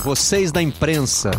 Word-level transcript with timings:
vocês 0.00 0.50
da 0.50 0.62
imprensa. 0.62 1.30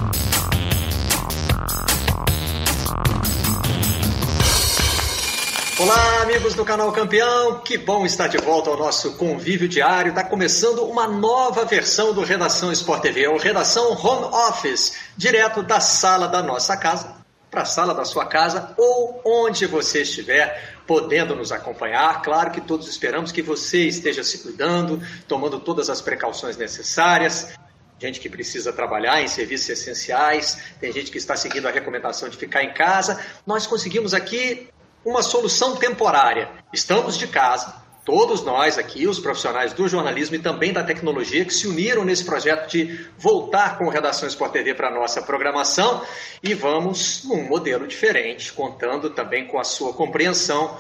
Olá, 5.80 6.22
amigos 6.22 6.54
do 6.54 6.64
canal 6.64 6.92
Campeão, 6.92 7.60
que 7.62 7.76
bom 7.76 8.06
estar 8.06 8.28
de 8.28 8.38
volta 8.38 8.70
ao 8.70 8.78
nosso 8.78 9.14
convívio 9.14 9.68
diário. 9.68 10.10
Está 10.10 10.24
começando 10.24 10.84
uma 10.84 11.08
nova 11.08 11.66
versão 11.66 12.14
do 12.14 12.24
Redação 12.24 12.72
Sport 12.72 13.02
TV, 13.02 13.28
o 13.28 13.38
Redação 13.38 13.94
Home 13.94 14.26
Office, 14.26 14.94
direto 15.18 15.64
da 15.64 15.80
sala 15.80 16.28
da 16.28 16.44
nossa 16.44 16.78
casa 16.78 17.20
para 17.50 17.64
a 17.64 17.66
sala 17.66 17.94
da 17.94 18.06
sua 18.06 18.26
casa 18.26 18.74
ou 18.78 19.22
onde 19.26 19.66
você 19.66 20.04
estiver 20.04 20.78
podendo 20.86 21.36
nos 21.36 21.52
acompanhar. 21.52 22.22
Claro 22.22 22.52
que 22.52 22.62
todos 22.62 22.88
esperamos 22.88 23.32
que 23.32 23.42
você 23.42 23.88
esteja 23.88 24.24
se 24.24 24.38
cuidando, 24.38 25.02
tomando 25.28 25.60
todas 25.60 25.90
as 25.90 26.00
precauções 26.00 26.56
necessárias. 26.56 27.54
Gente 28.02 28.20
que 28.20 28.28
precisa 28.28 28.74
trabalhar 28.74 29.22
em 29.22 29.28
serviços 29.28 29.70
essenciais, 29.70 30.58
tem 30.80 30.92
gente 30.92 31.12
que 31.12 31.20
está 31.20 31.36
seguindo 31.36 31.68
a 31.68 31.72
recomendação 31.72 32.28
de 32.28 32.36
ficar 32.36 32.64
em 32.64 32.74
casa. 32.74 33.24
Nós 33.46 33.68
conseguimos 33.68 34.12
aqui 34.12 34.70
uma 35.06 35.22
solução 35.22 35.76
temporária. 35.76 36.50
Estamos 36.74 37.16
de 37.16 37.28
casa, 37.28 37.76
todos 38.04 38.44
nós 38.44 38.80
aqui, 38.80 39.06
os 39.06 39.20
profissionais 39.20 39.72
do 39.74 39.88
jornalismo 39.88 40.36
e 40.36 40.40
também 40.40 40.74
da 40.74 40.84
tecnologia, 40.84 41.46
que 41.46 41.54
se 41.54 41.68
uniram 41.68 42.04
nesse 42.04 42.26
projeto 42.26 42.68
de 42.72 43.06
voltar 43.20 43.78
com 43.78 43.86
o 43.86 43.90
Redação 43.90 44.28
Sport 44.28 44.52
TV 44.52 44.74
para 44.74 44.88
a 44.88 44.92
nossa 44.92 45.22
programação 45.22 46.04
e 46.42 46.56
vamos 46.56 47.24
num 47.26 47.44
modelo 47.44 47.86
diferente, 47.86 48.52
contando 48.52 49.12
também 49.12 49.46
com 49.46 49.60
a 49.60 49.64
sua 49.64 49.94
compreensão, 49.94 50.76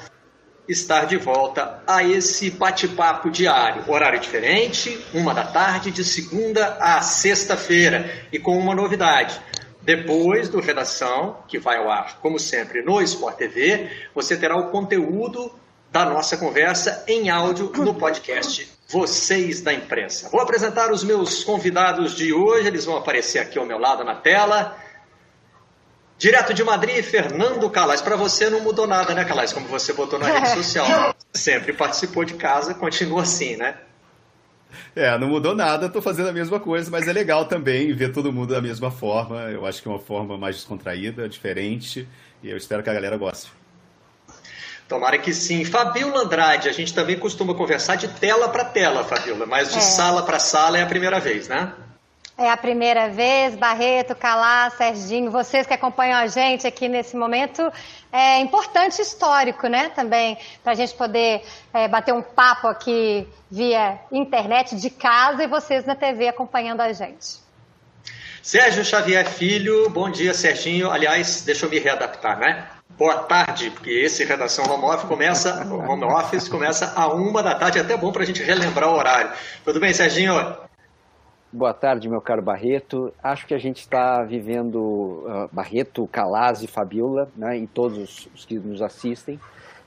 estar 0.67 1.05
de 1.05 1.17
volta 1.17 1.81
a 1.85 2.03
esse 2.03 2.49
bate-papo 2.49 3.29
diário. 3.29 3.83
Horário 3.87 4.19
diferente, 4.19 5.03
uma 5.13 5.33
da 5.33 5.43
tarde, 5.43 5.91
de 5.91 6.03
segunda 6.03 6.77
a 6.79 7.01
sexta-feira, 7.01 8.27
e 8.31 8.39
com 8.39 8.57
uma 8.57 8.75
novidade. 8.75 9.39
Depois 9.81 10.47
do 10.47 10.59
Redação, 10.59 11.37
que 11.47 11.57
vai 11.57 11.77
ao 11.77 11.89
ar, 11.89 12.19
como 12.21 12.37
sempre, 12.37 12.83
no 12.83 13.01
Sport 13.01 13.35
TV, 13.35 13.89
você 14.13 14.37
terá 14.37 14.55
o 14.55 14.69
conteúdo 14.69 15.51
da 15.91 16.05
nossa 16.05 16.37
conversa 16.37 17.03
em 17.07 17.29
áudio 17.29 17.71
no 17.75 17.93
podcast 17.95 18.71
Vocês 18.87 19.59
da 19.59 19.73
Imprensa. 19.73 20.29
Vou 20.29 20.39
apresentar 20.39 20.91
os 20.91 21.03
meus 21.03 21.43
convidados 21.43 22.15
de 22.15 22.31
hoje, 22.31 22.67
eles 22.67 22.85
vão 22.85 22.95
aparecer 22.95 23.39
aqui 23.39 23.59
ao 23.59 23.65
meu 23.65 23.77
lado 23.77 24.03
na 24.03 24.15
tela. 24.15 24.77
Direto 26.21 26.53
de 26.53 26.63
Madrid, 26.63 27.03
Fernando 27.03 27.67
Calais. 27.71 27.99
Para 27.99 28.15
você 28.15 28.47
não 28.47 28.61
mudou 28.61 28.85
nada, 28.85 29.15
né, 29.15 29.25
Calais? 29.25 29.51
Como 29.51 29.67
você 29.67 29.91
botou 29.91 30.19
na 30.19 30.27
rede 30.27 30.51
social. 30.53 31.15
Sempre 31.33 31.73
participou 31.73 32.23
de 32.23 32.35
casa, 32.35 32.75
continua 32.75 33.23
assim, 33.23 33.55
né? 33.55 33.73
É, 34.95 35.17
não 35.17 35.27
mudou 35.27 35.55
nada, 35.55 35.87
estou 35.87 35.99
fazendo 35.99 36.29
a 36.29 36.31
mesma 36.31 36.59
coisa, 36.59 36.91
mas 36.91 37.07
é 37.07 37.11
legal 37.11 37.45
também 37.45 37.91
ver 37.91 38.13
todo 38.13 38.31
mundo 38.31 38.53
da 38.53 38.61
mesma 38.61 38.91
forma. 38.91 39.49
Eu 39.49 39.65
acho 39.65 39.81
que 39.81 39.87
é 39.87 39.91
uma 39.91 39.99
forma 39.99 40.37
mais 40.37 40.57
descontraída, 40.57 41.27
diferente, 41.27 42.07
e 42.43 42.51
eu 42.51 42.55
espero 42.55 42.83
que 42.83 42.89
a 42.91 42.93
galera 42.93 43.17
goste. 43.17 43.51
Tomara 44.87 45.17
que 45.17 45.33
sim. 45.33 45.65
Fabiola 45.65 46.21
Andrade, 46.21 46.69
a 46.69 46.71
gente 46.71 46.93
também 46.93 47.17
costuma 47.17 47.55
conversar 47.55 47.95
de 47.95 48.07
tela 48.07 48.47
para 48.47 48.63
tela, 48.63 49.03
Fabiola, 49.03 49.47
mas 49.47 49.71
de 49.71 49.79
é. 49.79 49.81
sala 49.81 50.21
para 50.21 50.37
sala 50.37 50.77
é 50.77 50.83
a 50.83 50.85
primeira 50.85 51.19
vez, 51.19 51.47
né? 51.47 51.73
É 52.41 52.49
a 52.49 52.57
primeira 52.57 53.07
vez, 53.07 53.53
Barreto, 53.55 54.15
Calá, 54.15 54.67
Serginho, 54.71 55.29
vocês 55.29 55.67
que 55.67 55.75
acompanham 55.75 56.17
a 56.17 56.25
gente 56.25 56.65
aqui 56.65 56.89
nesse 56.89 57.15
momento 57.15 57.71
é 58.11 58.39
importante 58.39 58.99
histórico, 58.99 59.67
né? 59.67 59.89
Também 59.89 60.35
para 60.63 60.71
a 60.71 60.75
gente 60.75 60.95
poder 60.95 61.43
é, 61.71 61.87
bater 61.87 62.15
um 62.15 62.23
papo 62.23 62.65
aqui 62.65 63.27
via 63.49 63.99
internet 64.11 64.75
de 64.75 64.89
casa 64.89 65.43
e 65.43 65.47
vocês 65.47 65.85
na 65.85 65.93
TV 65.93 66.29
acompanhando 66.29 66.81
a 66.81 66.91
gente. 66.91 67.39
Sérgio 68.41 68.83
Xavier 68.83 69.29
Filho, 69.29 69.87
bom 69.91 70.09
dia, 70.09 70.33
Serginho. 70.33 70.89
Aliás, 70.89 71.43
deixa 71.43 71.67
eu 71.67 71.69
me 71.69 71.77
readaptar, 71.77 72.39
né? 72.39 72.67
Boa 72.97 73.19
tarde, 73.19 73.69
porque 73.69 73.91
esse 73.91 74.23
Redação 74.25 74.65
Home 74.65 74.85
Office 74.85 75.07
começa, 75.07 75.63
home 75.71 76.05
office 76.05 76.49
começa 76.49 76.91
a 76.95 77.07
uma 77.07 77.43
da 77.43 77.53
tarde, 77.53 77.77
é 77.77 77.81
até 77.81 77.95
bom 77.95 78.11
para 78.11 78.23
a 78.23 78.25
gente 78.25 78.41
relembrar 78.41 78.89
o 78.89 78.97
horário. 78.97 79.31
Tudo 79.63 79.79
bem, 79.79 79.93
Serginho? 79.93 80.33
Boa 81.53 81.73
tarde, 81.73 82.07
meu 82.07 82.21
caro 82.21 82.41
Barreto. 82.41 83.11
Acho 83.21 83.45
que 83.45 83.53
a 83.53 83.57
gente 83.57 83.79
está 83.81 84.23
vivendo, 84.23 84.79
uh, 84.79 85.49
Barreto, 85.51 86.07
Calaz 86.07 86.63
e 86.63 86.67
Fabiola, 86.67 87.27
né, 87.35 87.57
e 87.57 87.67
todos 87.67 88.29
os 88.33 88.45
que 88.45 88.57
nos 88.57 88.81
assistem, 88.81 89.37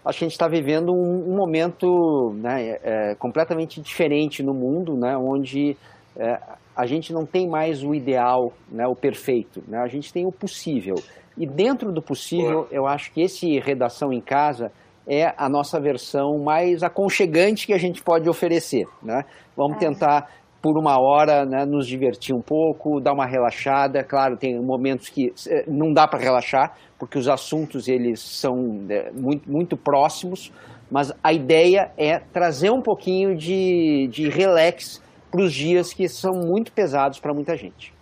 acho 0.05 0.19
que 0.19 0.25
a 0.27 0.29
gente 0.29 0.35
está 0.35 0.47
vivendo 0.47 0.93
um, 0.93 1.33
um 1.33 1.35
momento 1.35 2.35
né, 2.35 2.77
é, 2.83 3.15
completamente 3.15 3.81
diferente 3.81 4.43
no 4.43 4.53
mundo, 4.53 4.95
né, 4.95 5.17
onde 5.17 5.75
é, 6.15 6.39
a 6.77 6.85
gente 6.85 7.15
não 7.15 7.25
tem 7.25 7.49
mais 7.49 7.83
o 7.83 7.95
ideal, 7.95 8.53
né, 8.71 8.87
o 8.87 8.95
perfeito, 8.95 9.65
né, 9.67 9.79
a 9.79 9.89
gente 9.89 10.13
tem 10.13 10.27
o 10.27 10.33
possível. 10.33 10.97
E 11.35 11.47
dentro 11.47 11.91
do 11.91 12.03
possível, 12.03 12.69
eu 12.71 12.87
acho 12.87 13.11
que 13.11 13.23
esse 13.23 13.59
Redação 13.59 14.13
em 14.13 14.21
Casa 14.21 14.71
é 15.07 15.35
a 15.37 15.49
nossa 15.49 15.81
versão 15.81 16.39
mais 16.39 16.83
aconchegante 16.83 17.67
que 17.67 17.73
a 17.73 17.79
gente 17.79 18.03
pode 18.03 18.29
oferecer. 18.29 18.87
Né? 19.03 19.25
Vamos 19.57 19.77
é. 19.77 19.81
tentar, 19.81 20.31
por 20.65 20.79
uma 20.79 20.99
hora, 20.99 21.45
né, 21.45 21.67
nos 21.67 21.87
divertir 21.87 22.35
um 22.35 22.41
pouco, 22.41 22.99
dar 22.99 23.13
uma 23.13 23.27
relaxada. 23.27 24.03
Claro, 24.03 24.35
tem 24.39 24.59
momentos 24.59 25.11
que 25.11 25.31
eh, 25.47 25.67
não 25.69 25.93
dá 25.93 26.09
para 26.09 26.19
relaxar, 26.19 26.75
porque 26.99 27.19
os 27.19 27.29
assuntos 27.29 27.87
eles 27.87 28.19
são 28.19 28.87
é, 28.89 29.11
muito, 29.13 29.47
muito 29.47 29.77
próximos, 29.77 30.51
mas 30.91 31.13
a 31.23 31.35
ideia 31.35 31.93
é 31.99 32.19
trazer 32.19 32.71
um 32.71 32.81
pouquinho 32.81 33.37
de, 33.37 34.09
de 34.11 34.31
relax 34.31 35.03
para 35.31 35.43
os 35.43 35.53
dias 35.53 35.93
que 35.93 36.09
são 36.09 36.33
muito 36.33 36.73
pesados 36.73 37.21
para 37.21 37.35
muita 37.35 37.55
gente 37.59 37.93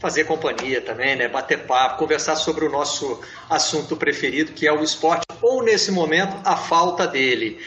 fazer 0.00 0.24
companhia 0.24 0.80
também, 0.80 1.16
né? 1.16 1.28
bater 1.28 1.66
papo, 1.66 1.98
conversar 1.98 2.34
sobre 2.34 2.64
o 2.64 2.70
nosso 2.70 3.20
assunto 3.48 3.96
preferido, 3.96 4.52
que 4.52 4.66
é 4.66 4.72
o 4.72 4.82
esporte, 4.82 5.24
ou 5.40 5.62
nesse 5.62 5.92
momento, 5.92 6.36
a 6.44 6.56
falta 6.56 7.06
dele. 7.06 7.58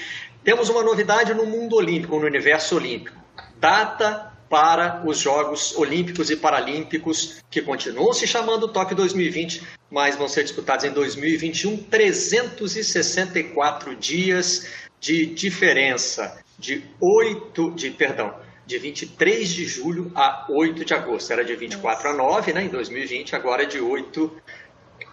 Temos 0.43 0.69
uma 0.69 0.83
novidade 0.83 1.33
no 1.33 1.45
mundo 1.45 1.75
olímpico, 1.75 2.17
no 2.17 2.25
universo 2.25 2.75
olímpico. 2.75 3.20
Data 3.61 4.29
para 4.49 5.01
os 5.05 5.19
Jogos 5.19 5.77
Olímpicos 5.77 6.31
e 6.31 6.35
Paralímpicos, 6.35 7.43
que 7.49 7.61
continuam 7.61 8.11
se 8.11 8.25
chamando 8.25 8.67
Tóquio 8.67 8.97
2020, 8.97 9.61
mas 9.89 10.15
vão 10.15 10.27
ser 10.27 10.43
disputados 10.43 10.83
em 10.83 10.91
2021, 10.91 11.77
364 11.83 13.95
dias 13.95 14.67
de 14.99 15.27
diferença, 15.27 16.43
de 16.57 16.83
oito, 16.99 17.69
de, 17.71 17.91
perdão, 17.91 18.33
de 18.65 18.79
23 18.79 19.47
de 19.47 19.65
julho 19.65 20.11
a 20.15 20.47
8 20.49 20.83
de 20.83 20.95
agosto. 20.95 21.31
Era 21.31 21.45
de 21.45 21.55
24 21.55 22.09
a 22.09 22.13
9, 22.13 22.53
né, 22.53 22.63
em 22.63 22.69
2020, 22.69 23.35
agora 23.35 23.61
é 23.63 23.67
de 23.67 23.79
8 23.79 24.41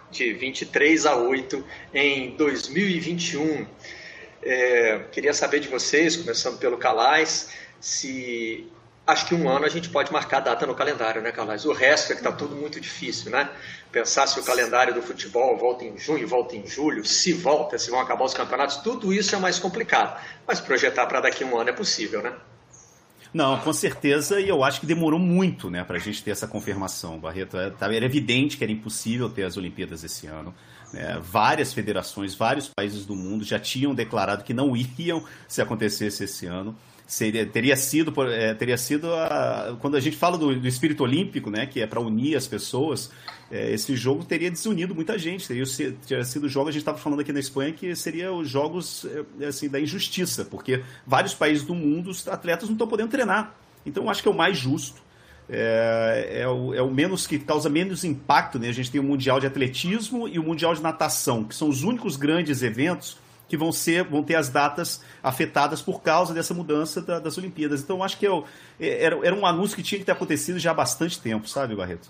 de 0.09 0.33
23 0.33 1.05
a 1.05 1.15
8 1.15 1.63
em 1.93 2.35
2021. 2.35 3.67
É, 4.41 4.99
queria 5.11 5.33
saber 5.33 5.59
de 5.59 5.67
vocês, 5.67 6.15
começando 6.15 6.57
pelo 6.57 6.77
Calais, 6.77 7.49
se 7.79 8.67
acho 9.05 9.25
que 9.25 9.33
um 9.33 9.49
ano 9.49 9.65
a 9.65 9.69
gente 9.69 9.89
pode 9.89 10.11
marcar 10.11 10.39
data 10.39 10.65
no 10.65 10.75
calendário, 10.75 11.21
né, 11.21 11.31
Calais? 11.31 11.65
O 11.65 11.73
resto 11.73 12.11
é 12.11 12.15
que 12.15 12.21
está 12.21 12.31
tudo 12.31 12.55
muito 12.55 12.79
difícil, 12.79 13.31
né? 13.31 13.49
Pensar 13.91 14.27
se 14.27 14.39
o 14.39 14.43
calendário 14.43 14.93
do 14.93 15.01
futebol 15.01 15.57
volta 15.57 15.83
em 15.83 15.97
junho, 15.97 16.27
volta 16.27 16.55
em 16.55 16.67
julho, 16.67 17.03
se 17.03 17.33
volta, 17.33 17.77
se 17.77 17.89
vão 17.89 17.99
acabar 17.99 18.23
os 18.25 18.33
campeonatos, 18.33 18.77
tudo 18.77 19.11
isso 19.11 19.35
é 19.35 19.39
mais 19.39 19.57
complicado. 19.57 20.21
Mas 20.47 20.59
projetar 20.59 21.07
para 21.07 21.21
daqui 21.21 21.43
a 21.43 21.47
um 21.47 21.57
ano 21.57 21.69
é 21.69 21.73
possível, 21.73 22.21
né? 22.21 22.33
Não, 23.33 23.59
com 23.59 23.71
certeza, 23.71 24.39
e 24.39 24.49
eu 24.49 24.63
acho 24.63 24.79
que 24.79 24.87
demorou 24.87 25.19
muito 25.19 25.69
né, 25.69 25.83
para 25.83 25.97
a 25.97 25.99
gente 25.99 26.23
ter 26.23 26.31
essa 26.31 26.47
confirmação, 26.47 27.19
Barreto. 27.19 27.57
É, 27.57 27.69
tá, 27.69 27.93
era 27.93 28.05
evidente 28.05 28.57
que 28.57 28.63
era 28.63 28.73
impossível 28.73 29.29
ter 29.29 29.43
as 29.43 29.55
Olimpíadas 29.55 30.03
esse 30.03 30.25
ano. 30.25 30.53
É, 30.93 31.19
várias 31.19 31.71
federações, 31.71 32.33
vários 32.33 32.71
países 32.75 33.05
do 33.05 33.15
mundo 33.15 33.43
já 33.43 33.59
tinham 33.59 33.93
declarado 33.93 34.43
que 34.43 34.53
não 34.53 34.75
iriam 34.77 35.23
se 35.47 35.61
acontecesse 35.61 36.23
esse 36.23 36.47
ano 36.47 36.75
seria, 37.09 37.43
teria 37.43 37.75
sido, 37.75 38.13
é, 38.31 38.53
teria 38.53 38.77
sido 38.77 39.11
a, 39.15 39.75
quando 39.81 39.97
a 39.97 39.99
gente 39.99 40.15
fala 40.15 40.37
do, 40.37 40.55
do 40.55 40.67
espírito 40.67 41.03
olímpico, 41.03 41.49
né, 41.49 41.65
que 41.65 41.81
é 41.81 41.87
para 41.87 41.99
unir 41.99 42.37
as 42.37 42.45
pessoas, 42.45 43.09
é, 43.49 43.73
esse 43.73 43.95
jogo 43.95 44.23
teria 44.23 44.51
desunido 44.51 44.93
muita 44.93 45.17
gente. 45.17 45.47
Teria, 45.47 45.63
teria 46.07 46.23
sido 46.23 46.43
o 46.43 46.49
jogo, 46.49 46.69
a 46.69 46.71
gente 46.71 46.81
estava 46.81 46.99
falando 46.99 47.21
aqui 47.21 47.33
na 47.33 47.39
Espanha, 47.39 47.73
que 47.73 47.95
seria 47.95 48.31
os 48.31 48.47
jogos 48.47 49.07
é, 49.39 49.47
assim, 49.47 49.67
da 49.67 49.79
injustiça, 49.79 50.45
porque 50.45 50.83
vários 51.05 51.33
países 51.33 51.65
do 51.65 51.73
mundo, 51.73 52.11
os 52.11 52.27
atletas 52.27 52.69
não 52.69 52.75
estão 52.75 52.87
podendo 52.87 53.09
treinar. 53.09 53.55
Então, 53.83 54.03
eu 54.03 54.09
acho 54.09 54.21
que 54.21 54.27
é 54.27 54.31
o 54.31 54.37
mais 54.37 54.55
justo. 54.55 55.01
É, 55.51 56.41
é, 56.41 56.47
o, 56.47 56.75
é, 56.75 56.81
o, 56.83 56.91
menos 56.91 57.25
que 57.25 57.39
causa 57.39 57.69
menos 57.69 58.03
impacto. 58.03 58.59
Né? 58.59 58.69
A 58.69 58.71
gente 58.71 58.91
tem 58.91 59.01
o 59.01 59.03
Mundial 59.03 59.39
de 59.39 59.47
Atletismo 59.47 60.27
e 60.27 60.37
o 60.37 60.43
Mundial 60.43 60.75
de 60.75 60.81
Natação, 60.83 61.43
que 61.43 61.55
são 61.55 61.69
os 61.69 61.81
únicos 61.81 62.15
grandes 62.15 62.61
eventos 62.61 63.17
que 63.49 63.57
vão 63.57 63.71
ser 63.71 64.03
vão 64.05 64.23
ter 64.23 64.35
as 64.35 64.47
datas 64.47 65.01
afetadas 65.21 65.81
por 65.81 66.01
causa 66.01 66.33
dessa 66.33 66.53
mudança 66.53 67.01
da, 67.01 67.19
das 67.19 67.37
Olimpíadas. 67.37 67.81
Então 67.81 68.01
acho 68.01 68.17
que 68.17 68.25
eu, 68.25 68.45
é 68.79 68.89
é, 68.89 69.03
era, 69.03 69.27
era 69.27 69.35
um 69.35 69.45
anúncio 69.45 69.75
que 69.75 69.83
tinha 69.83 69.99
que 69.99 70.05
ter 70.05 70.11
acontecido 70.11 70.57
já 70.57 70.71
há 70.71 70.73
bastante 70.73 71.19
tempo, 71.19 71.47
sabe, 71.47 71.75
Barreto? 71.75 72.09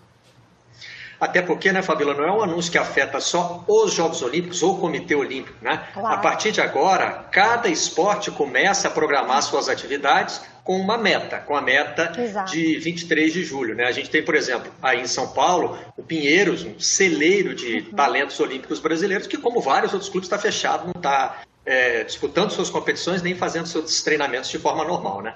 Até 1.20 1.42
porque, 1.42 1.72
né, 1.72 1.82
Fabíola, 1.82 2.14
não 2.14 2.24
é 2.24 2.32
um 2.32 2.42
anúncio 2.42 2.72
que 2.72 2.78
afeta 2.78 3.20
só 3.20 3.64
os 3.68 3.94
Jogos 3.94 4.22
Olímpicos 4.22 4.64
ou 4.64 4.76
o 4.76 4.80
Comitê 4.80 5.16
Olímpico, 5.16 5.58
né? 5.62 5.86
Claro. 5.94 6.16
A 6.16 6.18
partir 6.18 6.52
de 6.52 6.62
agora, 6.62 7.26
cada 7.30 7.68
esporte 7.68 8.32
começa 8.32 8.88
a 8.88 8.92
programar 8.92 9.42
suas 9.44 9.68
atividades 9.68 10.42
com 10.64 10.80
uma 10.80 10.98
meta, 10.98 11.40
com 11.40 11.56
a 11.56 11.62
meta 11.62 12.14
Exato. 12.16 12.52
de 12.52 12.78
23 12.80 13.34
de 13.34 13.44
julho. 13.44 13.76
Né? 13.76 13.86
A 13.86 13.92
gente 13.92 14.10
tem, 14.10 14.24
por 14.24 14.36
exemplo, 14.36 14.72
aí 14.82 15.02
em 15.02 15.08
São 15.08 15.28
Paulo, 15.28 15.78
o 15.98 16.04
Pinheiros, 16.04 16.64
um 16.64 16.80
celeiro 16.80 17.54
de 17.54 17.80
uhum. 17.80 17.96
talentos 17.96 18.40
olímpicos 18.40 18.80
brasileiros, 18.80 19.28
que, 19.28 19.38
como 19.38 19.60
vários 19.60 19.94
outros 19.94 20.10
clubes, 20.10 20.28
está 20.28 20.38
fechado, 20.38 20.86
não 20.86 20.94
está 20.96 21.42
é, 21.66 22.04
disputando 22.04 22.52
suas 22.52 22.70
competições 22.70 23.22
nem 23.22 23.36
fazendo 23.36 23.68
seus 23.68 24.02
treinamentos 24.04 24.50
de 24.50 24.58
forma 24.58 24.86
normal, 24.86 25.22
né? 25.22 25.36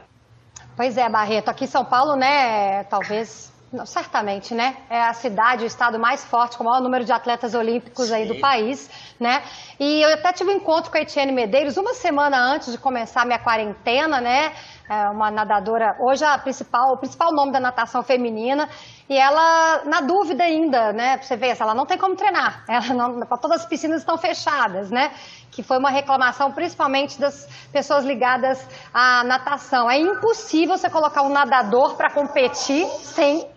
Pois 0.76 0.98
é, 0.98 1.10
Barreto. 1.10 1.50
Aqui 1.50 1.66
em 1.66 1.68
São 1.68 1.86
Paulo, 1.86 2.16
né, 2.16 2.84
talvez 2.86 3.53
não, 3.74 3.88
certamente, 3.88 4.54
né? 4.54 4.78
É 4.88 5.02
a 5.02 5.14
cidade, 5.14 5.64
o 5.64 5.68
estado 5.68 5.98
mais 5.98 6.24
forte, 6.24 6.56
com 6.56 6.64
o 6.64 6.68
maior 6.68 6.80
número 6.80 7.04
de 7.04 7.12
atletas 7.12 7.56
olímpicos 7.56 8.08
Sim. 8.08 8.14
aí 8.14 8.28
do 8.28 8.40
país, 8.40 8.88
né? 9.20 9.42
E 9.80 10.04
eu 10.04 10.14
até 10.14 10.32
tive 10.32 10.52
um 10.52 10.58
encontro 10.58 10.92
com 10.92 10.98
a 10.98 11.02
Etienne 11.02 11.32
Medeiros 11.32 11.76
uma 11.76 11.96
semana 11.96 12.38
antes 12.38 12.72
de 12.72 12.78
começar 12.78 13.24
a 13.24 13.26
minha 13.26 13.40
quarentena, 13.40 14.22
né? 14.22 14.54
É 14.88 15.10
uma 15.10 15.32
nadadora, 15.32 15.96
hoje 16.00 16.24
a 16.24 16.38
principal, 16.38 16.94
o 16.94 16.98
principal 16.98 17.32
nome 17.34 17.52
da 17.52 17.60
natação 17.60 18.04
feminina, 18.04 18.70
e 19.10 19.18
ela, 19.18 19.82
na 19.86 20.02
dúvida 20.02 20.44
ainda, 20.44 20.94
né? 20.94 21.18
Você 21.20 21.36
vê, 21.36 21.56
ela 21.60 21.74
não 21.74 21.86
tem 21.86 21.98
como 21.98 22.16
treinar, 22.16 22.64
ela 22.68 22.94
não, 22.94 23.22
todas 23.38 23.62
as 23.62 23.66
piscinas 23.66 24.02
estão 24.02 24.18
fechadas, 24.20 24.92
né? 24.92 25.12
Que 25.50 25.64
foi 25.64 25.80
uma 25.80 25.90
reclamação 25.90 26.52
principalmente 26.52 27.20
das 27.20 27.48
pessoas 27.72 28.06
ligadas 28.06 28.68
à 28.94 29.24
natação. 29.24 29.90
É 29.90 29.98
impossível 29.98 30.78
você 30.78 30.90
colocar 30.90 31.24
um 31.24 31.30
nadador 31.30 31.96
para 31.96 32.12
competir 32.12 32.86
sem 32.88 33.52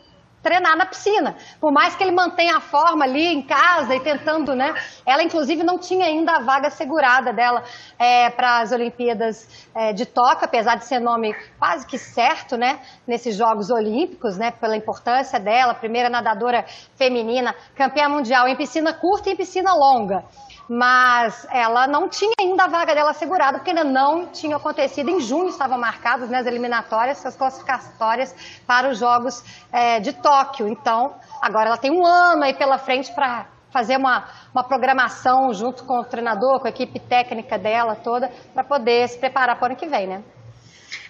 treinar 0.46 0.76
na 0.76 0.86
piscina. 0.86 1.34
Por 1.60 1.72
mais 1.72 1.96
que 1.96 2.04
ele 2.04 2.12
mantenha 2.12 2.56
a 2.56 2.60
forma 2.60 3.04
ali 3.04 3.26
em 3.26 3.42
casa 3.42 3.96
e 3.96 4.00
tentando, 4.00 4.54
né? 4.54 4.72
Ela, 5.04 5.24
inclusive, 5.24 5.64
não 5.64 5.76
tinha 5.76 6.06
ainda 6.06 6.36
a 6.36 6.40
vaga 6.40 6.70
segurada 6.70 7.32
dela 7.32 7.64
é, 7.98 8.30
para 8.30 8.60
as 8.60 8.70
Olimpíadas 8.70 9.66
é, 9.74 9.92
de 9.92 10.06
Tóquio, 10.06 10.44
apesar 10.44 10.76
de 10.76 10.84
ser 10.84 11.00
nome 11.00 11.34
quase 11.58 11.84
que 11.84 11.98
certo, 11.98 12.56
né? 12.56 12.78
Nesses 13.04 13.34
Jogos 13.34 13.70
Olímpicos, 13.70 14.36
né? 14.38 14.52
Pela 14.52 14.76
importância 14.76 15.40
dela, 15.40 15.74
primeira 15.74 16.08
nadadora 16.08 16.64
feminina, 16.94 17.52
campeã 17.74 18.08
mundial 18.08 18.46
em 18.46 18.54
piscina 18.54 18.92
curta 18.92 19.28
e 19.28 19.32
em 19.32 19.36
piscina 19.36 19.74
longa 19.74 20.22
mas 20.68 21.46
ela 21.50 21.86
não 21.86 22.08
tinha 22.08 22.32
ainda 22.40 22.64
a 22.64 22.68
vaga 22.68 22.94
dela 22.94 23.10
assegurada, 23.10 23.58
porque 23.58 23.70
ainda 23.70 23.84
não 23.84 24.26
tinha 24.26 24.56
acontecido. 24.56 25.10
Em 25.10 25.20
junho 25.20 25.48
estavam 25.48 25.78
marcadas 25.78 26.28
né, 26.28 26.38
as 26.38 26.46
eliminatórias, 26.46 27.24
as 27.24 27.36
classificatórias 27.36 28.34
para 28.66 28.88
os 28.90 28.98
Jogos 28.98 29.44
é, 29.72 30.00
de 30.00 30.12
Tóquio. 30.12 30.68
Então, 30.68 31.14
agora 31.40 31.68
ela 31.68 31.78
tem 31.78 31.90
um 31.90 32.04
ano 32.04 32.44
aí 32.44 32.54
pela 32.54 32.78
frente 32.78 33.12
para 33.12 33.46
fazer 33.70 33.96
uma, 33.96 34.24
uma 34.54 34.64
programação 34.64 35.52
junto 35.52 35.84
com 35.84 36.00
o 36.00 36.04
treinador, 36.04 36.60
com 36.60 36.66
a 36.66 36.70
equipe 36.70 36.98
técnica 36.98 37.58
dela 37.58 37.94
toda, 37.94 38.30
para 38.54 38.64
poder 38.64 39.08
se 39.08 39.18
preparar 39.18 39.56
para 39.56 39.64
o 39.64 39.66
ano 39.66 39.76
que 39.76 39.86
vem, 39.86 40.06
né? 40.06 40.22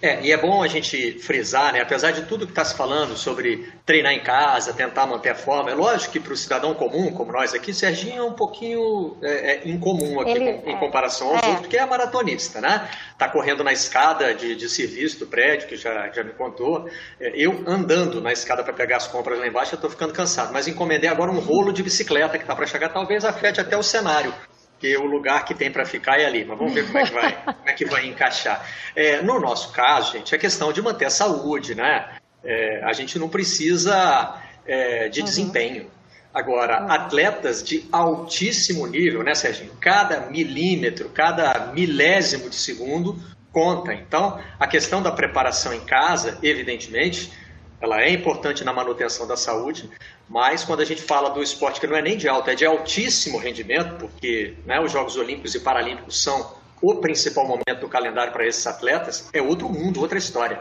É, 0.00 0.20
e 0.22 0.32
é 0.32 0.37
bom 0.37 0.62
a 0.62 0.69
gente 0.69 1.19
frisar, 1.19 1.72
né, 1.72 1.81
apesar 1.81 2.10
de 2.10 2.22
tudo 2.22 2.44
que 2.44 2.52
está 2.52 2.64
se 2.64 2.76
falando 2.76 3.16
sobre 3.16 3.72
treinar 3.84 4.12
em 4.12 4.20
casa, 4.20 4.72
tentar 4.72 5.06
manter 5.06 5.31
a 5.31 5.34
forma, 5.34 5.70
é 5.70 5.75
lógico 5.75 6.12
que 6.12 6.20
para 6.20 6.32
o 6.32 6.37
cidadão 6.37 6.75
comum, 6.75 7.12
como 7.12 7.32
nós 7.32 7.54
aqui, 7.54 7.72
Serginho 7.72 8.19
é 8.19 8.22
um 8.22 8.32
pouquinho 8.32 9.16
é, 9.22 9.52
é 9.52 9.69
incomum 9.69 10.20
aqui 10.20 10.32
Ele, 10.32 10.50
em 10.50 10.75
é, 10.75 10.78
comparação 10.78 11.31
aos 11.31 11.43
é. 11.43 11.46
outros, 11.48 11.66
que 11.69 11.76
é 11.76 11.87
maratonista, 11.87 12.60
né? 12.60 12.88
Está 13.12 13.28
correndo 13.28 13.64
na 13.64 13.72
escada 13.72 14.34
de, 14.34 14.54
de, 14.54 14.69
serviço 14.69 15.20
do 15.20 15.26
prédio, 15.26 15.69
que 15.69 15.76
já, 15.76 16.08
já 16.10 16.22
me 16.22 16.32
contou. 16.32 16.88
É, 17.19 17.32
eu 17.34 17.64
andando 17.66 18.20
na 18.20 18.32
escada 18.32 18.62
para 18.62 18.72
pegar 18.72 18.98
as 18.98 19.06
compras 19.06 19.38
lá 19.38 19.46
embaixo, 19.46 19.75
eu 19.75 19.76
estou 19.76 19.90
ficando 19.90 20.12
cansado, 20.12 20.52
mas 20.52 20.69
encomendei 20.69 21.08
agora 21.08 21.31
um 21.31 21.38
rolo 21.38 21.72
de 21.72 21.82
bicicleta 21.82 22.37
que 22.37 22.44
está 22.44 22.54
para 22.54 22.66
chegar, 22.66 22.90
talvez 22.90 23.25
afete 23.25 23.60
até 23.60 23.76
o 23.76 23.82
cenário 23.82 24.32
que 24.78 24.96
o 24.96 25.06
lugar 25.06 25.44
que 25.44 25.55
tem 25.55 25.70
para 25.70 25.84
ficar 25.87 26.20
é 26.20 26.26
ali, 26.26 26.44
mas 26.44 26.58
vamos 26.58 26.75
ver 26.75 26.87
como 26.87 26.99
é 26.99 27.05
que 27.05 27.12
vai, 27.12 27.32
como 27.44 27.69
é 27.69 27.73
que 27.73 27.84
vai 27.84 28.06
encaixar. 28.06 28.67
É, 28.94 29.23
no 29.23 29.40
nosso 29.40 29.73
caso, 29.73 30.12
gente, 30.12 30.34
é 30.34 30.38
questão 30.38 30.73
de 30.73 30.82
manter 30.82 31.06
a 31.06 31.11
saúde, 31.11 31.75
né? 31.75 32.17
É, 32.44 32.82
a 32.84 32.93
gente 32.93 33.19
não 33.19 33.28
precisa 33.28 34.40
é, 34.67 35.08
de 35.08 35.20
uhum. 35.20 35.26
desempenho. 35.26 35.90
Agora, 36.32 36.82
uhum. 36.82 36.93
atletas 36.93 37.62
de 37.62 37.87
altíssimo 37.90 38.87
nível, 38.87 39.23
né, 39.23 39.34
Serginho? 39.34 39.73
Cada 39.81 40.20
milímetro, 40.26 41.08
cada 41.08 41.72
milésimo 41.72 42.50
de 42.50 42.56
segundo 42.56 43.19
conta. 43.50 43.94
Então, 43.94 44.38
a 44.61 44.67
questão 44.67 45.02
da 45.02 45.11
preparação 45.11 45.72
em 45.72 45.81
casa, 45.81 46.38
evidentemente, 46.43 47.32
ela 47.81 48.00
é 48.00 48.11
importante 48.11 48.64
na 48.64 48.73
manutenção 48.73 49.26
da 49.26 49.37
saúde, 49.37 49.90
mas 50.28 50.64
quando 50.64 50.81
a 50.81 50.84
gente 50.84 51.02
fala 51.02 51.31
do 51.31 51.43
esporte 51.43 51.81
que 51.81 51.87
não 51.87 51.96
é 51.96 52.02
nem 52.02 52.17
de 52.17 52.28
alto, 52.28 52.50
é 52.50 52.55
de 52.55 52.64
altíssimo 52.64 53.38
rendimento, 53.38 53.96
porque 53.99 54.55
né, 54.64 54.81
os 54.81 54.90
Jogos 54.90 55.17
Olímpicos 55.17 55.55
e 55.55 55.61
Paralímpicos 55.61 56.23
são 56.23 56.55
o 56.82 56.96
principal 56.96 57.46
momento 57.46 57.81
do 57.81 57.88
calendário 57.88 58.32
para 58.32 58.46
esses 58.46 58.67
atletas, 58.67 59.31
é 59.32 59.40
outro 59.40 59.69
mundo, 59.69 60.00
outra 60.00 60.19
história. 60.19 60.61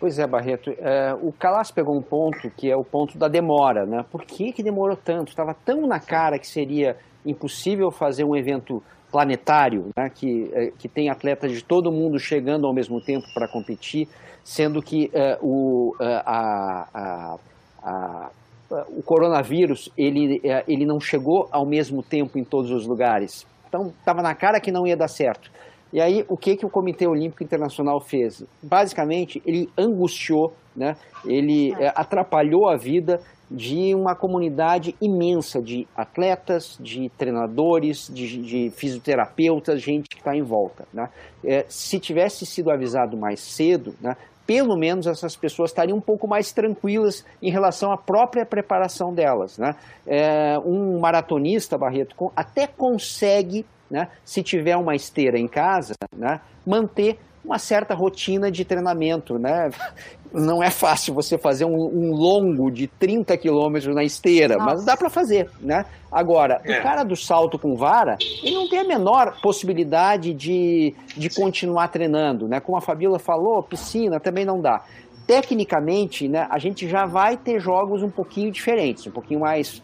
Pois 0.00 0.18
é, 0.18 0.26
Barreto. 0.26 0.70
É, 0.78 1.12
o 1.20 1.32
Calas 1.32 1.72
pegou 1.72 1.96
um 1.96 2.02
ponto 2.02 2.48
que 2.56 2.70
é 2.70 2.76
o 2.76 2.84
ponto 2.84 3.18
da 3.18 3.26
demora. 3.26 3.84
Né? 3.84 4.04
Por 4.10 4.24
que, 4.24 4.52
que 4.52 4.62
demorou 4.62 4.96
tanto? 4.96 5.28
Estava 5.28 5.52
tão 5.52 5.88
na 5.88 5.98
cara 5.98 6.38
que 6.38 6.46
seria 6.46 6.96
impossível 7.26 7.90
fazer 7.90 8.22
um 8.22 8.36
evento 8.36 8.82
planetário, 9.10 9.90
né? 9.96 10.08
que, 10.14 10.50
é, 10.52 10.70
que 10.78 10.88
tem 10.88 11.10
atletas 11.10 11.52
de 11.52 11.64
todo 11.64 11.90
mundo 11.90 12.18
chegando 12.18 12.66
ao 12.66 12.74
mesmo 12.74 13.00
tempo 13.00 13.26
para 13.34 13.48
competir 13.48 14.08
sendo 14.48 14.80
que 14.80 15.10
uh, 15.12 15.46
o, 15.46 15.90
uh, 15.90 16.22
a, 16.24 16.88
a, 16.94 17.36
a, 17.82 18.30
o 18.96 19.02
coronavírus 19.02 19.90
ele, 19.96 20.38
uh, 20.38 20.64
ele 20.66 20.86
não 20.86 20.98
chegou 20.98 21.46
ao 21.52 21.66
mesmo 21.66 22.02
tempo 22.02 22.38
em 22.38 22.44
todos 22.44 22.70
os 22.70 22.86
lugares. 22.86 23.46
Então, 23.68 23.88
estava 23.88 24.22
na 24.22 24.34
cara 24.34 24.58
que 24.58 24.72
não 24.72 24.86
ia 24.86 24.96
dar 24.96 25.08
certo. 25.08 25.50
E 25.92 26.00
aí, 26.00 26.24
o 26.30 26.36
que, 26.36 26.56
que 26.56 26.64
o 26.64 26.70
Comitê 26.70 27.06
Olímpico 27.06 27.44
Internacional 27.44 28.00
fez? 28.00 28.42
Basicamente, 28.62 29.42
ele 29.44 29.68
angustiou, 29.76 30.54
né? 30.74 30.96
ele 31.26 31.74
atrapalhou 31.94 32.70
a 32.70 32.76
vida 32.76 33.20
de 33.50 33.94
uma 33.94 34.14
comunidade 34.14 34.94
imensa 35.00 35.60
de 35.62 35.86
atletas, 35.96 36.76
de 36.80 37.08
treinadores, 37.16 38.10
de, 38.12 38.42
de 38.42 38.70
fisioterapeutas, 38.70 39.80
gente 39.80 40.08
que 40.08 40.18
está 40.18 40.36
em 40.36 40.42
volta. 40.42 40.86
Né? 40.92 41.08
É, 41.44 41.64
se 41.68 41.98
tivesse 41.98 42.44
sido 42.44 42.70
avisado 42.70 43.16
mais 43.16 43.40
cedo, 43.40 43.94
né, 44.00 44.16
pelo 44.46 44.76
menos 44.76 45.06
essas 45.06 45.36
pessoas 45.36 45.70
estariam 45.70 45.98
um 45.98 46.00
pouco 46.00 46.26
mais 46.26 46.52
tranquilas 46.52 47.24
em 47.42 47.50
relação 47.50 47.92
à 47.92 47.98
própria 47.98 48.46
preparação 48.46 49.12
delas. 49.12 49.58
Né? 49.58 49.74
É, 50.06 50.58
um 50.58 50.98
maratonista, 50.98 51.76
Barreto, 51.76 52.32
até 52.34 52.66
consegue, 52.66 53.64
né, 53.90 54.08
se 54.24 54.42
tiver 54.42 54.76
uma 54.76 54.94
esteira 54.94 55.38
em 55.38 55.46
casa, 55.46 55.94
né, 56.16 56.40
manter 56.66 57.18
uma 57.48 57.58
certa 57.58 57.94
rotina 57.94 58.50
de 58.50 58.62
treinamento, 58.62 59.38
né? 59.38 59.70
Não 60.30 60.62
é 60.62 60.68
fácil 60.68 61.14
você 61.14 61.38
fazer 61.38 61.64
um, 61.64 61.74
um 61.74 62.12
longo 62.12 62.70
de 62.70 62.86
30 62.86 63.34
quilômetros 63.38 63.94
na 63.94 64.04
esteira, 64.04 64.58
Nossa. 64.58 64.64
mas 64.66 64.84
dá 64.84 64.94
para 64.94 65.08
fazer, 65.08 65.50
né? 65.58 65.86
Agora, 66.12 66.60
é. 66.64 66.78
o 66.78 66.82
cara 66.82 67.02
do 67.02 67.16
salto 67.16 67.58
com 67.58 67.74
vara, 67.74 68.18
ele 68.42 68.54
não 68.54 68.68
tem 68.68 68.80
a 68.80 68.84
menor 68.84 69.40
possibilidade 69.40 70.34
de, 70.34 70.94
de 71.16 71.30
continuar 71.30 71.88
treinando, 71.88 72.46
né? 72.46 72.60
Como 72.60 72.76
a 72.76 72.82
Fabíola 72.82 73.18
falou, 73.18 73.62
piscina 73.62 74.20
também 74.20 74.44
não 74.44 74.60
dá. 74.60 74.84
Tecnicamente, 75.26 76.28
né, 76.28 76.46
a 76.50 76.58
gente 76.58 76.88
já 76.88 77.06
vai 77.06 77.36
ter 77.36 77.60
jogos 77.60 78.02
um 78.02 78.10
pouquinho 78.10 78.50
diferentes, 78.50 79.06
um 79.06 79.10
pouquinho 79.10 79.40
mais 79.40 79.82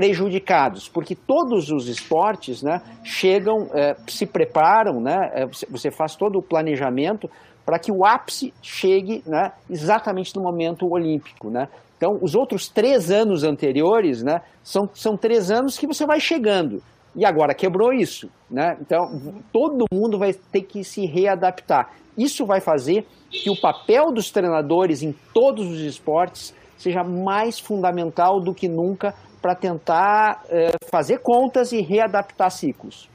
prejudicados, 0.00 0.88
porque 0.88 1.14
todos 1.14 1.70
os 1.70 1.86
esportes 1.86 2.62
né, 2.62 2.80
chegam, 3.04 3.68
é, 3.74 3.94
se 4.08 4.24
preparam, 4.24 4.98
né, 4.98 5.30
é, 5.34 5.46
você 5.68 5.90
faz 5.90 6.16
todo 6.16 6.38
o 6.38 6.42
planejamento 6.42 7.28
para 7.66 7.78
que 7.78 7.92
o 7.92 8.02
ápice 8.02 8.50
chegue 8.62 9.22
né, 9.26 9.52
exatamente 9.68 10.34
no 10.34 10.42
momento 10.42 10.90
olímpico. 10.90 11.50
Né? 11.50 11.68
Então, 11.98 12.18
os 12.22 12.34
outros 12.34 12.66
três 12.66 13.10
anos 13.10 13.44
anteriores 13.44 14.22
né, 14.22 14.40
são, 14.62 14.88
são 14.94 15.18
três 15.18 15.50
anos 15.50 15.76
que 15.76 15.86
você 15.86 16.06
vai 16.06 16.18
chegando. 16.18 16.82
E 17.14 17.26
agora 17.26 17.52
quebrou 17.52 17.92
isso. 17.92 18.30
Né? 18.50 18.78
Então, 18.80 19.20
todo 19.52 19.84
mundo 19.92 20.18
vai 20.18 20.32
ter 20.32 20.62
que 20.62 20.82
se 20.82 21.04
readaptar. 21.04 21.90
Isso 22.16 22.46
vai 22.46 22.62
fazer 22.62 23.06
que 23.30 23.50
o 23.50 23.60
papel 23.60 24.10
dos 24.14 24.30
treinadores 24.30 25.02
em 25.02 25.14
todos 25.34 25.70
os 25.70 25.80
esportes 25.80 26.54
seja 26.78 27.04
mais 27.04 27.60
fundamental 27.60 28.40
do 28.40 28.54
que 28.54 28.66
nunca 28.66 29.14
para 29.40 29.54
tentar 29.54 30.44
é, 30.48 30.72
fazer 30.90 31.18
contas 31.18 31.72
e 31.72 31.80
readaptar 31.80 32.50
ciclos? 32.50 33.08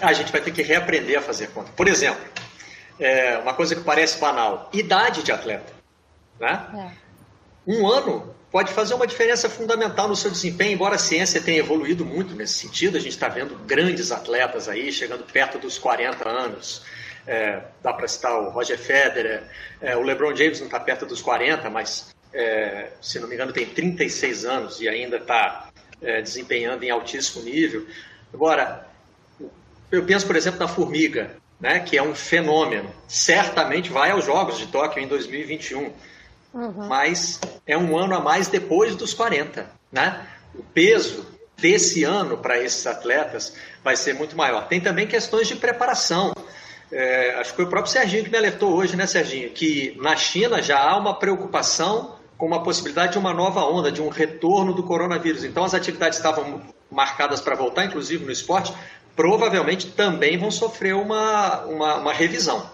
A 0.00 0.12
gente 0.12 0.32
vai 0.32 0.40
ter 0.40 0.52
que 0.52 0.62
reaprender 0.62 1.18
a 1.18 1.22
fazer 1.22 1.48
conta. 1.48 1.70
Por 1.72 1.86
exemplo, 1.86 2.22
é, 2.98 3.38
uma 3.38 3.54
coisa 3.54 3.74
que 3.74 3.82
parece 3.82 4.18
banal: 4.18 4.68
idade 4.72 5.22
de 5.22 5.32
atleta. 5.32 5.72
Né? 6.40 6.66
É. 6.74 7.02
Um 7.66 7.86
ano 7.86 8.34
pode 8.50 8.72
fazer 8.72 8.94
uma 8.94 9.06
diferença 9.06 9.48
fundamental 9.48 10.08
no 10.08 10.16
seu 10.16 10.30
desempenho, 10.30 10.72
embora 10.72 10.96
a 10.96 10.98
ciência 10.98 11.40
tenha 11.40 11.58
evoluído 11.58 12.04
muito 12.04 12.34
nesse 12.34 12.54
sentido. 12.54 12.96
A 12.96 13.00
gente 13.00 13.12
está 13.12 13.28
vendo 13.28 13.56
grandes 13.66 14.12
atletas 14.12 14.68
aí 14.68 14.92
chegando 14.92 15.24
perto 15.24 15.58
dos 15.58 15.78
40 15.78 16.28
anos. 16.28 16.82
É, 17.26 17.62
dá 17.80 17.92
para 17.92 18.08
citar 18.08 18.36
o 18.36 18.50
Roger 18.50 18.76
Federer, 18.76 19.44
é, 19.80 19.96
o 19.96 20.02
LeBron 20.02 20.34
James 20.34 20.58
não 20.58 20.66
está 20.66 20.80
perto 20.80 21.06
dos 21.06 21.22
40, 21.22 21.70
mas 21.70 22.12
é, 22.32 22.90
se 23.00 23.20
não 23.20 23.28
me 23.28 23.34
engano, 23.34 23.52
tem 23.52 23.66
36 23.66 24.44
anos 24.44 24.80
e 24.80 24.88
ainda 24.88 25.16
está 25.16 25.70
é, 26.00 26.20
desempenhando 26.22 26.82
em 26.82 26.90
altíssimo 26.90 27.44
nível. 27.44 27.86
Agora, 28.32 28.88
eu 29.90 30.04
penso, 30.04 30.26
por 30.26 30.36
exemplo, 30.36 30.58
na 30.58 30.68
Formiga, 30.68 31.36
né, 31.60 31.80
que 31.80 31.96
é 31.96 32.02
um 32.02 32.14
fenômeno. 32.14 32.90
Certamente 33.06 33.90
vai 33.90 34.10
aos 34.10 34.24
Jogos 34.24 34.58
de 34.58 34.66
Tóquio 34.66 35.02
em 35.02 35.06
2021, 35.06 35.92
uhum. 36.54 36.72
mas 36.88 37.38
é 37.66 37.76
um 37.76 37.96
ano 37.96 38.14
a 38.16 38.20
mais 38.20 38.48
depois 38.48 38.96
dos 38.96 39.14
40. 39.14 39.70
Né? 39.92 40.26
O 40.54 40.62
peso 40.62 41.26
desse 41.58 42.02
ano 42.02 42.38
para 42.38 42.58
esses 42.58 42.86
atletas 42.86 43.54
vai 43.84 43.94
ser 43.96 44.14
muito 44.14 44.36
maior. 44.36 44.66
Tem 44.66 44.80
também 44.80 45.06
questões 45.06 45.46
de 45.46 45.54
preparação. 45.54 46.32
É, 46.90 47.34
acho 47.34 47.50
que 47.50 47.56
foi 47.56 47.64
o 47.64 47.70
próprio 47.70 47.92
Serginho 47.92 48.24
que 48.24 48.30
me 48.30 48.36
alertou 48.36 48.74
hoje, 48.74 48.96
né, 48.96 49.06
Serginho? 49.06 49.50
Que 49.50 49.96
na 50.00 50.16
China 50.16 50.60
já 50.60 50.78
há 50.78 50.96
uma 50.96 51.18
preocupação 51.18 52.18
com 52.42 52.48
uma 52.48 52.60
possibilidade 52.60 53.12
de 53.12 53.18
uma 53.18 53.32
nova 53.32 53.60
onda, 53.60 53.92
de 53.92 54.02
um 54.02 54.08
retorno 54.08 54.74
do 54.74 54.82
coronavírus. 54.82 55.44
Então 55.44 55.62
as 55.62 55.74
atividades 55.74 56.18
estavam 56.18 56.60
marcadas 56.90 57.40
para 57.40 57.54
voltar, 57.54 57.84
inclusive 57.84 58.24
no 58.24 58.32
esporte, 58.32 58.74
provavelmente 59.14 59.92
também 59.92 60.36
vão 60.36 60.50
sofrer 60.50 60.92
uma, 60.92 61.60
uma, 61.66 61.98
uma 61.98 62.12
revisão. 62.12 62.66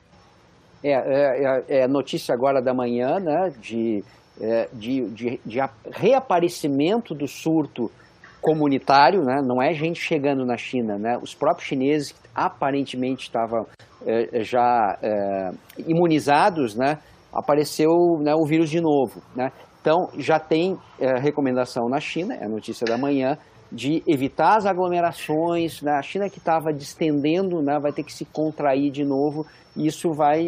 É, 0.83 0.93
é, 0.93 1.65
é, 1.69 1.81
é, 1.81 1.87
notícia 1.87 2.33
agora 2.33 2.63
da 2.63 2.73
manhã, 2.73 3.21
né, 3.21 3.53
de, 3.61 4.03
é, 4.41 4.71
de, 4.73 5.07
de, 5.11 5.41
de 5.45 5.59
reaparecimento 5.93 7.15
do 7.15 7.29
surto 7.29 7.93
comunitário, 8.41 9.23
né? 9.23 9.43
não 9.43 9.61
é 9.61 9.75
gente 9.75 10.01
chegando 10.01 10.47
na 10.47 10.57
China, 10.57 10.97
né? 10.97 11.19
os 11.21 11.35
próprios 11.35 11.69
chineses 11.69 12.15
aparentemente 12.35 13.25
estavam 13.25 13.67
é, 14.07 14.43
já 14.43 14.97
é, 15.03 15.51
imunizados, 15.87 16.75
né? 16.75 16.97
Apareceu 17.33 17.91
né, 18.21 18.35
o 18.35 18.47
vírus 18.47 18.71
de 18.71 18.81
novo. 18.81 19.23
Né? 19.35 19.51
Então 19.81 20.09
já 20.19 20.39
tem 20.39 20.77
é, 21.01 21.19
recomendação 21.21 21.89
na 21.89 22.01
China, 22.01 22.35
é 22.35 22.45
a 22.45 22.49
notícia 22.49 22.87
da 22.87 22.99
manhã, 22.99 23.37
de 23.71 24.03
evitar 24.07 24.57
as 24.57 24.67
aglomerações. 24.67 25.83
Né? 25.83 25.93
A 25.93 26.03
China 26.03 26.29
que 26.29 26.39
estava 26.39 26.73
distendendo 26.73 27.63
né, 27.63 27.79
vai 27.81 27.93
ter 27.93 28.03
que 28.03 28.13
se 28.13 28.25
contrair 28.25 28.91
de 28.91 29.05
novo. 29.05 29.47
E 29.77 29.87
isso 29.87 30.13
vai, 30.13 30.43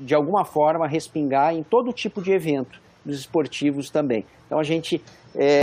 de 0.00 0.14
alguma 0.14 0.44
forma, 0.44 0.88
respingar 0.88 1.54
em 1.54 1.62
todo 1.62 1.92
tipo 1.92 2.22
de 2.22 2.32
evento 2.32 2.80
dos 3.04 3.20
esportivos 3.20 3.90
também. 3.90 4.24
Então 4.46 4.58
a 4.58 4.62
gente 4.62 5.02
é, 5.36 5.62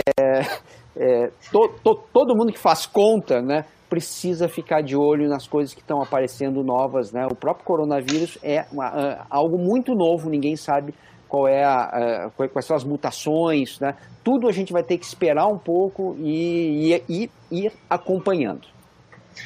é, 0.96 1.30
to, 1.52 1.70
to, 1.84 1.96
todo 2.14 2.36
mundo 2.36 2.52
que 2.52 2.60
faz 2.60 2.86
conta, 2.86 3.42
né, 3.42 3.66
precisa 3.90 4.48
ficar 4.48 4.82
de 4.82 4.96
olho 4.96 5.28
nas 5.28 5.48
coisas 5.48 5.74
que 5.74 5.82
estão 5.82 6.02
aparecendo 6.02 6.64
novas, 6.64 7.12
né? 7.12 7.28
O 7.30 7.36
próprio 7.36 7.66
coronavírus 7.66 8.38
é 8.42 8.66
uma, 8.72 9.26
algo 9.30 9.58
muito 9.58 9.94
novo, 9.94 10.30
ninguém 10.30 10.56
sabe 10.56 10.94
qual 11.28 11.48
é 11.48 11.64
a, 11.64 12.28
a, 12.28 12.30
quais 12.30 12.66
são 12.66 12.76
as 12.76 12.86
mutações, 12.86 13.80
né? 13.82 13.96
Tudo 14.24 14.48
a 14.48 14.52
gente 14.52 14.72
vai 14.72 14.82
ter 14.82 14.98
que 14.98 15.06
esperar 15.06 15.48
um 15.48 15.58
pouco 15.58 16.16
e, 16.20 16.94
e, 17.10 17.30
e 17.52 17.66
ir 17.66 17.74
acompanhando. 17.90 18.68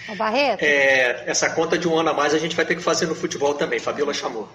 O 0.09 0.15
Barreto? 0.15 0.61
É, 0.61 1.29
essa 1.29 1.49
conta 1.49 1.77
de 1.77 1.87
um 1.87 1.97
ano 1.97 2.09
a 2.09 2.13
mais 2.13 2.33
a 2.33 2.37
gente 2.37 2.55
vai 2.55 2.65
ter 2.65 2.75
que 2.75 2.83
fazer 2.83 3.07
no 3.07 3.15
futebol 3.15 3.53
também, 3.53 3.79
Fabiola 3.79 4.13
chamou. 4.13 4.47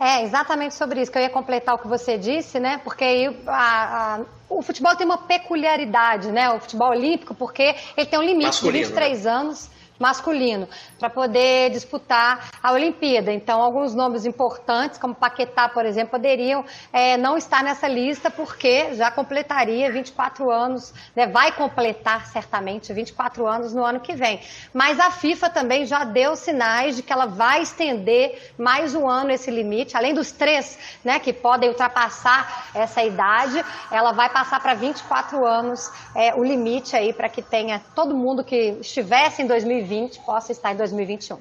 É, 0.00 0.22
exatamente 0.22 0.74
sobre 0.74 1.02
isso, 1.02 1.12
que 1.12 1.18
eu 1.18 1.22
ia 1.22 1.28
completar 1.28 1.74
o 1.74 1.78
que 1.78 1.86
você 1.86 2.16
disse, 2.16 2.58
né? 2.58 2.80
Porque 2.82 3.04
aí 3.04 3.36
a, 3.46 4.14
a, 4.14 4.20
o 4.48 4.62
futebol 4.62 4.96
tem 4.96 5.06
uma 5.06 5.18
peculiaridade, 5.18 6.32
né? 6.32 6.50
O 6.50 6.58
futebol 6.58 6.88
olímpico, 6.88 7.34
porque 7.34 7.74
ele 7.94 8.06
tem 8.06 8.18
um 8.18 8.22
limite 8.22 8.46
Masculino, 8.46 8.78
de 8.78 8.84
23 8.84 9.24
né? 9.24 9.30
anos 9.30 9.70
masculino, 10.00 10.66
para 10.98 11.10
poder 11.10 11.70
disputar 11.70 12.48
a 12.62 12.72
Olimpíada. 12.72 13.30
Então, 13.30 13.60
alguns 13.60 13.94
nomes 13.94 14.24
importantes, 14.24 14.98
como 14.98 15.14
Paquetá, 15.14 15.68
por 15.68 15.84
exemplo, 15.84 16.12
poderiam 16.12 16.64
é, 16.90 17.18
não 17.18 17.36
estar 17.36 17.62
nessa 17.62 17.86
lista, 17.86 18.30
porque 18.30 18.94
já 18.94 19.10
completaria 19.10 19.92
24 19.92 20.50
anos, 20.50 20.94
né, 21.14 21.26
vai 21.26 21.52
completar 21.52 22.26
certamente 22.26 22.90
24 22.94 23.46
anos 23.46 23.74
no 23.74 23.84
ano 23.84 24.00
que 24.00 24.14
vem. 24.14 24.40
Mas 24.72 24.98
a 24.98 25.10
FIFA 25.10 25.50
também 25.50 25.84
já 25.84 26.04
deu 26.04 26.34
sinais 26.34 26.96
de 26.96 27.02
que 27.02 27.12
ela 27.12 27.26
vai 27.26 27.60
estender 27.60 28.52
mais 28.56 28.94
um 28.94 29.06
ano 29.06 29.30
esse 29.30 29.50
limite, 29.50 29.98
além 29.98 30.14
dos 30.14 30.32
três 30.32 30.78
né, 31.04 31.18
que 31.18 31.32
podem 31.32 31.68
ultrapassar 31.68 32.70
essa 32.74 33.02
idade, 33.02 33.62
ela 33.90 34.12
vai 34.12 34.30
passar 34.30 34.60
para 34.60 34.72
24 34.72 35.44
anos 35.44 35.92
é, 36.14 36.34
o 36.34 36.42
limite 36.42 36.96
aí 36.96 37.12
para 37.12 37.28
que 37.28 37.42
tenha 37.42 37.82
todo 37.94 38.14
mundo 38.14 38.42
que 38.42 38.78
estivesse 38.80 39.42
em 39.42 39.46
2020 39.46 39.89
2020 39.90 40.20
possa 40.20 40.52
estar 40.52 40.72
em 40.72 40.76
2021. 40.76 41.38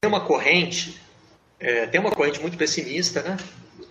Tem 0.00 0.08
uma 0.08 0.20
corrente, 0.20 1.00
é, 1.60 1.86
tem 1.86 2.00
uma 2.00 2.10
corrente 2.10 2.40
muito 2.40 2.56
pessimista, 2.56 3.22
né? 3.22 3.36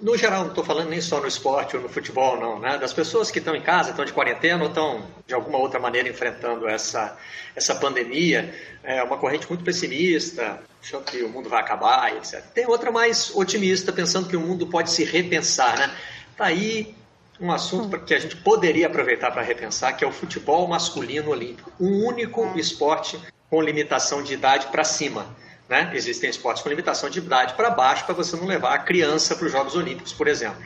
No 0.01 0.15
geral, 0.15 0.41
não 0.41 0.49
estou 0.49 0.63
falando 0.63 0.89
nem 0.89 1.01
só 1.01 1.19
no 1.19 1.27
esporte 1.27 1.75
ou 1.75 1.81
no 1.81 1.89
futebol, 1.89 2.39
não, 2.39 2.59
né? 2.59 2.77
Das 2.77 2.93
pessoas 2.93 3.31
que 3.31 3.39
estão 3.39 3.55
em 3.55 3.61
casa, 3.61 3.91
estão 3.91 4.05
de 4.05 4.13
quarentena 4.13 4.63
ou 4.63 4.69
estão 4.69 5.03
de 5.25 5.33
alguma 5.33 5.57
outra 5.57 5.79
maneira 5.79 6.07
enfrentando 6.07 6.67
essa, 6.67 7.17
essa 7.55 7.73
pandemia, 7.75 8.53
é 8.83 9.01
uma 9.03 9.17
corrente 9.17 9.47
muito 9.49 9.63
pessimista, 9.63 10.61
achando 10.81 11.03
que 11.05 11.23
o 11.23 11.29
mundo 11.29 11.49
vai 11.49 11.61
acabar, 11.61 12.15
etc. 12.15 12.43
Tem 12.53 12.67
outra 12.67 12.91
mais 12.91 13.35
otimista, 13.35 13.91
pensando 13.91 14.29
que 14.29 14.35
o 14.35 14.41
mundo 14.41 14.67
pode 14.67 14.91
se 14.91 15.03
repensar, 15.03 15.77
né? 15.77 15.95
Tá 16.35 16.45
aí 16.45 16.95
um 17.39 17.51
assunto 17.51 17.99
que 17.99 18.13
a 18.13 18.19
gente 18.19 18.35
poderia 18.37 18.87
aproveitar 18.87 19.31
para 19.31 19.41
repensar, 19.41 19.93
que 19.93 20.03
é 20.03 20.07
o 20.07 20.11
futebol 20.11 20.67
masculino 20.67 21.31
olímpico. 21.31 21.71
Um 21.79 22.05
único 22.05 22.43
é. 22.55 22.59
esporte 22.59 23.19
com 23.49 23.61
limitação 23.61 24.23
de 24.23 24.33
idade 24.33 24.67
para 24.67 24.83
cima. 24.83 25.35
Né? 25.69 25.91
Existem 25.93 26.29
esportes 26.29 26.63
com 26.63 26.69
limitação 26.69 27.09
de 27.09 27.19
idade 27.19 27.53
para 27.53 27.69
baixo 27.69 28.05
para 28.05 28.15
você 28.15 28.35
não 28.35 28.45
levar 28.45 28.73
a 28.73 28.79
criança 28.79 29.35
para 29.35 29.45
os 29.45 29.51
Jogos 29.51 29.75
Olímpicos, 29.75 30.13
por 30.13 30.27
exemplo. 30.27 30.63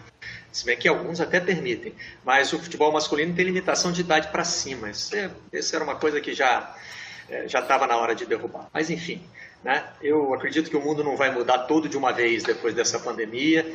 Se 0.52 0.66
bem 0.66 0.78
que 0.78 0.88
alguns 0.88 1.20
até 1.20 1.40
permitem. 1.40 1.94
Mas 2.24 2.54
o 2.54 2.60
futebol 2.60 2.92
masculino 2.92 3.34
tem 3.34 3.46
limitação 3.46 3.92
de 3.92 4.02
idade 4.02 4.28
para 4.28 4.44
cima. 4.44 4.90
Isso, 4.90 5.16
é, 5.16 5.30
isso 5.54 5.76
era 5.76 5.84
uma 5.84 5.96
coisa 5.96 6.22
que 6.22 6.34
já 6.34 6.76
é, 7.32 7.48
já 7.48 7.60
estava 7.60 7.88
na 7.88 7.96
hora 7.98 8.14
de 8.14 8.26
derrubar. 8.26 8.70
Mas 8.74 8.90
enfim, 8.90 9.24
né? 9.64 9.84
eu 10.02 10.34
acredito 10.34 10.70
que 10.70 10.76
o 10.76 10.82
mundo 10.82 11.04
não 11.04 11.16
vai 11.16 11.32
mudar 11.32 11.60
todo 11.60 11.88
de 11.88 11.98
uma 11.98 12.12
vez 12.12 12.44
depois 12.44 12.76
dessa 12.76 13.00
pandemia. 13.00 13.66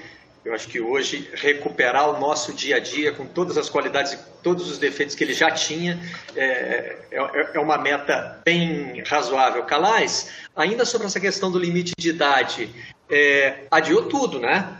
Eu 0.47 0.55
acho 0.55 0.69
que 0.69 0.81
hoje 0.81 1.29
recuperar 1.35 2.09
o 2.09 2.21
nosso 2.21 2.53
dia 2.53 2.77
a 2.77 2.79
dia 2.79 3.11
com 3.11 3.27
todas 3.27 3.59
as 3.59 3.69
qualidades 3.69 4.13
e 4.13 4.19
todos 4.45 4.71
os 4.71 4.79
defeitos 4.79 5.17
que 5.17 5.25
ele 5.25 5.35
já 5.35 5.51
tinha 5.51 5.99
é, 6.37 6.99
é, 7.11 7.51
é 7.55 7.59
uma 7.59 7.77
meta 7.77 8.41
bem 8.45 9.03
razoável. 9.05 9.65
Calais, 9.65 10.31
ainda 10.55 10.85
sobre 10.85 11.09
essa 11.09 11.19
questão 11.19 11.51
do 11.51 11.59
limite 11.59 11.95
de 11.99 12.11
idade, 12.11 12.71
é, 13.11 13.65
adiou 13.69 14.05
tudo, 14.05 14.39
né? 14.39 14.73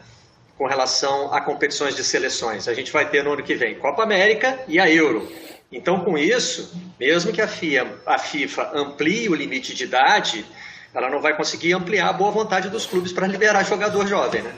Com 0.57 0.69
relação 0.69 1.35
a 1.35 1.41
competições 1.41 1.97
de 1.97 2.05
seleções. 2.05 2.69
A 2.69 2.73
gente 2.73 2.93
vai 2.93 3.11
ter 3.11 3.25
no 3.25 3.33
ano 3.33 3.43
que 3.43 3.57
vem 3.57 3.75
Copa 3.75 4.05
América 4.05 4.61
e 4.69 4.79
a 4.79 4.89
Euro. 4.89 5.29
Então, 5.73 5.99
com 6.05 6.17
isso, 6.17 6.81
mesmo 6.97 7.33
que 7.33 7.43
a, 7.43 7.49
FIA, 7.49 7.93
a 8.07 8.19
FIFA 8.19 8.71
amplie 8.73 9.29
o 9.29 9.35
limite 9.35 9.75
de 9.75 9.83
idade, 9.83 10.47
ela 10.95 11.11
não 11.11 11.21
vai 11.21 11.37
conseguir 11.37 11.73
ampliar 11.73 12.11
a 12.11 12.13
boa 12.13 12.31
vontade 12.31 12.71
dos 12.71 12.87
clubes 12.87 13.13
para 13.13 13.27
liberar 13.27 13.65
jogador 13.65 14.07
jovem, 14.07 14.43
né? 14.43 14.55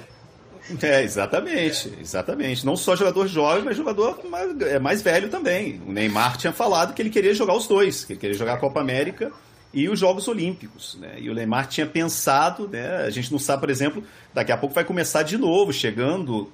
É, 0.83 1.03
exatamente, 1.03 1.93
exatamente. 2.01 2.65
Não 2.67 2.77
só 2.77 2.95
jogador 2.95 3.27
jovem, 3.27 3.65
mas 3.65 3.77
jogador 3.77 4.21
mais, 4.29 4.61
é, 4.61 4.79
mais 4.79 5.03
velho 5.03 5.29
também. 5.29 5.81
O 5.87 5.93
Neymar 5.93 6.37
tinha 6.37 6.53
falado 6.53 6.93
que 6.93 7.01
ele 7.01 7.11
queria 7.11 7.35
jogar 7.35 7.55
os 7.55 7.67
dois, 7.67 8.05
que 8.05 8.13
ele 8.13 8.21
queria 8.21 8.37
jogar 8.37 8.55
a 8.55 8.59
Copa 8.59 8.81
América 8.81 9.33
e 9.73 9.89
os 9.89 9.99
Jogos 9.99 10.29
Olímpicos. 10.29 10.99
Né? 11.01 11.17
E 11.19 11.31
o 11.31 11.35
Neymar 11.35 11.69
tinha 11.69 11.87
pensado, 11.87 12.69
né? 12.69 12.99
a 12.99 13.11
gente 13.11 13.33
não 13.33 13.39
sabe, 13.39 13.61
por 13.61 13.71
exemplo, 13.71 14.05
daqui 14.35 14.53
a 14.53 14.57
pouco 14.57 14.75
vai 14.75 14.85
começar 14.85 15.23
de 15.23 15.39
novo, 15.39 15.73
chegando 15.73 16.53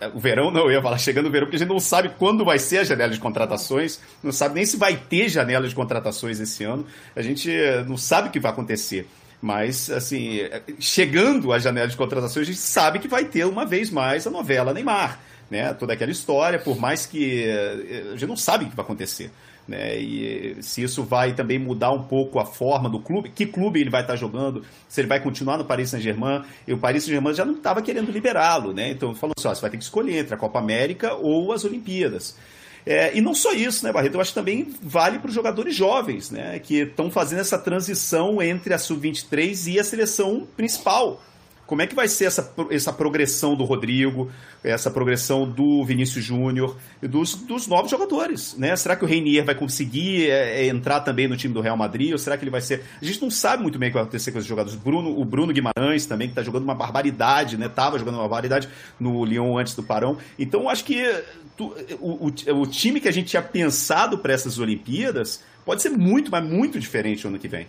é, 0.00 0.08
o 0.08 0.18
verão, 0.18 0.50
não, 0.50 0.62
eu 0.62 0.72
ia 0.72 0.82
falar 0.82 0.98
chegando 0.98 1.26
o 1.26 1.30
verão, 1.30 1.46
porque 1.46 1.56
a 1.56 1.58
gente 1.58 1.68
não 1.68 1.80
sabe 1.80 2.10
quando 2.18 2.44
vai 2.44 2.58
ser 2.58 2.78
a 2.78 2.84
janela 2.84 3.12
de 3.12 3.20
contratações, 3.20 4.00
não 4.22 4.32
sabe 4.32 4.54
nem 4.54 4.66
se 4.66 4.76
vai 4.76 4.96
ter 4.96 5.28
janela 5.28 5.68
de 5.68 5.74
contratações 5.74 6.40
esse 6.40 6.64
ano, 6.64 6.86
a 7.14 7.22
gente 7.22 7.50
não 7.86 7.96
sabe 7.96 8.28
o 8.28 8.30
que 8.30 8.40
vai 8.40 8.50
acontecer. 8.50 9.08
Mas, 9.44 9.90
assim, 9.90 10.38
chegando 10.80 11.52
à 11.52 11.58
janela 11.58 11.86
de 11.86 11.98
contratações, 11.98 12.48
a 12.48 12.50
gente 12.50 12.58
sabe 12.58 12.98
que 12.98 13.06
vai 13.06 13.26
ter 13.26 13.44
uma 13.44 13.66
vez 13.66 13.90
mais 13.90 14.26
a 14.26 14.30
novela 14.30 14.72
Neymar. 14.72 15.20
Né? 15.50 15.74
Toda 15.74 15.92
aquela 15.92 16.10
história, 16.10 16.58
por 16.58 16.78
mais 16.78 17.04
que 17.04 17.44
eh, 17.44 18.04
a 18.14 18.16
gente 18.16 18.26
não 18.26 18.38
sabe 18.38 18.64
o 18.64 18.70
que 18.70 18.74
vai 18.74 18.82
acontecer. 18.82 19.30
Né? 19.68 19.98
E 19.98 20.56
se 20.62 20.82
isso 20.82 21.02
vai 21.02 21.34
também 21.34 21.58
mudar 21.58 21.90
um 21.92 22.04
pouco 22.04 22.38
a 22.38 22.46
forma 22.46 22.88
do 22.88 22.98
clube, 22.98 23.28
que 23.28 23.44
clube 23.44 23.82
ele 23.82 23.90
vai 23.90 24.00
estar 24.00 24.16
jogando, 24.16 24.64
se 24.88 25.02
ele 25.02 25.08
vai 25.08 25.20
continuar 25.20 25.58
no 25.58 25.66
Paris 25.66 25.90
Saint-Germain. 25.90 26.42
E 26.66 26.72
o 26.72 26.78
Paris 26.78 27.04
Saint-Germain 27.04 27.34
já 27.34 27.44
não 27.44 27.56
estava 27.56 27.82
querendo 27.82 28.10
liberá-lo, 28.10 28.72
né? 28.72 28.92
Então 28.92 29.14
falou 29.14 29.34
assim: 29.36 29.46
ó, 29.46 29.54
você 29.54 29.60
vai 29.60 29.70
ter 29.70 29.76
que 29.76 29.84
escolher 29.84 30.20
entre 30.20 30.32
a 30.32 30.38
Copa 30.38 30.58
América 30.58 31.12
ou 31.12 31.52
as 31.52 31.66
Olimpíadas. 31.66 32.34
É, 32.86 33.16
e 33.16 33.20
não 33.20 33.34
só 33.34 33.52
isso, 33.52 33.84
né, 33.84 33.92
Barreto? 33.92 34.14
Eu 34.14 34.20
acho 34.20 34.30
que 34.30 34.34
também 34.34 34.74
vale 34.82 35.18
para 35.18 35.28
os 35.28 35.34
jogadores 35.34 35.74
jovens, 35.74 36.30
né? 36.30 36.58
Que 36.58 36.80
estão 36.80 37.10
fazendo 37.10 37.40
essa 37.40 37.58
transição 37.58 38.42
entre 38.42 38.74
a 38.74 38.78
sub-23 38.78 39.72
e 39.72 39.80
a 39.80 39.84
seleção 39.84 40.46
principal. 40.56 41.22
Como 41.66 41.80
é 41.80 41.86
que 41.86 41.94
vai 41.94 42.08
ser 42.08 42.26
essa, 42.26 42.52
essa 42.70 42.92
progressão 42.92 43.56
do 43.56 43.64
Rodrigo, 43.64 44.30
essa 44.62 44.90
progressão 44.90 45.48
do 45.48 45.84
Vinícius 45.84 46.24
Júnior, 46.24 46.76
dos, 47.02 47.34
dos 47.34 47.66
novos 47.66 47.90
jogadores, 47.90 48.54
né? 48.58 48.76
Será 48.76 48.96
que 48.96 49.04
o 49.04 49.08
Reinier 49.08 49.44
vai 49.44 49.54
conseguir 49.54 50.30
é, 50.30 50.62
é, 50.62 50.66
entrar 50.66 51.00
também 51.00 51.26
no 51.26 51.36
time 51.36 51.54
do 51.54 51.60
Real 51.60 51.76
Madrid, 51.76 52.12
ou 52.12 52.18
será 52.18 52.36
que 52.36 52.44
ele 52.44 52.50
vai 52.50 52.60
ser... 52.60 52.84
A 53.00 53.04
gente 53.04 53.20
não 53.22 53.30
sabe 53.30 53.62
muito 53.62 53.78
bem 53.78 53.88
o 53.88 53.92
que 53.92 53.94
vai 53.94 54.02
acontecer 54.02 54.30
com 54.30 54.38
esses 54.38 54.48
jogadores. 54.48 54.78
Bruno, 54.78 55.18
o 55.18 55.24
Bruno 55.24 55.52
Guimarães 55.52 56.06
também, 56.06 56.28
que 56.28 56.32
está 56.32 56.42
jogando 56.42 56.64
uma 56.64 56.74
barbaridade, 56.74 57.56
né? 57.56 57.68
Tava 57.68 57.98
jogando 57.98 58.14
uma 58.14 58.22
barbaridade 58.22 58.68
no 59.00 59.24
Lyon 59.24 59.56
antes 59.56 59.74
do 59.74 59.82
Parão. 59.82 60.18
Então, 60.38 60.68
acho 60.68 60.84
que 60.84 61.02
tu, 61.56 61.74
o, 62.00 62.28
o, 62.28 62.60
o 62.60 62.66
time 62.66 63.00
que 63.00 63.08
a 63.08 63.12
gente 63.12 63.28
tinha 63.28 63.42
pensado 63.42 64.18
para 64.18 64.32
essas 64.32 64.58
Olimpíadas 64.58 65.42
pode 65.64 65.80
ser 65.80 65.90
muito, 65.90 66.30
mas 66.30 66.44
muito 66.44 66.78
diferente 66.78 67.24
no 67.24 67.30
ano 67.30 67.38
que 67.38 67.48
vem. 67.48 67.66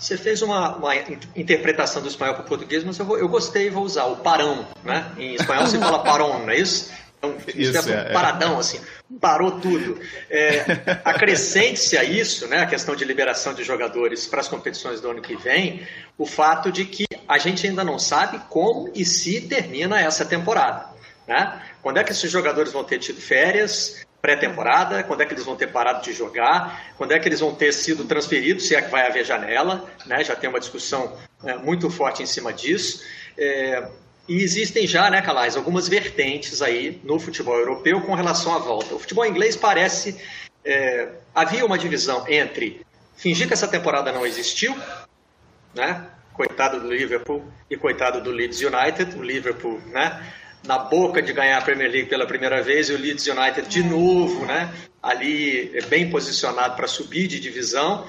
Você 0.00 0.16
fez 0.16 0.40
uma, 0.40 0.76
uma 0.76 0.96
interpretação 1.36 2.00
do 2.00 2.08
espanhol 2.08 2.34
para 2.34 2.42
o 2.42 2.46
português, 2.46 2.82
mas 2.82 2.98
eu, 2.98 3.04
vou, 3.04 3.18
eu 3.18 3.28
gostei 3.28 3.66
e 3.66 3.70
vou 3.70 3.84
usar 3.84 4.06
o 4.06 4.16
parão, 4.16 4.66
né? 4.82 5.12
Em 5.18 5.34
espanhol 5.34 5.66
se 5.66 5.78
fala 5.78 6.02
parão, 6.02 6.38
não 6.38 6.50
é 6.50 6.56
isso? 6.56 6.90
Então, 7.18 7.36
isso, 7.54 7.90
é, 7.90 8.08
um 8.08 8.12
paradão, 8.14 8.58
assim, 8.58 8.80
parou 9.20 9.60
tudo. 9.60 10.00
É, 10.30 10.64
acrescente-se 11.04 11.98
a 11.98 12.02
isso, 12.02 12.48
né, 12.48 12.60
a 12.60 12.66
questão 12.66 12.96
de 12.96 13.04
liberação 13.04 13.52
de 13.52 13.62
jogadores 13.62 14.26
para 14.26 14.40
as 14.40 14.48
competições 14.48 15.02
do 15.02 15.10
ano 15.10 15.20
que 15.20 15.36
vem, 15.36 15.86
o 16.16 16.24
fato 16.24 16.72
de 16.72 16.86
que 16.86 17.04
a 17.28 17.36
gente 17.36 17.66
ainda 17.66 17.84
não 17.84 17.98
sabe 17.98 18.40
como 18.48 18.90
e 18.94 19.04
se 19.04 19.42
termina 19.42 20.00
essa 20.00 20.24
temporada. 20.24 20.86
Né? 21.28 21.60
Quando 21.82 21.98
é 21.98 22.04
que 22.04 22.12
esses 22.12 22.30
jogadores 22.30 22.72
vão 22.72 22.84
ter 22.84 22.98
tido 22.98 23.20
férias? 23.20 24.04
Pré-temporada, 24.20 25.02
quando 25.02 25.22
é 25.22 25.26
que 25.26 25.32
eles 25.32 25.44
vão 25.44 25.56
ter 25.56 25.68
parado 25.68 26.02
de 26.02 26.12
jogar, 26.12 26.92
quando 26.96 27.12
é 27.12 27.18
que 27.18 27.28
eles 27.28 27.40
vão 27.40 27.54
ter 27.54 27.72
sido 27.72 28.04
transferidos, 28.04 28.68
se 28.68 28.74
é 28.74 28.82
que 28.82 28.90
vai 28.90 29.06
haver 29.06 29.24
janela, 29.24 29.88
né? 30.06 30.22
já 30.22 30.36
tem 30.36 30.50
uma 30.50 30.60
discussão 30.60 31.16
é, 31.44 31.54
muito 31.56 31.90
forte 31.90 32.22
em 32.22 32.26
cima 32.26 32.52
disso. 32.52 33.02
É, 33.38 33.88
e 34.28 34.42
existem 34.42 34.86
já, 34.86 35.10
né, 35.10 35.20
Calais, 35.22 35.56
algumas 35.56 35.88
vertentes 35.88 36.62
aí 36.62 37.00
no 37.02 37.18
futebol 37.18 37.56
europeu 37.58 38.00
com 38.02 38.14
relação 38.14 38.54
à 38.54 38.58
volta. 38.58 38.94
O 38.94 38.98
futebol 38.98 39.26
inglês 39.26 39.56
parece. 39.56 40.16
É, 40.64 41.08
havia 41.34 41.64
uma 41.64 41.78
divisão 41.78 42.24
entre 42.28 42.86
fingir 43.16 43.48
que 43.48 43.54
essa 43.54 43.66
temporada 43.66 44.12
não 44.12 44.26
existiu, 44.26 44.76
né? 45.74 46.06
Coitado 46.32 46.78
do 46.80 46.92
Liverpool 46.92 47.44
e 47.68 47.76
coitado 47.76 48.20
do 48.20 48.30
Leeds 48.30 48.60
United. 48.60 49.16
O 49.16 49.22
Liverpool, 49.22 49.80
né? 49.86 50.22
Na 50.64 50.78
boca 50.78 51.22
de 51.22 51.32
ganhar 51.32 51.58
a 51.58 51.62
Premier 51.62 51.90
League 51.90 52.08
pela 52.08 52.26
primeira 52.26 52.62
vez 52.62 52.88
e 52.88 52.92
o 52.92 52.98
Leeds 52.98 53.26
United 53.26 53.68
de 53.68 53.82
novo, 53.82 54.44
né? 54.44 54.72
Ali 55.02 55.70
é 55.74 55.82
bem 55.82 56.10
posicionado 56.10 56.76
para 56.76 56.86
subir 56.86 57.26
de 57.26 57.40
divisão. 57.40 58.06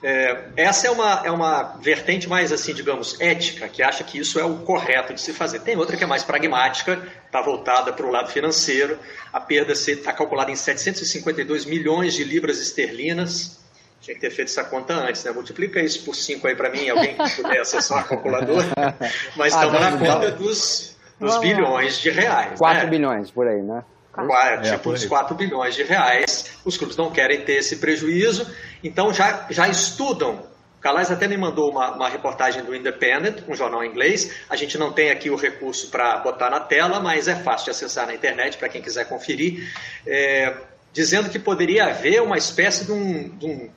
É, 0.00 0.44
essa 0.56 0.86
é 0.86 0.90
uma, 0.90 1.22
é 1.24 1.30
uma 1.30 1.76
vertente 1.80 2.28
mais, 2.28 2.52
assim, 2.52 2.72
digamos, 2.72 3.20
ética, 3.20 3.68
que 3.68 3.82
acha 3.82 4.04
que 4.04 4.18
isso 4.18 4.38
é 4.38 4.44
o 4.44 4.58
correto 4.58 5.12
de 5.12 5.20
se 5.20 5.32
fazer. 5.32 5.60
Tem 5.60 5.76
outra 5.76 5.96
que 5.96 6.04
é 6.04 6.06
mais 6.06 6.22
pragmática, 6.22 7.02
está 7.26 7.42
voltada 7.42 7.92
para 7.92 8.06
o 8.06 8.10
lado 8.10 8.30
financeiro. 8.30 8.96
A 9.32 9.40
perda 9.40 9.72
está 9.72 10.12
calculada 10.12 10.52
em 10.52 10.56
752 10.56 11.64
milhões 11.64 12.14
de 12.14 12.22
libras 12.22 12.60
esterlinas. 12.60 13.58
Tinha 14.00 14.14
que 14.14 14.20
ter 14.20 14.30
feito 14.30 14.48
essa 14.48 14.62
conta 14.62 14.94
antes, 14.94 15.24
né? 15.24 15.32
Multiplica 15.32 15.80
isso 15.80 16.04
por 16.04 16.14
5 16.14 16.46
aí 16.46 16.54
para 16.54 16.70
mim, 16.70 16.88
alguém 16.88 17.16
que 17.16 17.42
puder 17.42 17.60
acessar 17.60 17.98
a 17.98 18.02
calculadora. 18.04 18.68
Mas 19.34 19.52
estamos 19.52 19.74
ah, 19.74 19.90
na 19.90 19.98
conta 19.98 20.30
dos 20.30 20.96
dos 21.18 21.34
Vamos 21.34 21.48
bilhões 21.48 21.96
lá. 21.96 22.02
de 22.02 22.10
reais. 22.10 22.58
4 22.58 22.84
né? 22.84 22.90
bilhões 22.90 23.30
por 23.30 23.46
aí, 23.46 23.62
né? 23.62 23.84
Quatro, 24.12 24.66
é, 24.66 24.72
tipo, 24.72 24.92
uns 24.92 25.04
4 25.04 25.34
bilhões 25.36 25.74
de 25.74 25.84
reais. 25.84 26.58
Os 26.64 26.76
clubes 26.76 26.96
não 26.96 27.10
querem 27.10 27.44
ter 27.44 27.54
esse 27.54 27.76
prejuízo, 27.76 28.46
então 28.82 29.12
já, 29.12 29.46
já 29.50 29.68
estudam. 29.68 30.46
O 30.78 30.80
Calais 30.80 31.10
até 31.10 31.26
me 31.26 31.36
mandou 31.36 31.70
uma, 31.70 31.92
uma 31.92 32.08
reportagem 32.08 32.64
do 32.64 32.74
Independent, 32.74 33.42
um 33.48 33.54
jornal 33.54 33.84
inglês. 33.84 34.32
A 34.48 34.54
gente 34.54 34.78
não 34.78 34.92
tem 34.92 35.10
aqui 35.10 35.28
o 35.28 35.36
recurso 35.36 35.90
para 35.90 36.18
botar 36.18 36.50
na 36.50 36.60
tela, 36.60 37.00
mas 37.00 37.26
é 37.26 37.34
fácil 37.34 37.66
de 37.66 37.70
acessar 37.72 38.06
na 38.06 38.14
internet 38.14 38.56
para 38.56 38.68
quem 38.68 38.80
quiser 38.80 39.04
conferir. 39.08 39.68
É, 40.06 40.54
dizendo 40.92 41.30
que 41.30 41.38
poderia 41.38 41.86
haver 41.86 42.22
uma 42.22 42.38
espécie 42.38 42.84
de 42.84 42.92
um, 42.92 43.28
de 43.28 43.46
um 43.46 43.70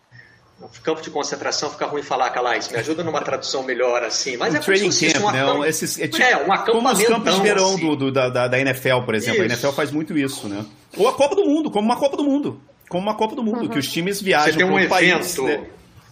campo 0.83 1.01
de 1.01 1.09
concentração 1.09 1.69
fica 1.69 1.85
ruim 1.85 2.03
falar, 2.03 2.29
Calais. 2.29 2.69
Me 2.69 2.77
ajuda 2.77 3.03
numa 3.03 3.21
tradução 3.21 3.63
melhor, 3.63 4.03
assim. 4.03 4.37
Mas 4.37 4.53
um 4.53 4.57
é 4.57 4.59
training 4.59 4.89
camp, 4.89 5.23
um 5.23 5.59
né? 5.59 5.69
Esses, 5.69 5.99
é, 5.99 6.07
tipo, 6.07 6.23
é, 6.23 6.37
um 6.37 6.51
acampamento. 6.51 6.71
Como 6.71 6.89
os 6.89 7.03
campos 7.03 7.35
de 7.35 7.41
verão 7.41 7.73
assim. 7.73 7.87
do, 7.87 7.95
do, 7.95 8.11
da, 8.11 8.47
da 8.47 8.59
NFL, 8.59 9.01
por 9.05 9.15
exemplo. 9.15 9.43
Isso. 9.43 9.53
A 9.53 9.55
NFL 9.55 9.75
faz 9.75 9.91
muito 9.91 10.17
isso, 10.17 10.47
né? 10.47 10.65
Ou 10.97 11.07
a 11.07 11.13
Copa 11.13 11.35
do 11.35 11.45
Mundo, 11.45 11.71
como 11.71 11.85
uma 11.85 11.97
Copa 11.97 12.17
do 12.17 12.23
Mundo. 12.23 12.61
Como 12.89 13.03
uma 13.03 13.15
Copa 13.15 13.35
do 13.35 13.43
Mundo, 13.43 13.61
uhum. 13.61 13.69
que 13.69 13.79
os 13.79 13.87
times 13.87 14.21
viajam 14.21 14.57
para 14.57 14.65
um 14.65 14.77
evento 14.77 14.89
país, 14.89 15.37
né? 15.37 15.65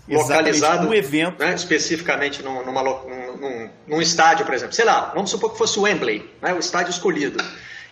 localizado 0.08 0.88
um 0.88 0.94
evento. 0.94 1.40
Né, 1.44 1.54
especificamente 1.54 2.42
num, 2.42 2.66
numa, 2.66 2.82
num, 2.82 3.70
num, 3.88 4.02
estádio, 4.02 4.46
por 4.46 4.54
exemplo. 4.54 4.74
Sei 4.74 4.86
lá, 4.86 5.12
vamos 5.14 5.30
supor 5.30 5.52
que 5.52 5.58
fosse 5.58 5.78
o 5.78 5.84
Wembley, 5.84 6.30
né, 6.42 6.54
o 6.54 6.60
estádio 6.60 6.92
escolhido. 6.92 7.44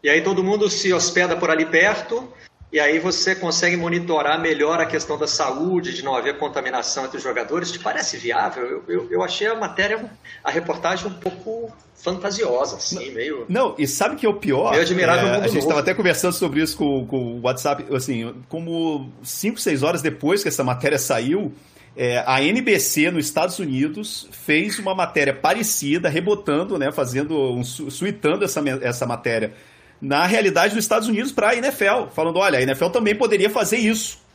E 0.03 0.09
aí 0.09 0.21
todo 0.21 0.43
mundo 0.43 0.69
se 0.69 0.93
hospeda 0.93 1.35
por 1.35 1.49
ali 1.49 1.65
perto 1.65 2.31
e 2.71 2.79
aí 2.79 2.99
você 2.99 3.33
consegue 3.33 3.77
monitorar 3.77 4.39
melhor 4.39 4.81
a 4.81 4.85
questão 4.85 5.17
da 5.17 5.27
saúde, 5.27 5.93
de 5.93 6.03
não 6.03 6.13
haver 6.13 6.37
contaminação 6.37 7.05
entre 7.05 7.17
os 7.17 7.23
jogadores. 7.23 7.71
Te 7.71 7.79
parece 7.79 8.17
viável? 8.17 8.65
Eu, 8.65 8.83
eu, 8.87 9.07
eu 9.09 9.23
achei 9.23 9.47
a 9.47 9.55
matéria, 9.55 10.03
a 10.43 10.51
reportagem 10.51 11.07
um 11.07 11.13
pouco 11.13 11.71
fantasiosa, 11.95 12.75
assim, 12.75 13.11
meio. 13.11 13.45
Não, 13.47 13.73
e 13.77 13.87
sabe 13.87 14.17
que 14.17 14.25
é 14.25 14.29
o 14.29 14.33
pior? 14.33 14.71
Meio 14.71 14.83
admirável. 14.83 15.29
É, 15.29 15.35
a 15.37 15.47
gente 15.47 15.59
estava 15.59 15.79
até 15.79 15.93
conversando 15.93 16.33
sobre 16.33 16.61
isso 16.61 16.75
com, 16.75 17.07
com 17.07 17.37
o 17.37 17.41
WhatsApp, 17.41 17.85
assim, 17.95 18.35
como 18.49 19.11
5, 19.23 19.59
6 19.59 19.83
horas 19.83 20.01
depois 20.01 20.43
que 20.43 20.49
essa 20.49 20.63
matéria 20.63 20.99
saiu. 20.99 21.53
É, 21.95 22.21
a 22.27 22.43
NBC 22.43 23.09
nos 23.09 23.25
Estados 23.25 23.57
Unidos 23.57 24.27
fez 24.31 24.77
uma 24.77 24.93
matéria 24.93 25.33
parecida, 25.33 26.09
rebotando, 26.09 26.77
né, 26.77 26.91
fazendo 26.91 27.35
um, 27.53 27.63
suitando 27.63 28.45
essa, 28.45 28.61
essa 28.81 29.05
matéria 29.07 29.53
na 30.01 30.25
realidade 30.25 30.73
dos 30.73 30.83
Estados 30.83 31.07
Unidos 31.07 31.31
para 31.31 31.49
a 31.49 31.55
NFL, 31.55 32.07
falando: 32.13 32.37
olha, 32.37 32.59
a 32.59 32.61
NFL 32.61 32.89
também 32.89 33.15
poderia 33.15 33.49
fazer 33.49 33.77
isso. 33.77 34.19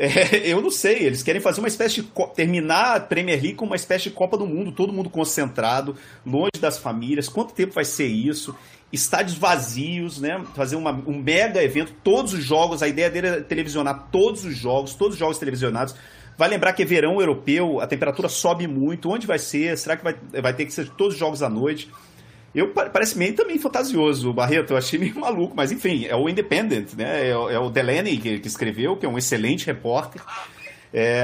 É, 0.00 0.52
eu 0.52 0.62
não 0.62 0.70
sei, 0.70 1.02
eles 1.02 1.24
querem 1.24 1.40
fazer 1.40 1.58
uma 1.58 1.66
espécie 1.66 2.02
de. 2.02 2.08
terminar 2.36 2.96
a 2.96 3.00
Premier 3.00 3.42
League 3.42 3.56
com 3.56 3.66
uma 3.66 3.74
espécie 3.74 4.04
de 4.04 4.10
Copa 4.12 4.38
do 4.38 4.46
Mundo, 4.46 4.70
todo 4.70 4.92
mundo 4.92 5.10
concentrado, 5.10 5.96
longe 6.24 6.60
das 6.60 6.78
famílias. 6.78 7.28
Quanto 7.28 7.52
tempo 7.52 7.74
vai 7.74 7.84
ser 7.84 8.06
isso? 8.06 8.54
Estádios 8.92 9.36
vazios, 9.36 10.20
né? 10.20 10.40
Fazer 10.54 10.76
uma, 10.76 10.92
um 10.92 11.20
mega 11.20 11.60
evento, 11.60 11.92
todos 12.04 12.32
os 12.32 12.44
jogos, 12.44 12.80
a 12.80 12.86
ideia 12.86 13.10
dele 13.10 13.26
é 13.26 13.40
televisionar 13.40 14.06
todos 14.12 14.44
os 14.44 14.56
jogos, 14.56 14.94
todos 14.94 15.14
os 15.14 15.18
jogos 15.18 15.36
televisionados. 15.36 15.96
Vai 16.36 16.48
lembrar 16.48 16.74
que 16.74 16.84
é 16.84 16.86
verão 16.86 17.20
europeu, 17.20 17.80
a 17.80 17.86
temperatura 17.88 18.28
sobe 18.28 18.68
muito. 18.68 19.10
Onde 19.10 19.26
vai 19.26 19.40
ser? 19.40 19.76
Será 19.76 19.96
que 19.96 20.04
vai, 20.04 20.14
vai 20.40 20.54
ter 20.54 20.64
que 20.64 20.72
ser 20.72 20.88
todos 20.90 21.14
os 21.14 21.18
jogos 21.18 21.42
à 21.42 21.50
noite? 21.50 21.90
Eu 22.54 22.72
parece 22.72 23.16
meio 23.16 23.34
também 23.34 23.58
fantasioso, 23.58 24.30
o 24.30 24.32
Barreto. 24.32 24.72
Eu 24.72 24.76
achei 24.76 24.98
meio 24.98 25.14
maluco, 25.20 25.54
mas 25.54 25.70
enfim, 25.70 26.06
é 26.06 26.16
o 26.16 26.28
Independent, 26.28 26.94
né? 26.94 27.28
É, 27.28 27.30
é 27.30 27.58
o 27.58 27.70
Delaney 27.70 28.16
que, 28.18 28.38
que, 28.38 28.48
escreveu, 28.48 28.96
que 28.96 29.06
é 29.06 29.08
um 29.08 29.18
excelente 29.18 29.66
repórter. 29.66 30.22
É, 30.92 31.22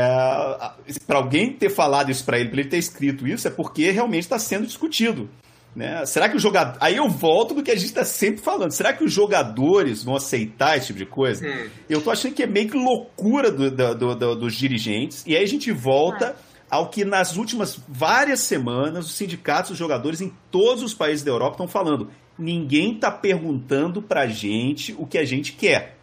para 1.06 1.18
alguém 1.18 1.52
ter 1.52 1.70
falado 1.70 2.10
isso 2.10 2.24
para 2.24 2.38
ele, 2.38 2.50
para 2.50 2.60
ele 2.60 2.68
ter 2.68 2.76
escrito 2.76 3.26
isso, 3.26 3.48
é 3.48 3.50
porque 3.50 3.90
realmente 3.90 4.24
está 4.24 4.38
sendo 4.38 4.66
discutido. 4.66 5.28
Né? 5.74 6.06
Será 6.06 6.28
que 6.28 6.36
o 6.36 6.38
jogador. 6.38 6.76
Aí 6.80 6.96
eu 6.96 7.08
volto 7.08 7.54
do 7.54 7.62
que 7.62 7.70
a 7.70 7.74
gente 7.74 7.86
está 7.86 8.04
sempre 8.04 8.40
falando. 8.40 8.70
Será 8.70 8.92
que 8.92 9.02
os 9.02 9.12
jogadores 9.12 10.04
vão 10.04 10.14
aceitar 10.14 10.76
esse 10.76 10.88
tipo 10.88 10.98
de 11.00 11.06
coisa? 11.06 11.44
Hum. 11.44 11.68
Eu 11.88 12.00
tô 12.00 12.12
achando 12.12 12.34
que 12.34 12.44
é 12.44 12.46
meio 12.46 12.68
que 12.68 12.76
loucura 12.76 13.50
do, 13.50 13.70
do, 13.70 14.14
do, 14.14 14.36
dos 14.36 14.54
dirigentes. 14.54 15.24
E 15.26 15.34
aí 15.34 15.42
a 15.42 15.48
gente 15.48 15.72
volta. 15.72 16.36
Ah 16.38 16.53
ao 16.70 16.88
que 16.88 17.04
nas 17.04 17.36
últimas 17.36 17.80
várias 17.88 18.40
semanas 18.40 19.06
os 19.06 19.14
sindicatos 19.14 19.72
os 19.72 19.78
jogadores 19.78 20.20
em 20.20 20.32
todos 20.50 20.82
os 20.82 20.94
países 20.94 21.24
da 21.24 21.30
Europa 21.30 21.52
estão 21.52 21.68
falando. 21.68 22.10
Ninguém 22.38 22.94
está 22.94 23.10
perguntando 23.10 24.02
para 24.02 24.22
a 24.22 24.26
gente 24.26 24.94
o 24.98 25.06
que 25.06 25.18
a 25.18 25.24
gente 25.24 25.52
quer. 25.52 25.96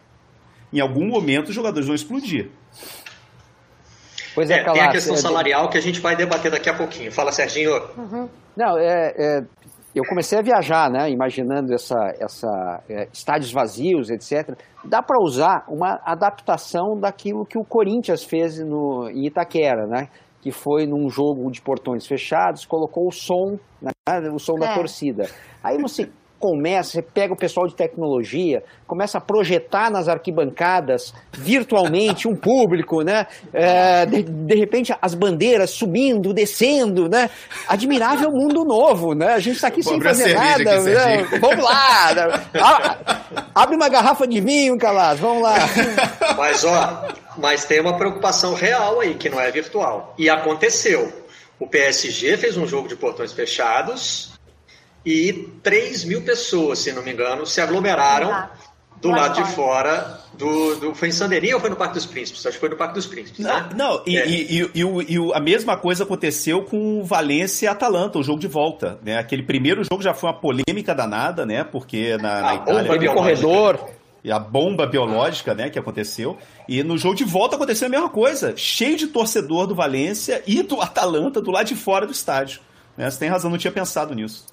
Em 0.72 0.80
algum 0.80 1.06
momento 1.06 1.48
os 1.48 1.54
jogadores 1.54 1.86
vão 1.86 1.94
explodir. 1.94 2.50
Pois 4.34 4.50
é, 4.50 4.60
é 4.60 4.64
tem 4.64 4.82
a 4.82 4.90
questão 4.90 5.14
é, 5.14 5.18
salarial 5.18 5.68
que 5.68 5.76
a 5.76 5.82
gente 5.82 6.00
vai 6.00 6.16
debater 6.16 6.50
daqui 6.50 6.70
a 6.70 6.74
pouquinho. 6.74 7.12
Fala, 7.12 7.30
Serginho. 7.32 7.72
Uhum. 7.96 8.28
Não, 8.56 8.78
é, 8.78 9.12
é, 9.16 9.40
eu 9.94 10.04
comecei 10.04 10.38
a 10.38 10.42
viajar, 10.42 10.90
né, 10.90 11.10
imaginando 11.10 11.74
essa, 11.74 12.14
essa 12.18 12.82
é, 12.88 13.08
estádios 13.12 13.52
vazios, 13.52 14.08
etc. 14.08 14.56
Dá 14.84 15.02
para 15.02 15.22
usar 15.22 15.64
uma 15.68 16.00
adaptação 16.04 16.98
daquilo 16.98 17.44
que 17.44 17.58
o 17.58 17.64
Corinthians 17.64 18.24
fez 18.24 18.58
no, 18.58 19.08
em 19.10 19.26
Itaquera, 19.26 19.86
né? 19.86 20.08
Que 20.42 20.50
foi 20.50 20.86
num 20.86 21.08
jogo 21.08 21.48
de 21.52 21.62
portões 21.62 22.04
fechados, 22.04 22.66
colocou 22.66 23.06
o 23.06 23.12
som, 23.12 23.56
né, 23.80 23.92
o 24.34 24.38
som 24.40 24.56
é. 24.56 24.60
da 24.60 24.74
torcida. 24.74 25.30
Aí 25.62 25.78
você 25.80 26.10
começa, 26.42 26.90
você 26.90 27.02
pega 27.02 27.32
o 27.32 27.36
pessoal 27.36 27.68
de 27.68 27.74
tecnologia, 27.76 28.64
começa 28.84 29.16
a 29.16 29.20
projetar 29.20 29.92
nas 29.92 30.08
arquibancadas 30.08 31.14
virtualmente 31.30 32.26
um 32.26 32.34
público, 32.34 33.02
né? 33.02 33.28
É, 33.52 34.04
de, 34.06 34.24
de, 34.24 34.54
repente 34.56 34.92
as 35.00 35.14
bandeiras 35.14 35.70
subindo, 35.70 36.34
descendo, 36.34 37.08
né? 37.08 37.30
Admirável 37.68 38.32
mundo 38.32 38.64
novo, 38.64 39.14
né? 39.14 39.34
A 39.34 39.38
gente 39.38 39.54
está 39.54 39.68
aqui 39.68 39.84
sem 39.84 40.00
fazer 40.00 40.34
nada. 40.34 40.80
Né? 40.80 41.22
Vamos 41.40 41.64
lá! 41.64 42.12
Né? 42.12 43.44
Abre 43.54 43.76
uma 43.76 43.88
garrafa 43.88 44.26
de 44.26 44.40
vinho, 44.40 44.76
Calas, 44.76 45.20
vamos 45.20 45.44
lá. 45.44 45.54
Mas 46.36 46.64
ó, 46.64 47.06
mas 47.38 47.64
tem 47.64 47.80
uma 47.80 47.96
preocupação 47.96 48.52
real 48.54 48.98
aí 48.98 49.14
que 49.14 49.30
não 49.30 49.40
é 49.40 49.48
virtual. 49.52 50.12
E 50.18 50.28
aconteceu. 50.28 51.22
O 51.60 51.68
PSG 51.68 52.36
fez 52.36 52.56
um 52.56 52.66
jogo 52.66 52.88
de 52.88 52.96
portões 52.96 53.32
fechados 53.32 54.31
e 55.04 55.32
3 55.62 56.04
mil 56.04 56.22
pessoas, 56.22 56.78
se 56.78 56.92
não 56.92 57.02
me 57.02 57.12
engano, 57.12 57.46
se 57.46 57.60
aglomeraram 57.60 58.28
Exato. 58.28 58.58
do 59.00 59.10
lado 59.10 59.42
de 59.42 59.50
fora 59.52 60.20
do, 60.34 60.76
do, 60.76 60.94
foi 60.94 61.08
em 61.08 61.12
Sandeirinha 61.12 61.54
ou 61.54 61.60
foi 61.60 61.70
no 61.70 61.76
Parque 61.76 61.94
dos 61.94 62.06
Príncipes? 62.06 62.44
Acho 62.44 62.56
que 62.56 62.60
foi 62.60 62.68
no 62.68 62.76
Parque 62.76 62.94
dos 62.94 63.06
Príncipes. 63.06 63.44
Não, 63.44 63.54
né? 63.54 63.68
não 63.74 64.02
e, 64.06 64.16
é. 64.16 64.26
e, 64.26 64.60
e, 64.60 64.70
e, 64.74 65.16
e, 65.16 65.32
a 65.34 65.40
mesma 65.40 65.76
coisa 65.76 66.04
aconteceu 66.04 66.62
com 66.62 67.00
o 67.00 67.04
Valência 67.04 67.66
e 67.66 67.68
Atalanta, 67.68 68.18
o 68.18 68.22
jogo 68.22 68.40
de 68.40 68.48
volta. 68.48 68.98
Né? 69.02 69.18
Aquele 69.18 69.42
primeiro 69.42 69.84
jogo 69.84 70.02
já 70.02 70.14
foi 70.14 70.30
uma 70.30 70.40
polêmica 70.40 70.94
danada, 70.94 71.44
né? 71.44 71.64
Porque 71.64 72.16
na, 72.16 72.40
na 72.40 72.54
Itália. 72.56 72.98
Bomba 72.98 73.14
corredor. 73.14 73.88
E 74.24 74.30
a 74.30 74.38
bomba 74.38 74.86
biológica, 74.86 75.52
né, 75.52 75.68
que 75.68 75.76
aconteceu. 75.76 76.38
E 76.68 76.84
no 76.84 76.96
jogo 76.96 77.16
de 77.16 77.24
volta 77.24 77.56
aconteceu 77.56 77.88
a 77.88 77.90
mesma 77.90 78.08
coisa. 78.08 78.56
Cheio 78.56 78.96
de 78.96 79.08
torcedor 79.08 79.66
do 79.66 79.74
Valência 79.74 80.42
e 80.46 80.62
do 80.62 80.80
Atalanta 80.80 81.40
do 81.40 81.50
lado 81.50 81.66
de 81.66 81.74
fora 81.74 82.06
do 82.06 82.12
estádio. 82.12 82.60
Né? 82.96 83.10
Você 83.10 83.18
tem 83.18 83.28
razão, 83.28 83.50
não 83.50 83.58
tinha 83.58 83.72
pensado 83.72 84.14
nisso. 84.14 84.46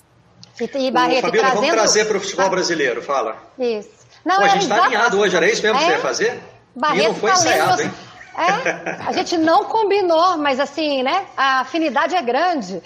E, 0.60 0.88
e 0.88 0.92
Barreto, 0.92 1.22
Fabiola, 1.22 1.50
trazendo... 1.50 1.62
vamos 1.62 1.82
trazer 1.82 2.06
para 2.06 2.18
o 2.18 2.22
futebol 2.22 2.50
brasileiro, 2.50 3.02
fala. 3.02 3.38
Isso. 3.58 3.90
Não, 4.26 4.38
Pô, 4.38 4.44
a 4.44 4.48
gente 4.50 4.64
está 4.64 4.84
alinhado 4.84 5.20
hoje, 5.20 5.36
era 5.36 5.50
isso 5.50 5.62
mesmo 5.62 5.78
é? 5.78 5.80
que 5.80 5.86
você 5.86 5.92
ia 5.92 6.00
fazer? 6.00 6.40
Barreto 6.76 7.04
e 7.04 7.08
não 7.08 7.16
foi 7.16 7.32
ensaiado, 7.32 7.82
hein? 7.82 7.92
É, 8.38 9.06
a 9.06 9.12
gente 9.12 9.38
não 9.38 9.66
combinou, 9.66 10.38
mas 10.38 10.60
assim, 10.60 11.04
né? 11.04 11.26
A 11.36 11.62
afinidade 11.62 12.16
é 12.16 12.22
grande. 12.22 12.82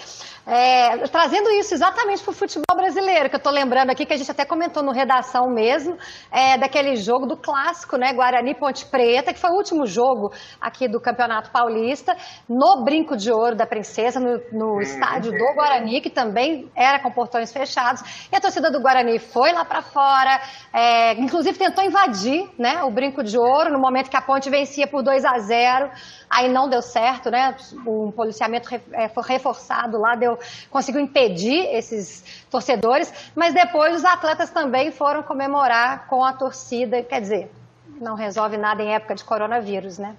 É, 0.46 1.08
trazendo 1.08 1.50
isso 1.52 1.74
exatamente 1.74 2.22
para 2.22 2.32
o 2.32 2.34
futebol 2.34 2.76
brasileiro, 2.76 3.30
que 3.30 3.36
eu 3.36 3.38
estou 3.38 3.52
lembrando 3.52 3.92
aqui, 3.92 4.06
que 4.06 4.14
a 4.14 4.18
gente 4.18 4.30
até 4.30 4.44
comentou 4.44 4.84
no 4.84 4.92
Redação 4.92 5.50
mesmo, 5.50 5.98
é, 6.30 6.58
daquele 6.58 6.98
jogo 6.98 7.26
do 7.26 7.38
clássico, 7.38 7.96
né, 7.96 8.12
Guarani 8.14 8.54
Ponte 8.54 8.86
Preta, 8.86 9.34
que 9.34 9.40
foi 9.40 9.52
o 9.52 9.56
último 9.56 9.86
jogo 9.86 10.34
aqui 10.60 10.88
do 10.90 11.00
Campeonato 11.00 11.50
Paulista, 11.50 12.16
no 12.50 12.84
Brinco 12.84 13.16
de 13.16 13.32
Ouro 13.32 13.56
da 13.56 13.66
Princesa, 13.66 14.20
no, 14.20 14.42
no 14.52 14.82
estádio 14.82 15.32
do 15.32 15.54
Guarani, 15.56 16.02
que 16.02 16.10
também 16.10 16.70
era 16.76 17.00
com 17.00 17.10
portões 17.10 17.52
fechados, 17.54 18.28
e 18.30 18.36
a 18.36 18.42
torcida 18.42 18.70
do 18.70 18.82
Guarani 18.82 19.20
foi 19.20 19.54
lá 19.54 19.64
para 19.64 19.82
fora, 19.82 20.42
é, 20.74 21.14
inclusive 21.14 21.58
tentou 21.58 21.86
invadir 21.86 22.50
né, 22.60 22.84
o 22.84 22.92
Brinco 22.92 23.24
de 23.24 23.38
Ouro, 23.38 23.72
no 23.72 23.80
momento 23.80 24.10
que 24.10 24.18
a 24.18 24.22
Ponte 24.22 24.50
vencia 24.50 24.88
por 24.88 25.04
2 25.04 25.24
a 25.24 25.40
0 25.40 25.90
aí 26.30 26.52
não 26.52 26.68
deu 26.68 26.82
certo, 26.82 27.30
né, 27.30 27.56
um 27.88 28.12
policiamento 28.12 28.68
é, 28.92 29.08
foi 29.08 29.24
reforçado 29.24 29.98
lá, 30.00 30.16
deu 30.16 30.33
conseguiu 30.70 31.02
impedir 31.02 31.66
esses 31.76 32.24
torcedores, 32.50 33.12
mas 33.36 33.54
depois 33.54 33.96
os 33.96 34.06
atletas 34.06 34.50
também 34.50 34.92
foram 34.92 35.24
comemorar 35.24 36.08
com 36.08 36.24
a 36.24 36.34
torcida, 36.34 37.02
quer 37.04 37.22
dizer, 37.22 37.52
não 38.00 38.16
resolve 38.16 38.58
nada 38.58 38.84
em 38.84 38.94
época 38.94 39.16
de 39.16 39.24
coronavírus, 39.24 39.98
né? 39.98 40.16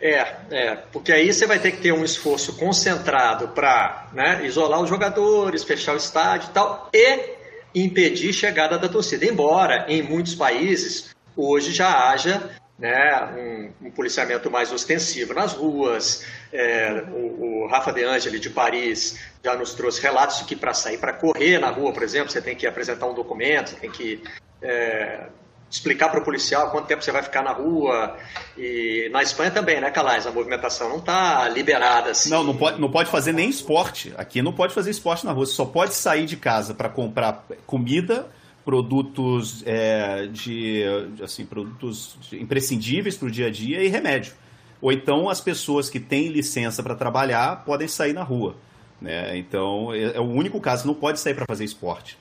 É, 0.00 0.36
é, 0.50 0.74
porque 0.90 1.12
aí 1.12 1.30
você 1.30 1.46
vai 1.46 1.58
ter 1.58 1.72
que 1.72 1.82
ter 1.82 1.92
um 1.92 2.02
esforço 2.02 2.56
concentrado 2.56 3.48
para 3.48 4.08
né, 4.14 4.46
isolar 4.46 4.80
os 4.80 4.88
jogadores, 4.88 5.62
fechar 5.62 5.92
o 5.92 5.98
estádio 5.98 6.48
e 6.48 6.52
tal, 6.52 6.88
e 6.94 7.36
impedir 7.74 8.32
chegada 8.32 8.78
da 8.78 8.88
torcida. 8.88 9.26
Embora 9.26 9.84
em 9.88 10.02
muitos 10.02 10.34
países 10.34 11.14
hoje 11.36 11.72
já 11.72 12.08
haja 12.08 12.50
né, 12.78 13.70
um, 13.82 13.88
um, 13.88 13.90
policiamento 13.90 14.50
mais 14.50 14.72
ostensivo 14.72 15.34
nas 15.34 15.52
ruas. 15.52 16.24
É, 16.52 17.04
o, 17.12 17.64
o, 17.64 17.66
Rafa 17.68 17.92
De 17.92 18.02
Angeli 18.02 18.40
de 18.40 18.50
Paris 18.50 19.20
já 19.42 19.54
nos 19.54 19.72
trouxe 19.74 20.02
relatos 20.02 20.38
de 20.38 20.44
que 20.44 20.56
para 20.56 20.74
sair 20.74 20.98
para 20.98 21.12
correr 21.12 21.58
na 21.58 21.70
rua, 21.70 21.92
por 21.92 22.02
exemplo, 22.02 22.30
você 22.30 22.42
tem 22.42 22.56
que 22.56 22.66
apresentar 22.66 23.06
um 23.06 23.14
documento, 23.14 23.76
tem 23.76 23.90
que 23.90 24.20
é, 24.60 25.26
explicar 25.70 26.08
para 26.08 26.20
o 26.20 26.24
policial 26.24 26.70
quanto 26.70 26.86
tempo 26.86 27.02
você 27.02 27.12
vai 27.12 27.22
ficar 27.22 27.42
na 27.42 27.52
rua. 27.52 28.16
E 28.58 29.08
na 29.12 29.22
Espanha 29.22 29.50
também, 29.52 29.80
né, 29.80 29.90
Calais? 29.90 30.26
A 30.26 30.32
movimentação 30.32 30.88
não 30.88 30.98
está 30.98 31.48
liberada 31.48 32.10
assim. 32.10 32.30
Não, 32.30 32.42
não 32.42 32.56
pode, 32.56 32.80
não 32.80 32.90
pode 32.90 33.08
fazer 33.08 33.32
nem 33.32 33.48
esporte. 33.48 34.12
Aqui 34.16 34.42
não 34.42 34.52
pode 34.52 34.74
fazer 34.74 34.90
esporte 34.90 35.24
na 35.24 35.32
rua. 35.32 35.46
Você 35.46 35.52
só 35.52 35.64
pode 35.64 35.94
sair 35.94 36.26
de 36.26 36.36
casa 36.36 36.74
para 36.74 36.88
comprar 36.88 37.46
comida 37.66 38.26
produtos 38.64 39.62
é, 39.64 40.26
de 40.26 40.84
assim 41.22 41.46
produtos 41.46 42.16
imprescindíveis 42.32 43.16
para 43.16 43.28
o 43.28 43.30
dia 43.30 43.46
a 43.46 43.50
dia 43.50 43.82
e 43.82 43.88
remédio. 43.88 44.34
Ou 44.80 44.92
então 44.92 45.28
as 45.28 45.40
pessoas 45.40 45.90
que 45.90 46.00
têm 46.00 46.28
licença 46.28 46.82
para 46.82 46.94
trabalhar 46.94 47.64
podem 47.64 47.86
sair 47.86 48.12
na 48.12 48.22
rua. 48.22 48.56
Né? 49.00 49.36
Então 49.36 49.92
é, 49.94 50.16
é 50.16 50.20
o 50.20 50.24
único 50.24 50.60
caso, 50.60 50.86
não 50.86 50.94
pode 50.94 51.20
sair 51.20 51.34
para 51.34 51.46
fazer 51.46 51.64
esporte. 51.64 52.18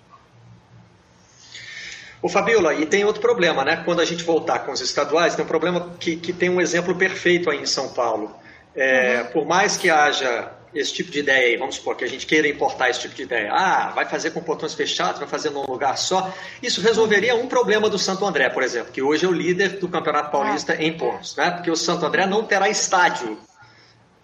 O 2.22 2.28
Fabiola, 2.28 2.74
e 2.74 2.86
tem 2.86 3.06
outro 3.06 3.22
problema, 3.22 3.64
né? 3.64 3.82
Quando 3.86 4.02
a 4.02 4.06
gente 4.06 4.26
voltar 4.26 4.60
com 4.60 4.74
os 4.74 4.82
estaduais, 4.82 5.36
tem 5.36 5.46
um 5.46 5.48
problema 5.48 5.92
que, 5.98 6.18
que 6.18 6.34
tem 6.34 6.50
um 6.50 6.60
exemplo 6.60 6.94
perfeito 6.96 7.50
aí 7.50 7.62
em 7.62 7.66
São 7.66 7.94
Paulo. 7.94 8.36
É, 8.76 9.22
uhum. 9.22 9.28
Por 9.28 9.46
mais 9.46 9.78
que 9.78 9.90
haja 9.90 10.52
esse 10.74 10.94
tipo 10.94 11.10
de 11.12 11.20
ideia 11.20 11.48
aí, 11.48 11.58
vamos 11.58 11.76
supor 11.76 11.96
que 11.96 12.04
a 12.04 12.08
gente 12.08 12.26
queira 12.26 12.48
importar 12.48 12.90
esse 12.90 13.02
tipo 13.02 13.16
de 13.16 13.24
ideia, 13.24 13.52
ah, 13.52 13.92
vai 13.94 14.06
fazer 14.06 14.32
com 14.32 14.42
portões 14.42 14.74
fechados, 14.74 15.20
vai 15.20 15.28
fazer 15.28 15.50
num 15.50 15.66
lugar 15.66 15.98
só, 15.98 16.34
isso 16.62 16.82
resolveria 16.82 17.36
um 17.36 17.48
problema 17.48 17.90
do 17.90 17.98
Santo 17.98 18.26
André, 18.26 18.50
por 18.50 18.62
exemplo, 18.62 18.92
que 18.92 19.02
hoje 19.02 19.26
é 19.26 19.28
o 19.28 19.32
líder 19.32 19.80
do 19.80 19.90
Campeonato 19.90 20.32
Paulista 20.32 20.76
em 20.76 20.96
pontos, 20.96 21.36
né? 21.36 21.52
Porque 21.52 21.72
o 21.72 21.76
Santo 21.76 22.06
André 22.06 22.26
não 22.28 22.44
terá 22.44 22.70
estádio 22.70 23.38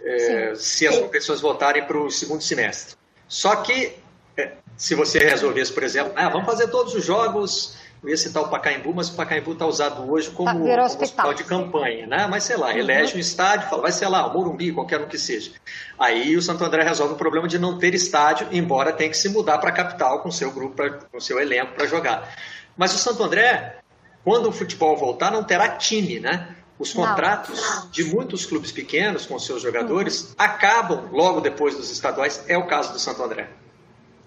é, 0.01 0.53
se 0.55 0.88
as 0.88 0.97
competições 0.97 1.41
voltarem 1.41 1.84
para 1.84 1.97
o 1.97 2.12
segundo 2.12 2.43
semestre. 2.43 2.95
Só 3.27 3.55
que, 3.58 3.93
é, 4.38 4.51
se 4.77 4.93
você 4.93 5.17
resolvesse, 5.17 5.73
por 5.73 5.84
exemplo, 5.84 6.13
ah, 6.15 6.29
vamos 6.29 6.45
fazer 6.45 6.67
todos 6.67 6.93
os 6.93 7.03
jogos 7.03 7.75
eu 8.06 8.10
ia 8.10 8.18
citar 8.18 8.44
o 8.44 8.50
Pacaembu, 8.50 8.94
mas 8.94 9.10
o 9.10 9.15
Pacaembu 9.15 9.54
está 9.54 9.65
usado 9.65 10.12
hoje 10.12 10.30
como, 10.30 10.46
tá, 10.46 10.54
como 10.54 10.86
hospital 10.86 11.34
de 11.34 11.44
campanha, 11.44 12.06
né? 12.06 12.28
Mas 12.30 12.44
sei 12.44 12.56
lá, 12.56 12.68
uhum. 12.68 12.78
elege 12.78 13.18
um 13.18 13.20
estádio, 13.20 13.68
fala, 13.68 13.82
vai 13.82 13.91
ser 13.91 14.08
lá, 14.08 14.28
o 14.28 14.34
Morumbi, 14.34 14.72
qualquer 14.72 15.02
um 15.02 15.08
que 15.08 15.18
seja. 15.18 15.52
Aí 15.98 16.38
o 16.38 16.41
Santo 16.41 16.63
André 16.63 16.84
resolve 16.84 17.15
o 17.15 17.18
problema 17.18 17.48
de 17.48 17.58
não 17.58 17.80
ter 17.80 17.96
estádio, 17.96 18.48
embora 18.52 18.94
tenha 18.94 19.10
que 19.10 19.18
se 19.18 19.30
mudar 19.30 19.58
para 19.58 19.70
a 19.70 19.74
capital 19.74 20.22
com 20.22 20.30
seu 20.30 20.52
grupo, 20.52 20.76
pra, 20.76 20.91
com 20.91 21.20
seu 21.20 21.39
elenco 21.39 21.74
para 21.74 21.88
jogar. 21.88 22.36
Mas 22.78 22.94
o 22.94 22.98
Santo 23.00 23.24
André, 23.24 23.78
quando 24.24 24.50
o 24.50 24.52
futebol 24.52 24.96
voltar, 24.96 25.32
não 25.32 25.44
terá 25.44 25.70
time, 25.70 26.20
né? 26.20 26.56
Os 26.78 26.94
contratos 26.94 27.60
não. 27.60 27.89
de 27.89 28.04
muitos 28.04 28.46
clubes 28.46 28.72
pequenos 28.72 29.26
com 29.26 29.39
seus 29.39 29.62
jogadores 29.62 30.30
uhum. 30.30 30.36
acabam 30.38 31.10
logo 31.12 31.39
depois 31.39 31.76
dos 31.76 31.89
estaduais. 31.89 32.44
É 32.48 32.58
o 32.58 32.68
caso 32.68 32.94
do 32.94 33.00
Santo 33.00 33.24
André. 33.24 33.50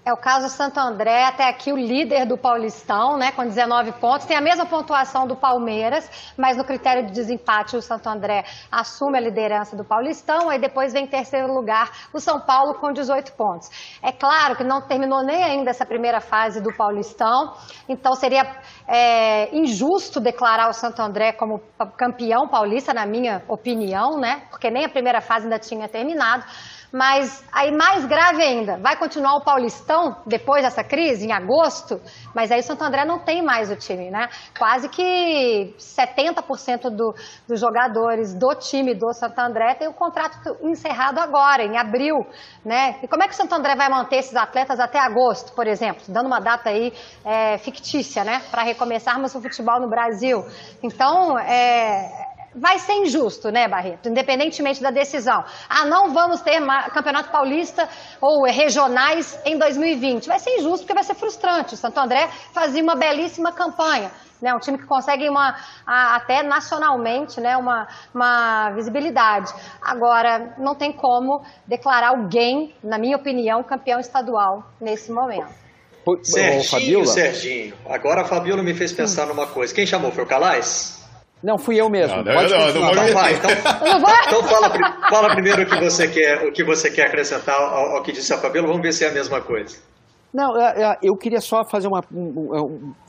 É 0.09 0.12
o 0.14 0.16
caso 0.16 0.49
Santo 0.49 0.81
André, 0.81 1.27
até 1.27 1.47
aqui 1.47 1.71
o 1.71 1.77
líder 1.77 2.25
do 2.25 2.38
Paulistão, 2.38 3.18
né, 3.18 3.31
com 3.31 3.44
19 3.44 3.92
pontos. 3.92 4.25
Tem 4.25 4.38
a 4.38 4.40
mesma 4.40 4.64
pontuação 4.64 5.27
do 5.27 5.37
Palmeiras, 5.37 6.33
mas 6.35 6.57
no 6.57 6.64
critério 6.64 7.05
de 7.05 7.12
desempate 7.12 7.77
o 7.77 7.83
Santo 7.83 8.09
André 8.09 8.42
assume 8.73 9.18
a 9.18 9.21
liderança 9.21 9.77
do 9.77 9.85
Paulistão. 9.85 10.49
Aí 10.49 10.59
depois 10.59 10.94
vem 10.94 11.05
em 11.05 11.07
terceiro 11.07 11.53
lugar 11.53 11.90
o 12.11 12.18
São 12.21 12.40
Paulo 12.40 12.77
com 12.77 12.90
18 12.90 13.33
pontos. 13.33 13.68
É 14.03 14.11
claro 14.11 14.57
que 14.57 14.64
não 14.64 14.81
terminou 14.81 15.23
nem 15.23 15.44
ainda 15.44 15.68
essa 15.68 15.85
primeira 15.85 16.23
fase 16.23 16.59
do 16.62 16.75
Paulistão, 16.75 17.53
então 17.87 18.14
seria 18.14 18.47
é, 18.87 19.55
injusto 19.55 20.21
declarar 20.21 20.71
o 20.71 20.73
Santo 20.73 21.03
André 21.03 21.33
como 21.33 21.61
campeão 21.99 22.49
paulista, 22.49 22.94
na 22.94 23.05
minha 23.05 23.42
opinião, 23.47 24.16
né, 24.16 24.40
porque 24.49 24.71
nem 24.71 24.87
a 24.87 24.88
primeira 24.88 25.21
fase 25.21 25.44
ainda 25.44 25.59
tinha 25.59 25.87
terminado. 25.87 26.47
Mas 26.92 27.44
aí 27.53 27.70
mais 27.70 28.05
grave 28.07 28.42
ainda, 28.42 28.79
vai 28.79 28.96
continuar 28.96 29.37
o 29.37 29.44
Paulistão 29.44 30.16
depois 30.27 30.62
dessa 30.62 30.83
crise, 30.83 31.27
em 31.27 31.33
agosto, 31.33 32.01
mas 32.35 32.51
aí 32.51 32.61
o 32.61 32.62
Santo 32.62 32.83
André 32.83 33.05
não 33.05 33.18
tem 33.18 33.42
mais 33.42 33.70
o 33.70 33.77
time, 33.77 34.11
né? 34.11 34.29
Quase 34.59 34.88
que 34.88 35.74
70% 35.79 36.88
do, 36.90 37.14
dos 37.46 37.61
jogadores 37.61 38.35
do 38.35 38.55
time 38.55 38.94
do 38.94 39.12
Santo 39.12 39.38
André 39.38 39.74
tem 39.74 39.88
o 39.88 39.92
contrato 39.92 40.57
encerrado 40.62 41.18
agora, 41.18 41.62
em 41.62 41.77
abril, 41.77 42.27
né? 42.64 42.96
E 43.03 43.09
como 43.09 43.22
é 43.22 43.29
que 43.29 43.35
o 43.35 43.37
Santo 43.37 43.55
André 43.55 43.77
vai 43.77 43.90
manter 43.90 44.16
esses 44.16 44.35
atletas 44.35 44.81
até 44.81 44.98
agosto, 44.98 45.53
por 45.53 45.66
exemplo? 45.66 46.03
Dando 46.09 46.27
uma 46.27 46.40
data 46.40 46.70
aí 46.70 46.92
é, 47.24 47.59
fictícia, 47.59 48.24
né? 48.24 48.42
Para 48.51 48.62
recomeçarmos 48.62 49.35
o 49.35 49.42
futebol 49.42 49.79
no 49.79 49.90
Brasil. 49.90 50.42
Então, 50.83 51.38
é, 51.38 52.28
vai 52.59 52.79
ser 52.79 52.94
injusto, 52.94 53.51
né, 53.51 53.68
Barreto? 53.68 54.09
Independentemente 54.09 54.83
da 54.83 54.90
decisão. 54.90 55.44
Ah, 55.68 55.85
não 55.85 56.12
vamos 56.12 56.40
ter 56.40 56.61
Campeonato 56.92 57.31
Paulista 57.31 57.88
ou 58.21 58.44
regionais 58.44 59.38
em 59.44 59.59
2020. 59.59 60.27
Vai 60.27 60.38
ser 60.38 60.59
injusto 60.59 60.81
porque 60.81 60.94
vai 60.94 61.05
ser 61.05 61.14
frustrante. 61.14 61.75
O 61.75 61.77
Santo 61.77 61.99
André 61.99 62.29
fazia 62.53 62.83
uma 62.83 62.94
belíssima 62.94 63.53
campanha. 63.53 64.11
Né, 64.40 64.55
um 64.55 64.61
time 64.61 64.79
que 64.79 64.87
consegue 64.87 65.29
uma, 65.29 65.57
até 65.85 66.44
nacionalmente 66.44 67.40
né, 67.40 67.57
uma, 67.57 67.88
uma 68.14 68.71
visibilidade. 68.71 69.53
Agora, 69.83 70.55
não 70.59 70.77
tem 70.77 70.92
como 70.92 71.42
declarar 71.66 72.11
alguém, 72.11 72.73
na 72.81 72.99
minha 72.99 73.16
opinião, 73.16 73.64
campeão 73.64 73.99
estadual 73.99 74.62
nesse 74.81 75.11
momento. 75.11 75.53
Serginho, 76.23 77.05
Serginho. 77.05 77.75
Agora 77.85 78.23
a 78.23 78.25
Fabiola 78.25 78.62
me 78.62 78.75
fez 78.75 78.92
pensar 78.92 79.25
hum. 79.25 79.31
numa 79.31 79.49
coisa. 79.49 79.75
Quem 79.75 79.85
chamou? 79.85 80.12
Foi 80.12 80.23
o 80.23 80.27
Calais? 80.27 80.98
Não, 81.42 81.57
fui 81.57 81.81
eu 81.81 81.88
mesmo. 81.88 82.16
Não, 82.16 82.24
Pode 82.24 82.51
não, 82.51 82.59
não, 82.59 82.94
não, 82.94 83.05
então, 83.05 83.14
vai, 83.14 83.35
então, 83.35 83.51
então 84.27 84.42
fala, 84.42 84.70
fala, 85.09 85.29
primeiro 85.35 85.62
o 85.62 85.66
que 85.66 85.77
você 85.81 86.09
quer, 86.09 86.46
o 86.46 86.53
que 86.53 86.64
você 86.64 86.90
quer 86.90 87.07
acrescentar 87.07 87.55
ao, 87.55 87.96
ao 87.96 88.03
que 88.03 88.12
disse 88.12 88.33
a 88.33 88.38
Fabiola. 88.38 88.68
Vamos 88.68 88.83
ver 88.83 88.92
se 88.92 89.05
é 89.05 89.09
a 89.09 89.12
mesma 89.12 89.40
coisa. 89.40 89.79
Não, 90.35 90.61
é, 90.61 90.83
é, 90.83 90.98
eu 91.03 91.16
queria 91.16 91.40
só 91.40 91.64
fazer 91.64 91.88
uma, 91.88 92.01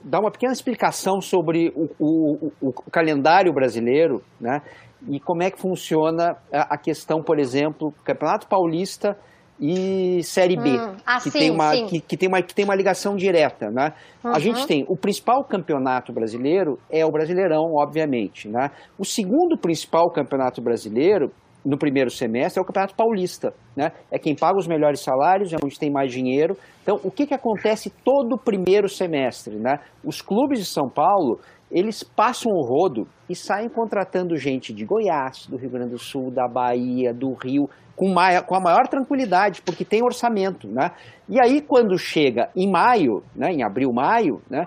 dar 0.04 0.20
uma 0.20 0.32
pequena 0.32 0.54
explicação 0.54 1.20
sobre 1.20 1.74
o, 1.76 1.90
o, 2.00 2.52
o, 2.62 2.70
o 2.70 2.92
calendário 2.92 3.52
brasileiro, 3.52 4.22
né? 4.40 4.62
e 5.08 5.20
como 5.20 5.44
é 5.44 5.50
que 5.50 5.60
funciona 5.60 6.36
a 6.52 6.78
questão, 6.78 7.22
por 7.22 7.40
exemplo, 7.40 7.94
Campeonato 8.04 8.48
Paulista 8.48 9.18
e 9.60 10.24
Série 10.24 10.56
B, 10.56 10.70
hum. 10.70 10.96
ah, 11.06 11.18
que, 11.18 11.30
sim, 11.30 11.40
tem 11.40 11.52
uma, 11.52 11.72
que, 11.72 12.00
que, 12.00 12.18
tem 12.18 12.30
uma, 12.30 12.42
que 12.42 12.56
tem 12.56 12.64
uma 12.64 12.76
ligação 12.76 13.16
direta. 13.16 13.70
Né? 13.70 13.94
Uhum. 14.24 14.32
A 14.32 14.40
gente 14.40 14.66
tem 14.66 14.86
o 14.88 14.96
principal 14.96 15.44
campeonato 15.44 16.14
brasileiro 16.14 16.80
é 16.90 17.06
o 17.06 17.12
Brasileirão, 17.12 17.74
obviamente. 17.76 18.48
Né? 18.48 18.72
O 18.98 19.04
segundo 19.04 19.58
principal 19.58 20.10
campeonato 20.12 20.62
brasileiro, 20.62 21.32
no 21.66 21.78
primeiro 21.78 22.10
semestre, 22.10 22.58
é 22.58 22.62
o 22.62 22.66
Campeonato 22.66 22.96
Paulista. 22.96 23.54
Né? 23.76 23.92
É 24.10 24.18
quem 24.18 24.34
paga 24.34 24.58
os 24.58 24.68
melhores 24.68 25.02
salários, 25.02 25.52
é 25.52 25.58
onde 25.62 25.78
tem 25.78 25.92
mais 25.92 26.12
dinheiro. 26.12 26.56
Então, 26.82 27.00
o 27.04 27.12
que, 27.12 27.28
que 27.28 27.34
acontece 27.34 27.90
todo 28.04 28.36
o 28.36 28.38
primeiro 28.38 28.88
semestre? 28.88 29.56
Né? 29.56 29.80
Os 30.04 30.22
clubes 30.22 30.60
de 30.60 30.66
São 30.66 30.88
Paulo, 30.90 31.40
eles 31.72 32.04
passam 32.04 32.52
o 32.52 32.66
rodo 32.66 33.08
e 33.30 33.36
saem 33.36 33.70
contratando 33.70 34.36
gente 34.36 34.74
de 34.74 34.86
Goiás, 34.86 35.46
do 35.48 35.58
Rio 35.58 35.70
Grande 35.70 35.92
do 35.92 36.00
Sul, 36.00 36.32
da 36.32 36.48
Bahia, 36.48 37.14
do 37.14 37.34
Rio, 37.34 37.70
com, 37.96 38.12
maior, 38.12 38.44
com 38.44 38.56
a 38.56 38.60
maior 38.60 38.88
tranquilidade, 38.88 39.62
porque 39.62 39.86
tem 39.86 40.04
orçamento. 40.04 40.68
Né? 40.68 40.92
E 41.28 41.40
aí, 41.40 41.62
quando 41.62 41.98
chega 41.98 42.50
em 42.56 42.70
maio, 42.72 43.22
né, 43.36 43.52
em 43.52 43.64
abril, 43.64 43.92
maio, 43.94 44.42
né, 44.50 44.66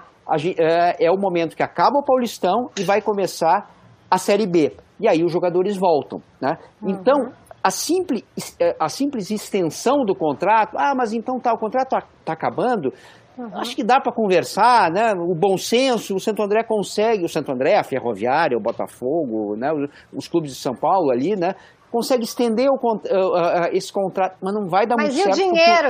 é, 0.59 1.07
é 1.07 1.11
o 1.11 1.19
momento 1.19 1.57
que 1.57 1.62
acaba 1.62 1.99
o 1.99 2.05
Paulistão 2.05 2.71
e 2.79 2.85
vai 2.85 3.03
começar 3.03 3.69
a 4.11 4.19
Série 4.19 4.47
B. 4.47 4.77
E 5.01 5.09
aí 5.09 5.25
os 5.25 5.33
jogadores 5.33 5.77
voltam. 5.77 6.23
Né? 6.41 6.57
Uhum. 6.81 6.91
Então, 6.91 7.33
a 7.62 7.71
simples, 7.71 8.25
é, 8.61 8.77
a 8.79 8.88
simples 8.88 9.31
extensão 9.31 10.05
do 10.05 10.15
contrato, 10.15 10.77
ah, 10.77 10.95
mas 10.97 11.12
então 11.12 11.38
tá, 11.38 11.53
o 11.53 11.59
contrato 11.59 11.97
está 11.97 12.07
tá 12.25 12.33
acabando, 12.33 12.93
Uhum. 13.37 13.57
Acho 13.57 13.75
que 13.75 13.83
dá 13.83 13.99
para 13.99 14.12
conversar, 14.12 14.90
né? 14.90 15.12
O 15.14 15.35
bom 15.35 15.57
senso, 15.57 16.14
o 16.14 16.21
Santo 16.21 16.42
André 16.42 16.62
consegue, 16.62 17.25
o 17.25 17.29
Santo 17.29 17.51
André, 17.51 17.77
a 17.77 17.85
Ferroviária, 17.85 18.57
o 18.57 18.61
Botafogo, 18.61 19.57
né? 19.57 19.73
os, 19.73 19.88
os 20.14 20.29
clubes 20.29 20.53
de 20.53 20.59
São 20.59 20.75
Paulo 20.75 21.11
ali, 21.11 21.35
né? 21.35 21.55
Consegue 21.90 22.25
estender 22.25 22.68
o, 22.68 22.75
uh, 22.75 22.97
uh, 22.97 23.68
esse 23.73 23.92
contrato, 23.92 24.37
mas 24.42 24.55
não 24.55 24.68
vai 24.68 24.87
dar 24.87 24.97
mas 24.97 25.14
muito 25.14 25.25
certo. 25.25 25.29
Mas 25.29 25.38
e 25.38 25.42
o 25.42 25.53
dinheiro? 25.53 25.88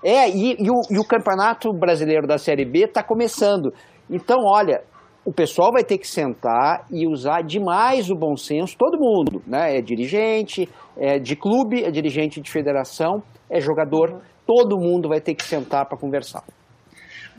Porque... 0.00 0.08
É, 0.08 0.28
e, 0.28 0.56
e, 0.58 0.70
o, 0.70 0.80
e 0.90 0.98
o 0.98 1.04
Campeonato 1.04 1.72
Brasileiro 1.72 2.26
da 2.26 2.36
Série 2.36 2.64
B 2.64 2.84
está 2.84 3.02
começando. 3.02 3.72
Então, 4.10 4.38
olha, 4.44 4.82
o 5.24 5.32
pessoal 5.32 5.70
vai 5.72 5.82
ter 5.82 5.96
que 5.96 6.06
sentar 6.06 6.84
e 6.90 7.06
usar 7.06 7.42
demais 7.42 8.10
o 8.10 8.14
bom 8.14 8.36
senso, 8.36 8.76
todo 8.76 8.98
mundo, 8.98 9.42
né? 9.46 9.78
É 9.78 9.80
dirigente, 9.80 10.68
é 10.96 11.18
de 11.18 11.34
clube, 11.34 11.82
é 11.84 11.90
dirigente 11.90 12.40
de 12.40 12.50
federação, 12.50 13.22
é 13.50 13.60
jogador. 13.60 14.10
Uhum 14.10 14.33
todo 14.46 14.78
mundo 14.78 15.08
vai 15.08 15.20
ter 15.20 15.34
que 15.34 15.44
sentar 15.44 15.86
para 15.86 15.96
conversar. 15.96 16.44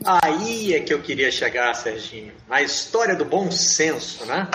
Aí 0.04 0.74
é 0.74 0.80
que 0.80 0.92
eu 0.92 1.00
queria 1.00 1.30
chegar, 1.30 1.72
Serginho. 1.74 2.32
A 2.50 2.60
história 2.60 3.16
do 3.16 3.24
bom 3.24 3.50
senso, 3.50 4.26
né? 4.26 4.48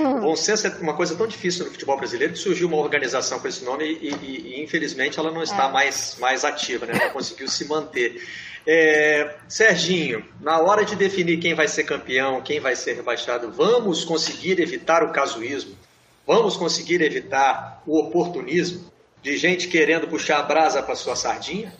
Hum. 0.00 0.20
Bom 0.20 0.36
senso 0.36 0.66
é 0.66 0.70
uma 0.80 0.94
coisa 0.94 1.14
tão 1.14 1.26
difícil 1.26 1.66
no 1.66 1.70
futebol 1.70 1.98
brasileiro 1.98 2.32
que 2.32 2.38
surgiu 2.38 2.68
uma 2.68 2.78
organização 2.78 3.38
com 3.38 3.46
esse 3.46 3.62
nome 3.62 3.84
e, 3.84 4.08
e, 4.08 4.54
e 4.54 4.62
infelizmente 4.62 5.18
ela 5.18 5.30
não 5.30 5.42
está 5.42 5.68
é. 5.68 5.72
mais, 5.72 6.16
mais 6.18 6.44
ativa, 6.44 6.86
né? 6.86 6.94
Não 6.94 7.10
conseguiu 7.12 7.48
se 7.48 7.66
manter. 7.66 8.26
É, 8.66 9.36
Serginho, 9.48 10.24
na 10.40 10.58
hora 10.60 10.84
de 10.84 10.96
definir 10.96 11.38
quem 11.38 11.54
vai 11.54 11.68
ser 11.68 11.84
campeão, 11.84 12.40
quem 12.40 12.60
vai 12.60 12.74
ser 12.74 12.94
rebaixado, 12.94 13.50
vamos 13.50 14.04
conseguir 14.04 14.60
evitar 14.60 15.02
o 15.02 15.12
casuísmo? 15.12 15.74
Vamos 16.26 16.56
conseguir 16.56 17.02
evitar 17.02 17.82
o 17.86 17.98
oportunismo? 17.98 18.90
De 19.22 19.36
gente 19.36 19.68
querendo 19.68 20.08
puxar 20.08 20.40
a 20.40 20.42
brasa 20.42 20.82
para 20.82 20.94
sua 20.94 21.14
sardinha? 21.14 21.72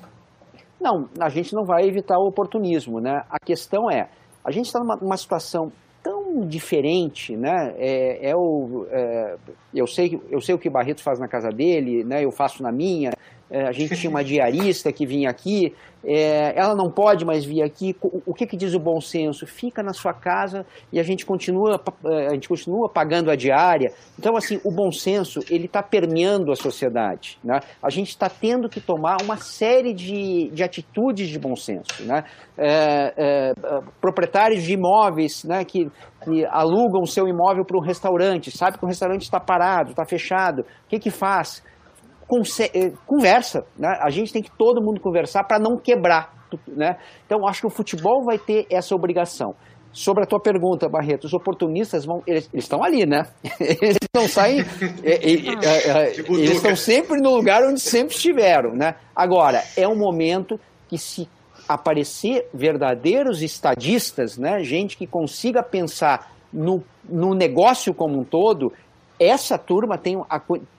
Não, 0.81 1.09
a 1.21 1.29
gente 1.29 1.55
não 1.55 1.65
vai 1.65 1.87
evitar 1.87 2.19
o 2.19 2.27
oportunismo, 2.27 3.01
né? 3.01 3.23
A 3.31 3.39
questão 3.39 3.91
é, 3.91 4.09
a 4.45 4.51
gente 4.51 4.67
está 4.67 4.81
numa, 4.81 5.17
situação 5.17 5.71
tão 6.03 6.47
diferente, 6.47 7.37
né? 7.37 7.75
É, 7.77 8.31
é 8.31 8.37
o, 8.37 8.87
é, 8.91 9.37
eu, 9.75 9.87
sei, 9.87 10.19
eu 10.31 10.41
sei 10.41 10.55
o 10.55 10.59
que 10.59 10.69
o 10.69 10.73
Barreto 10.73 11.03
faz 11.03 11.19
na 11.19 11.29
casa 11.29 11.51
dele, 11.51 12.03
né? 12.05 12.25
Eu 12.25 12.31
faço 12.31 12.63
na 12.63 12.73
minha. 12.73 13.11
É, 13.51 13.67
a 13.67 13.73
gente 13.73 13.97
tinha 13.97 14.11
uma 14.11 14.23
diarista 14.23 14.93
que 14.93 15.05
vinha 15.05 15.29
aqui, 15.29 15.75
é, 16.05 16.59
ela 16.59 16.75
não 16.75 16.91
pode 16.91 17.25
mais 17.25 17.45
vir 17.45 17.63
aqui. 17.63 17.95
O 18.03 18.33
que, 18.33 18.47
que 18.47 18.57
diz 18.57 18.75
o 18.75 18.79
bom 18.79 19.01
senso? 19.01 19.47
Fica 19.47 19.83
na 19.83 19.93
sua 19.93 20.15
casa 20.15 20.65
e 20.93 20.99
a 20.99 21.03
gente 21.03 21.27
continua, 21.27 21.81
é, 22.07 22.29
a 22.29 22.31
gente 22.31 22.49
continua 22.49 22.89
pagando 22.89 23.31
a 23.31 23.37
diária. 23.37 23.93
Então, 24.19 24.37
assim, 24.37 24.59
o 24.65 24.73
bom 24.73 24.91
senso 24.91 25.41
ele 25.51 25.67
está 25.67 25.83
permeando 25.83 26.51
a 26.53 26.57
sociedade. 26.57 27.39
Né? 27.45 27.61
A 27.83 27.91
gente 27.91 28.09
está 28.09 28.29
tendo 28.29 28.69
que 28.69 28.81
tomar 28.81 29.19
uma 29.23 29.37
série 29.37 29.93
de, 29.93 30.51
de 30.53 30.63
atitudes 30.63 31.29
de 31.29 31.39
bom 31.39 31.55
senso. 31.55 32.03
Né? 32.05 32.25
É, 32.57 33.15
é, 33.17 33.53
proprietários 34.01 34.63
de 34.63 34.73
imóveis 34.73 35.45
né, 35.45 35.65
que, 35.65 35.91
que 36.25 36.47
alugam 36.47 37.03
o 37.03 37.07
seu 37.07 37.29
imóvel 37.29 37.65
para 37.65 37.77
um 37.77 37.85
restaurante, 37.85 38.51
sabe 38.51 38.79
que 38.79 38.85
o 38.85 38.89
restaurante 38.89 39.23
está 39.23 39.39
parado, 39.39 39.91
está 39.91 40.05
fechado. 40.07 40.63
O 40.63 40.89
que, 40.89 40.99
que 40.99 41.11
faz? 41.11 41.63
Eh, 42.39 42.93
conversa, 43.07 43.65
né? 43.77 43.99
A 44.01 44.11
gente 44.11 44.33
tem 44.33 44.43
que 44.43 44.51
todo 44.51 44.83
mundo 44.83 45.01
conversar 45.01 45.45
para 45.45 45.59
não 45.59 45.77
quebrar, 45.77 46.33
né? 46.69 46.97
Então 47.27 47.47
acho 47.47 47.61
que 47.63 47.67
o 47.67 47.71
futebol 47.71 48.25
vai 48.25 48.39
ter 48.39 48.67
essa 48.71 48.95
obrigação. 48.95 49.55
Sobre 49.93 50.23
a 50.23 50.27
tua 50.27 50.39
pergunta, 50.41 50.89
Barreto, 50.89 51.25
os 51.25 51.35
oportunistas 51.35 52.05
vão, 52.05 52.23
eles, 52.25 52.49
estão 52.55 52.85
ali, 52.85 53.05
né? 53.05 53.27
Eles 53.59 53.99
não 54.15 54.29
saem, 54.29 54.61
é, 55.03 55.11
é, 55.11 56.11
é, 56.13 56.21
eles 56.29 56.53
estão 56.53 56.77
sempre 56.77 57.21
no 57.21 57.35
lugar 57.35 57.65
onde 57.65 57.81
sempre 57.81 58.15
estiveram, 58.15 58.73
né? 58.73 58.95
Agora 59.15 59.65
é 59.77 59.89
um 59.89 59.97
momento 59.97 60.61
que 60.89 60.97
se 60.97 61.29
aparecer 61.69 62.49
verdadeiros 62.55 63.43
estadistas, 63.43 64.39
né? 64.39 64.63
Gente 64.63 64.97
que 64.97 65.09
consiga 65.09 65.61
pensar 65.61 66.33
no, 66.53 66.83
no 67.09 67.35
negócio 67.35 67.95
como 67.95 68.21
um 68.21 68.25
todo, 68.25 68.73
essa 69.21 69.59
turma 69.59 69.99
tem, 69.99 70.17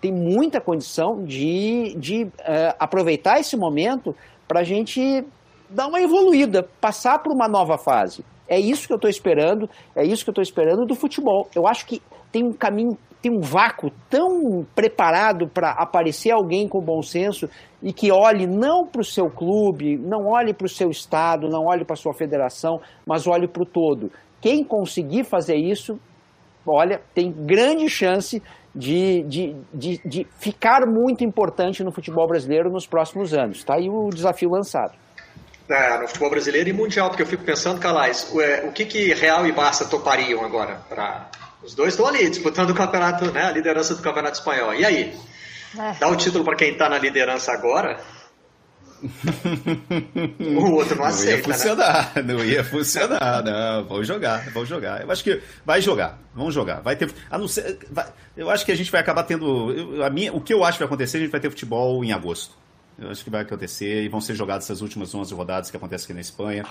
tem 0.01 0.11
muita 0.11 0.59
condição 0.59 1.23
de, 1.23 1.95
de 1.95 2.23
uh, 2.23 2.73
aproveitar 2.79 3.39
esse 3.39 3.55
momento 3.55 4.15
para 4.47 4.61
a 4.61 4.63
gente 4.63 5.23
dar 5.69 5.87
uma 5.87 6.01
evoluída, 6.01 6.67
passar 6.81 7.19
para 7.19 7.31
uma 7.31 7.47
nova 7.47 7.77
fase. 7.77 8.25
É 8.49 8.59
isso 8.59 8.87
que 8.87 8.93
eu 8.93 8.97
estou 8.97 9.09
esperando, 9.09 9.69
é 9.95 10.03
isso 10.03 10.23
que 10.25 10.29
eu 10.29 10.33
estou 10.33 10.41
esperando 10.41 10.85
do 10.85 10.95
futebol. 10.95 11.47
Eu 11.55 11.67
acho 11.67 11.85
que 11.85 12.01
tem 12.31 12.43
um 12.43 12.51
caminho, 12.51 12.97
tem 13.21 13.31
um 13.31 13.39
vácuo 13.39 13.91
tão 14.09 14.65
preparado 14.75 15.47
para 15.47 15.71
aparecer 15.71 16.31
alguém 16.31 16.67
com 16.67 16.81
bom 16.81 17.01
senso 17.03 17.47
e 17.81 17.93
que 17.93 18.11
olhe 18.11 18.47
não 18.47 18.85
para 18.85 19.01
o 19.01 19.05
seu 19.05 19.29
clube, 19.29 19.97
não 19.97 20.31
olhe 20.31 20.53
para 20.53 20.65
o 20.65 20.69
seu 20.69 20.89
estado, 20.89 21.47
não 21.47 21.65
olhe 21.67 21.85
para 21.85 21.93
a 21.93 21.97
sua 21.97 22.13
federação, 22.13 22.81
mas 23.05 23.27
olhe 23.27 23.47
para 23.47 23.61
o 23.63 23.65
todo. 23.65 24.11
Quem 24.41 24.63
conseguir 24.63 25.23
fazer 25.23 25.55
isso 25.55 25.99
olha, 26.65 27.01
tem 27.13 27.31
grande 27.31 27.89
chance 27.89 28.41
de, 28.73 29.23
de, 29.23 29.55
de, 29.73 30.01
de, 30.05 30.27
ficar 30.39 30.85
muito 30.85 31.23
importante 31.23 31.83
no 31.83 31.91
futebol 31.91 32.27
brasileiro 32.27 32.69
nos 32.69 32.87
próximos 32.87 33.33
anos. 33.33 33.57
Está 33.57 33.75
aí 33.75 33.89
o 33.89 34.09
desafio 34.09 34.49
lançado. 34.49 34.93
É, 35.69 35.97
no 35.99 36.07
futebol 36.07 36.29
brasileiro 36.29 36.69
e 36.69 36.73
mundial, 36.73 37.09
porque 37.09 37.23
eu 37.23 37.27
fico 37.27 37.43
pensando, 37.43 37.79
Calais, 37.79 38.29
o, 38.33 38.41
é, 38.41 38.65
o 38.65 38.71
que, 38.71 38.85
que 38.85 39.13
Real 39.13 39.45
e 39.47 39.51
Barça 39.51 39.85
topariam 39.85 40.43
agora? 40.43 40.81
Pra... 40.89 41.29
Os 41.63 41.75
dois 41.75 41.93
estão 41.93 42.07
ali 42.07 42.29
disputando 42.29 42.71
o 42.71 42.75
campeonato, 42.75 43.31
né, 43.31 43.43
a 43.43 43.51
liderança 43.51 43.95
do 43.95 44.01
campeonato 44.01 44.37
espanhol. 44.37 44.73
E 44.73 44.83
aí? 44.83 45.17
É. 45.77 45.93
Dá 45.99 46.09
o 46.09 46.15
título 46.15 46.43
para 46.43 46.55
quem 46.57 46.71
está 46.71 46.89
na 46.89 46.97
liderança 46.97 47.51
agora? 47.53 47.99
o 50.39 50.71
outro 50.71 50.95
não 50.95 51.05
aceita. 51.05 51.47
Não 51.47 51.55
ia 51.55 51.57
funcionar, 51.57 52.11
né? 52.15 52.21
não 52.21 52.45
ia 52.45 52.63
funcionar, 52.63 53.43
não. 53.43 53.85
Vamos 53.85 54.07
jogar, 54.07 54.49
vamos 54.51 54.69
jogar. 54.69 55.01
Eu 55.01 55.11
acho 55.11 55.23
que 55.23 55.41
vai 55.65 55.81
jogar, 55.81 56.19
vamos 56.35 56.53
jogar. 56.53 56.81
Vai 56.81 56.95
ter. 56.95 57.11
A 57.29 57.37
não 57.37 57.47
ser, 57.47 57.79
vai, 57.91 58.05
eu 58.37 58.49
acho 58.49 58.65
que 58.65 58.71
a 58.71 58.75
gente 58.75 58.91
vai 58.91 59.01
acabar 59.01 59.23
tendo. 59.23 59.71
Eu, 59.71 60.03
a 60.03 60.09
minha, 60.09 60.33
o 60.33 60.39
que 60.39 60.53
eu 60.53 60.63
acho 60.63 60.77
que 60.77 60.83
vai 60.83 60.87
acontecer, 60.87 61.17
a 61.17 61.19
gente 61.21 61.31
vai 61.31 61.39
ter 61.39 61.49
futebol 61.49 62.03
em 62.03 62.11
agosto. 62.11 62.55
Eu 62.99 63.09
acho 63.09 63.23
que 63.23 63.31
vai 63.31 63.41
acontecer 63.41 64.03
e 64.03 64.07
vão 64.07 64.21
ser 64.21 64.35
jogadas 64.35 64.65
essas 64.65 64.81
últimas 64.81 65.15
11 65.15 65.33
rodadas 65.33 65.71
que 65.71 65.77
acontecem 65.77 66.05
aqui 66.05 66.13
na 66.13 66.21
Espanha. 66.21 66.65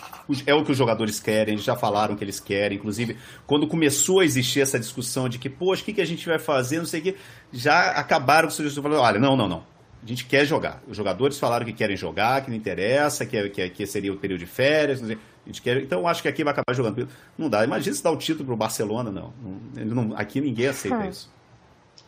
É 0.47 0.55
o 0.55 0.64
que 0.64 0.71
os 0.71 0.79
jogadores 0.79 1.19
querem, 1.19 1.55
eles 1.55 1.64
já 1.64 1.75
falaram 1.75 2.14
que 2.14 2.23
eles 2.23 2.38
querem. 2.38 2.79
Inclusive, 2.79 3.16
quando 3.47 3.66
começou 3.66 4.21
a 4.21 4.25
existir 4.25 4.61
essa 4.61 4.79
discussão 4.79 5.29
de 5.29 5.38
que, 5.40 5.51
poxa, 5.51 5.83
o 5.83 5.85
que, 5.85 5.95
que 5.95 6.01
a 6.01 6.07
gente 6.07 6.25
vai 6.29 6.38
fazer, 6.38 6.79
não 6.79 6.87
sei 6.87 7.01
o 7.01 7.03
que, 7.03 7.16
já 7.53 7.90
acabaram 7.90 8.49
com 8.49 8.55
o 8.55 8.71
falando: 8.83 9.01
olha, 9.01 9.19
não, 9.19 9.37
não, 9.37 9.49
não 9.49 9.80
a 10.03 10.07
gente 10.07 10.25
quer 10.25 10.45
jogar. 10.47 10.83
Os 10.89 10.97
jogadores 10.97 11.39
falaram 11.39 11.67
que 11.67 11.73
querem 11.73 11.97
jogar, 11.97 12.43
que 12.43 12.51
não 12.51 12.57
interessa, 12.57 13.27
que, 13.27 13.49
que, 13.51 13.69
que 13.71 13.87
seria 13.87 14.13
o 14.13 14.17
período 14.17 14.41
de 14.41 14.47
férias. 14.47 15.03
A 15.03 15.07
gente 15.47 15.61
quer, 15.63 15.77
então 15.79 16.09
acho 16.09 16.23
que 16.23 16.29
aqui 16.29 16.43
vai 16.43 16.53
acabar 16.53 16.75
jogando. 16.75 17.09
Não 17.37 17.49
dá. 17.49 17.65
Imagina 17.65 17.95
se 17.95 18.03
dá 18.03 18.11
o 18.11 18.17
título 18.17 18.47
para 18.47 18.55
o 18.55 18.57
Barcelona, 18.57 19.11
não. 19.11 19.33
não. 19.75 20.17
Aqui 20.17 20.41
ninguém 20.41 20.69
aceita 20.69 20.97
hum. 20.97 21.09
isso. 21.09 21.31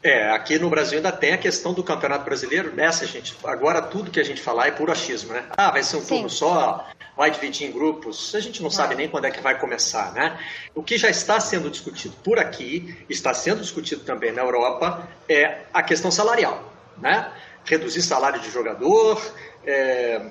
É, 0.03 0.31
aqui 0.31 0.59
no 0.59 0.69
Brasil 0.69 0.99
ainda 0.99 1.13
tem 1.13 1.33
a 1.33 1.39
questão 1.39 1.73
do 1.73 1.83
Campeonato 1.85 2.25
Brasileiro. 2.25 2.75
Nessa, 2.75 3.07
gente, 3.07 3.37
agora 3.45 3.81
tudo 3.81 4.11
que 4.11 4.19
a 4.19 4.25
gente 4.25 4.43
falar 4.43 4.67
é 4.67 4.71
puro 4.73 4.91
achismo, 4.91 5.33
né? 5.33 5.45
Ah, 5.57 5.71
vai 5.71 5.83
ser 5.85 5.97
um 5.97 6.01
Sim. 6.01 6.07
turno 6.09 6.31
só, 6.31 6.89
vai 7.17 7.31
dividir 7.31 7.69
em 7.69 7.73
grupos. 7.73 8.35
A 8.35 8.41
gente 8.41 8.63
não 8.63 8.71
sabe 8.71 8.97
nem 8.97 9.09
quando 9.09 9.27
é 9.27 9.31
que 9.31 9.41
vai 9.41 9.57
começar, 9.61 10.13
né? 10.13 10.37
O 10.75 10.83
que 10.83 10.99
já 10.99 11.09
está 11.09 11.39
sendo 11.39 11.71
discutido 11.71 12.17
por 12.25 12.39
aqui, 12.39 12.97
está 13.09 13.33
sendo 13.33 13.61
discutido 13.61 14.03
também 14.03 14.33
na 14.33 14.43
Europa, 14.43 15.09
é 15.29 15.61
a 15.73 15.83
questão 15.85 16.11
salarial, 16.11 16.73
né? 16.99 17.31
Reduzir 17.65 18.03
salário 18.03 18.41
de 18.41 18.51
jogador, 18.51 19.21
é, 19.67 20.31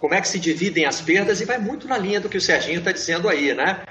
como 0.00 0.14
é 0.14 0.20
que 0.20 0.28
se 0.28 0.38
dividem 0.38 0.86
as 0.86 1.00
perdas, 1.00 1.40
e 1.40 1.44
vai 1.44 1.58
muito 1.58 1.86
na 1.88 1.96
linha 1.96 2.20
do 2.20 2.28
que 2.28 2.36
o 2.36 2.40
Serginho 2.40 2.78
está 2.78 2.92
dizendo 2.92 3.28
aí, 3.28 3.54
né? 3.54 3.82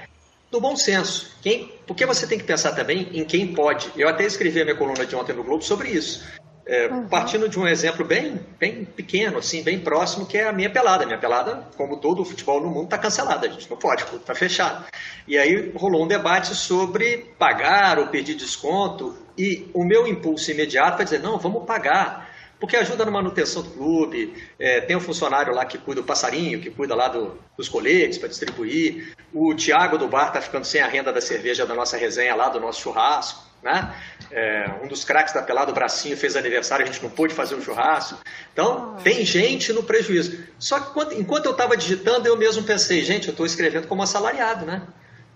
do 0.50 0.60
bom 0.60 0.76
senso. 0.76 1.36
Quem, 1.42 1.72
porque 1.86 2.06
você 2.06 2.26
tem 2.26 2.38
que 2.38 2.44
pensar 2.44 2.72
também 2.72 3.10
em 3.12 3.24
quem 3.24 3.52
pode. 3.52 3.90
Eu 3.96 4.08
até 4.08 4.24
escrevi 4.24 4.60
a 4.60 4.64
minha 4.64 4.76
coluna 4.76 5.04
de 5.04 5.14
ontem 5.14 5.34
no 5.34 5.44
Globo 5.44 5.62
sobre 5.62 5.90
isso. 5.90 6.24
É, 6.64 6.88
uhum. 6.88 7.06
Partindo 7.06 7.48
de 7.48 7.58
um 7.58 7.66
exemplo 7.66 8.04
bem, 8.04 8.40
bem 8.58 8.84
pequeno, 8.84 9.38
assim, 9.38 9.62
bem 9.62 9.78
próximo, 9.78 10.26
que 10.26 10.36
é 10.36 10.48
a 10.48 10.52
minha 10.52 10.68
pelada. 10.68 11.04
A 11.04 11.06
minha 11.06 11.18
pelada, 11.18 11.68
como 11.76 11.98
todo 11.98 12.22
o 12.22 12.24
futebol 12.24 12.60
no 12.60 12.68
mundo, 12.68 12.84
está 12.84 12.98
cancelada, 12.98 13.46
a 13.46 13.50
gente 13.50 13.70
não 13.70 13.76
pode, 13.76 14.02
está 14.02 14.34
fechado. 14.34 14.84
E 15.28 15.38
aí 15.38 15.72
rolou 15.76 16.04
um 16.04 16.08
debate 16.08 16.56
sobre 16.56 17.18
pagar 17.38 18.00
ou 18.00 18.08
pedir 18.08 18.34
desconto, 18.34 19.16
e 19.38 19.70
o 19.72 19.84
meu 19.84 20.08
impulso 20.08 20.50
imediato 20.50 21.02
é 21.02 21.04
dizer, 21.04 21.20
não, 21.20 21.38
vamos 21.38 21.64
pagar 21.64 22.34
porque 22.58 22.76
ajuda 22.76 23.04
na 23.04 23.10
manutenção 23.10 23.62
do 23.62 23.70
clube, 23.70 24.34
é, 24.58 24.80
tem 24.80 24.96
um 24.96 25.00
funcionário 25.00 25.54
lá 25.54 25.64
que 25.64 25.78
cuida 25.78 26.00
do 26.00 26.06
passarinho, 26.06 26.60
que 26.60 26.70
cuida 26.70 26.94
lá 26.94 27.08
do, 27.08 27.38
dos 27.56 27.68
coletes 27.68 28.18
para 28.18 28.28
distribuir, 28.28 29.14
o 29.32 29.54
Tiago 29.54 29.98
do 29.98 30.08
bar 30.08 30.28
está 30.28 30.40
ficando 30.40 30.64
sem 30.64 30.80
a 30.80 30.86
renda 30.86 31.12
da 31.12 31.20
cerveja 31.20 31.66
da 31.66 31.74
nossa 31.74 31.96
resenha 31.96 32.34
lá, 32.34 32.48
do 32.48 32.58
nosso 32.58 32.80
churrasco, 32.80 33.44
né? 33.62 33.94
É, 34.30 34.70
um 34.82 34.88
dos 34.88 35.04
craques 35.04 35.34
da 35.34 35.42
pelada, 35.42 35.70
o 35.70 35.74
Bracinho, 35.74 36.16
fez 36.16 36.36
aniversário, 36.36 36.84
a 36.84 36.86
gente 36.86 37.02
não 37.02 37.10
pôde 37.10 37.34
fazer 37.34 37.54
um 37.54 37.60
churrasco. 37.60 38.18
Então, 38.52 38.96
tem 39.02 39.24
gente 39.24 39.72
no 39.72 39.82
prejuízo. 39.82 40.44
Só 40.58 40.80
que 40.80 40.90
enquanto, 40.90 41.14
enquanto 41.14 41.46
eu 41.46 41.52
estava 41.52 41.76
digitando, 41.76 42.26
eu 42.26 42.36
mesmo 42.36 42.62
pensei, 42.62 43.04
gente, 43.04 43.28
eu 43.28 43.32
estou 43.32 43.44
escrevendo 43.44 43.86
como 43.86 44.02
assalariado, 44.02 44.64
né? 44.64 44.82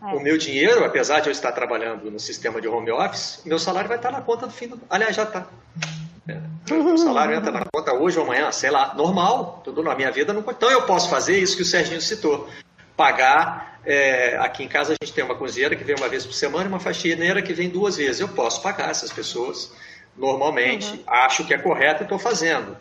É. 0.02 0.06
O 0.14 0.20
meu 0.20 0.38
dinheiro, 0.38 0.84
apesar 0.84 1.20
de 1.20 1.28
eu 1.28 1.32
estar 1.32 1.52
trabalhando 1.52 2.10
no 2.10 2.18
sistema 2.18 2.60
de 2.60 2.68
home 2.68 2.90
office, 2.90 3.42
meu 3.44 3.58
salário 3.58 3.88
vai 3.88 3.98
estar 3.98 4.10
na 4.10 4.22
conta 4.22 4.46
do 4.46 4.52
fim 4.52 4.68
do... 4.68 4.80
Aliás, 4.88 5.14
já 5.14 5.24
está. 5.24 5.46
O 6.68 6.98
salário 6.98 7.34
entra 7.34 7.50
na 7.50 7.64
conta 7.72 7.92
hoje 7.92 8.18
ou 8.18 8.24
amanhã, 8.24 8.52
sei 8.52 8.70
lá, 8.70 8.94
normal, 8.94 9.60
tudo 9.64 9.82
na 9.82 9.94
minha 9.94 10.10
vida. 10.10 10.32
Não... 10.32 10.40
Então 10.40 10.70
eu 10.70 10.82
posso 10.82 11.08
fazer 11.08 11.38
isso 11.38 11.56
que 11.56 11.62
o 11.62 11.64
Serginho 11.64 12.00
citou. 12.00 12.48
Pagar, 12.96 13.80
é, 13.84 14.36
aqui 14.38 14.62
em 14.62 14.68
casa 14.68 14.92
a 14.92 15.04
gente 15.04 15.14
tem 15.14 15.24
uma 15.24 15.34
cozinheira 15.34 15.74
que 15.74 15.82
vem 15.82 15.96
uma 15.96 16.08
vez 16.08 16.26
por 16.26 16.34
semana 16.34 16.66
e 16.66 16.68
uma 16.68 16.80
faxineira 16.80 17.40
que 17.40 17.52
vem 17.52 17.68
duas 17.68 17.96
vezes. 17.96 18.20
Eu 18.20 18.28
posso 18.28 18.62
pagar 18.62 18.90
essas 18.90 19.10
pessoas 19.10 19.72
normalmente, 20.16 20.90
uhum. 20.90 21.02
acho 21.06 21.46
que 21.46 21.54
é 21.54 21.58
correto 21.58 22.02
e 22.02 22.04
estou 22.04 22.18
fazendo. 22.18 22.76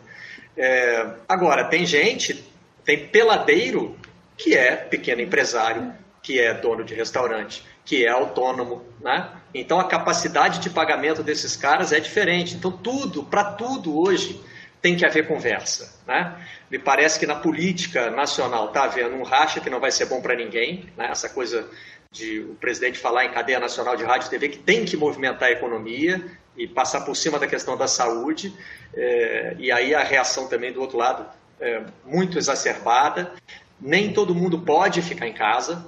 É, 0.56 1.06
agora, 1.28 1.64
tem 1.64 1.86
gente, 1.86 2.44
tem 2.84 3.06
peladeiro 3.08 3.96
que 4.36 4.54
é 4.54 4.76
pequeno 4.76 5.22
empresário, 5.22 5.92
que 6.22 6.38
é 6.38 6.52
dono 6.52 6.84
de 6.84 6.94
restaurante, 6.94 7.64
que 7.84 8.04
é 8.04 8.10
autônomo, 8.10 8.84
né? 9.00 9.30
Então 9.54 9.80
a 9.80 9.84
capacidade 9.84 10.60
de 10.60 10.70
pagamento 10.70 11.22
desses 11.22 11.56
caras 11.56 11.92
é 11.92 12.00
diferente. 12.00 12.54
Então 12.54 12.70
tudo, 12.70 13.24
para 13.24 13.44
tudo 13.44 13.98
hoje 13.98 14.40
tem 14.80 14.96
que 14.96 15.04
haver 15.04 15.26
conversa, 15.26 16.00
né? 16.06 16.36
Me 16.70 16.78
parece 16.78 17.18
que 17.18 17.26
na 17.26 17.34
política 17.34 18.10
nacional 18.10 18.66
está 18.66 18.84
havendo 18.84 19.16
um 19.16 19.22
racha 19.22 19.60
que 19.60 19.68
não 19.68 19.80
vai 19.80 19.90
ser 19.90 20.06
bom 20.06 20.20
para 20.20 20.34
ninguém, 20.34 20.88
né? 20.96 21.08
Essa 21.10 21.28
coisa 21.28 21.68
de 22.10 22.40
o 22.40 22.54
presidente 22.54 22.98
falar 22.98 23.24
em 23.24 23.30
cadeia 23.30 23.60
nacional 23.60 23.96
de 23.96 24.04
rádio 24.04 24.26
e 24.26 24.30
TV 24.30 24.48
que 24.48 24.58
tem 24.58 24.84
que 24.84 24.96
movimentar 24.96 25.48
a 25.48 25.52
economia 25.52 26.24
e 26.56 26.66
passar 26.66 27.02
por 27.02 27.14
cima 27.14 27.38
da 27.38 27.46
questão 27.46 27.76
da 27.76 27.86
saúde, 27.86 28.52
é, 28.94 29.54
e 29.58 29.70
aí 29.70 29.94
a 29.94 30.02
reação 30.02 30.48
também 30.48 30.72
do 30.72 30.80
outro 30.80 30.98
lado 30.98 31.24
é 31.60 31.82
muito 32.04 32.38
exacerbada. 32.38 33.32
Nem 33.80 34.12
todo 34.12 34.34
mundo 34.34 34.58
pode 34.60 35.00
ficar 35.02 35.26
em 35.26 35.32
casa, 35.32 35.86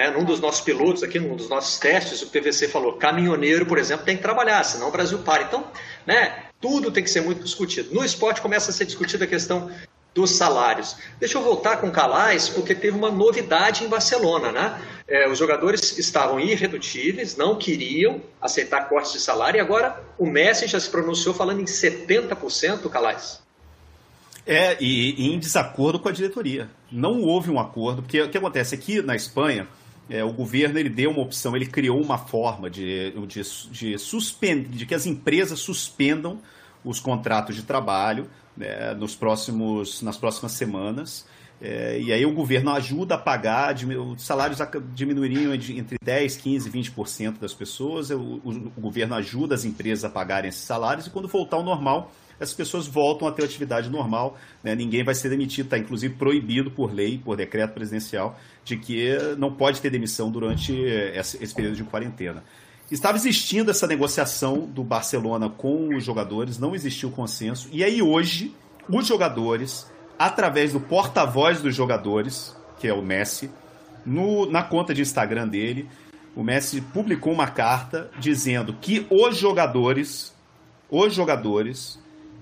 é, 0.00 0.10
num 0.10 0.24
dos 0.24 0.40
nossos 0.40 0.62
pilotos 0.62 1.02
aqui, 1.02 1.20
num 1.20 1.36
dos 1.36 1.50
nossos 1.50 1.78
testes, 1.78 2.22
o 2.22 2.28
PVC 2.28 2.68
falou: 2.68 2.94
caminhoneiro, 2.94 3.66
por 3.66 3.76
exemplo, 3.76 4.06
tem 4.06 4.16
que 4.16 4.22
trabalhar, 4.22 4.64
senão 4.64 4.88
o 4.88 4.90
Brasil 4.90 5.18
para. 5.18 5.42
Então, 5.42 5.66
né, 6.06 6.44
tudo 6.58 6.90
tem 6.90 7.04
que 7.04 7.10
ser 7.10 7.20
muito 7.20 7.44
discutido. 7.44 7.94
No 7.94 8.02
esporte 8.02 8.40
começa 8.40 8.70
a 8.70 8.72
ser 8.72 8.86
discutida 8.86 9.26
a 9.26 9.28
questão 9.28 9.70
dos 10.14 10.30
salários. 10.30 10.96
Deixa 11.18 11.36
eu 11.36 11.42
voltar 11.42 11.76
com 11.76 11.88
o 11.88 11.92
Calais, 11.92 12.48
porque 12.48 12.74
teve 12.74 12.96
uma 12.96 13.10
novidade 13.10 13.84
em 13.84 13.88
Barcelona, 13.88 14.50
né? 14.50 14.80
É, 15.06 15.28
os 15.28 15.38
jogadores 15.38 15.98
estavam 15.98 16.40
irredutíveis, 16.40 17.36
não 17.36 17.58
queriam 17.58 18.22
aceitar 18.40 18.88
cortes 18.88 19.12
de 19.12 19.20
salário, 19.20 19.58
e 19.58 19.60
agora 19.60 20.02
o 20.16 20.24
Messi 20.24 20.66
já 20.66 20.80
se 20.80 20.88
pronunciou 20.88 21.34
falando 21.34 21.60
em 21.60 21.66
70%, 21.66 22.88
Calais. 22.88 23.42
É, 24.46 24.78
e, 24.80 25.26
e, 25.26 25.34
em 25.34 25.38
desacordo 25.38 26.00
com 26.00 26.08
a 26.08 26.12
diretoria. 26.12 26.70
Não 26.90 27.20
houve 27.20 27.50
um 27.50 27.60
acordo, 27.60 28.00
porque 28.00 28.22
o 28.22 28.30
que 28.30 28.38
acontece 28.38 28.74
aqui 28.74 29.02
na 29.02 29.14
Espanha, 29.14 29.68
é, 30.10 30.24
o 30.24 30.32
governo 30.32 30.78
ele 30.78 30.88
deu 30.88 31.10
uma 31.10 31.22
opção, 31.22 31.54
ele 31.54 31.66
criou 31.66 32.02
uma 32.02 32.18
forma 32.18 32.68
de, 32.68 33.12
de, 33.28 33.42
de, 33.70 34.64
de 34.68 34.86
que 34.86 34.94
as 34.94 35.06
empresas 35.06 35.60
suspendam 35.60 36.40
os 36.84 36.98
contratos 36.98 37.54
de 37.54 37.62
trabalho 37.62 38.28
né, 38.56 38.92
nos 38.94 39.14
próximos, 39.14 40.02
nas 40.02 40.16
próximas 40.16 40.52
semanas. 40.52 41.26
É, 41.62 42.00
e 42.00 42.12
aí 42.12 42.24
o 42.24 42.32
governo 42.32 42.70
ajuda 42.70 43.14
a 43.14 43.18
pagar, 43.18 43.74
os 43.74 44.22
salários 44.22 44.58
diminuiriam 44.94 45.54
entre 45.54 45.96
10, 46.02 46.36
15, 46.38 46.70
20% 46.70 47.38
das 47.38 47.52
pessoas, 47.52 48.10
o, 48.10 48.18
o, 48.18 48.72
o 48.76 48.80
governo 48.80 49.14
ajuda 49.14 49.54
as 49.54 49.64
empresas 49.64 50.04
a 50.04 50.08
pagarem 50.10 50.48
esses 50.48 50.62
salários 50.62 51.06
e 51.06 51.10
quando 51.10 51.28
voltar 51.28 51.58
ao 51.58 51.62
normal, 51.62 52.12
essas 52.40 52.54
pessoas 52.54 52.86
voltam 52.86 53.28
a 53.28 53.32
ter 53.32 53.44
atividade 53.44 53.90
normal, 53.90 54.38
né? 54.64 54.74
ninguém 54.74 55.04
vai 55.04 55.14
ser 55.14 55.28
demitido, 55.28 55.66
está 55.66 55.76
inclusive 55.76 56.14
proibido 56.14 56.70
por 56.70 56.90
lei, 56.92 57.18
por 57.22 57.36
decreto 57.36 57.74
presidencial, 57.74 58.38
de 58.64 58.78
que 58.78 59.10
não 59.36 59.52
pode 59.52 59.80
ter 59.80 59.90
demissão 59.90 60.30
durante 60.30 60.72
esse 60.72 61.54
período 61.54 61.76
de 61.76 61.84
quarentena. 61.84 62.42
Estava 62.90 63.16
existindo 63.16 63.70
essa 63.70 63.86
negociação 63.86 64.66
do 64.66 64.82
Barcelona 64.82 65.50
com 65.50 65.94
os 65.94 66.02
jogadores, 66.02 66.58
não 66.58 66.74
existiu 66.74 67.10
consenso, 67.10 67.68
e 67.70 67.84
aí 67.84 68.02
hoje 68.02 68.52
os 68.88 69.06
jogadores, 69.06 69.86
através 70.18 70.72
do 70.72 70.80
porta-voz 70.80 71.60
dos 71.60 71.74
jogadores, 71.74 72.56
que 72.80 72.88
é 72.88 72.92
o 72.92 73.02
Messi, 73.02 73.50
no, 74.04 74.50
na 74.50 74.62
conta 74.62 74.94
de 74.94 75.02
Instagram 75.02 75.46
dele, 75.46 75.88
o 76.34 76.42
Messi 76.42 76.80
publicou 76.80 77.32
uma 77.32 77.48
carta 77.48 78.10
dizendo 78.18 78.72
que 78.80 79.06
os 79.10 79.36
jogadores, 79.36 80.34
os 80.90 81.14
jogadores 81.14 82.00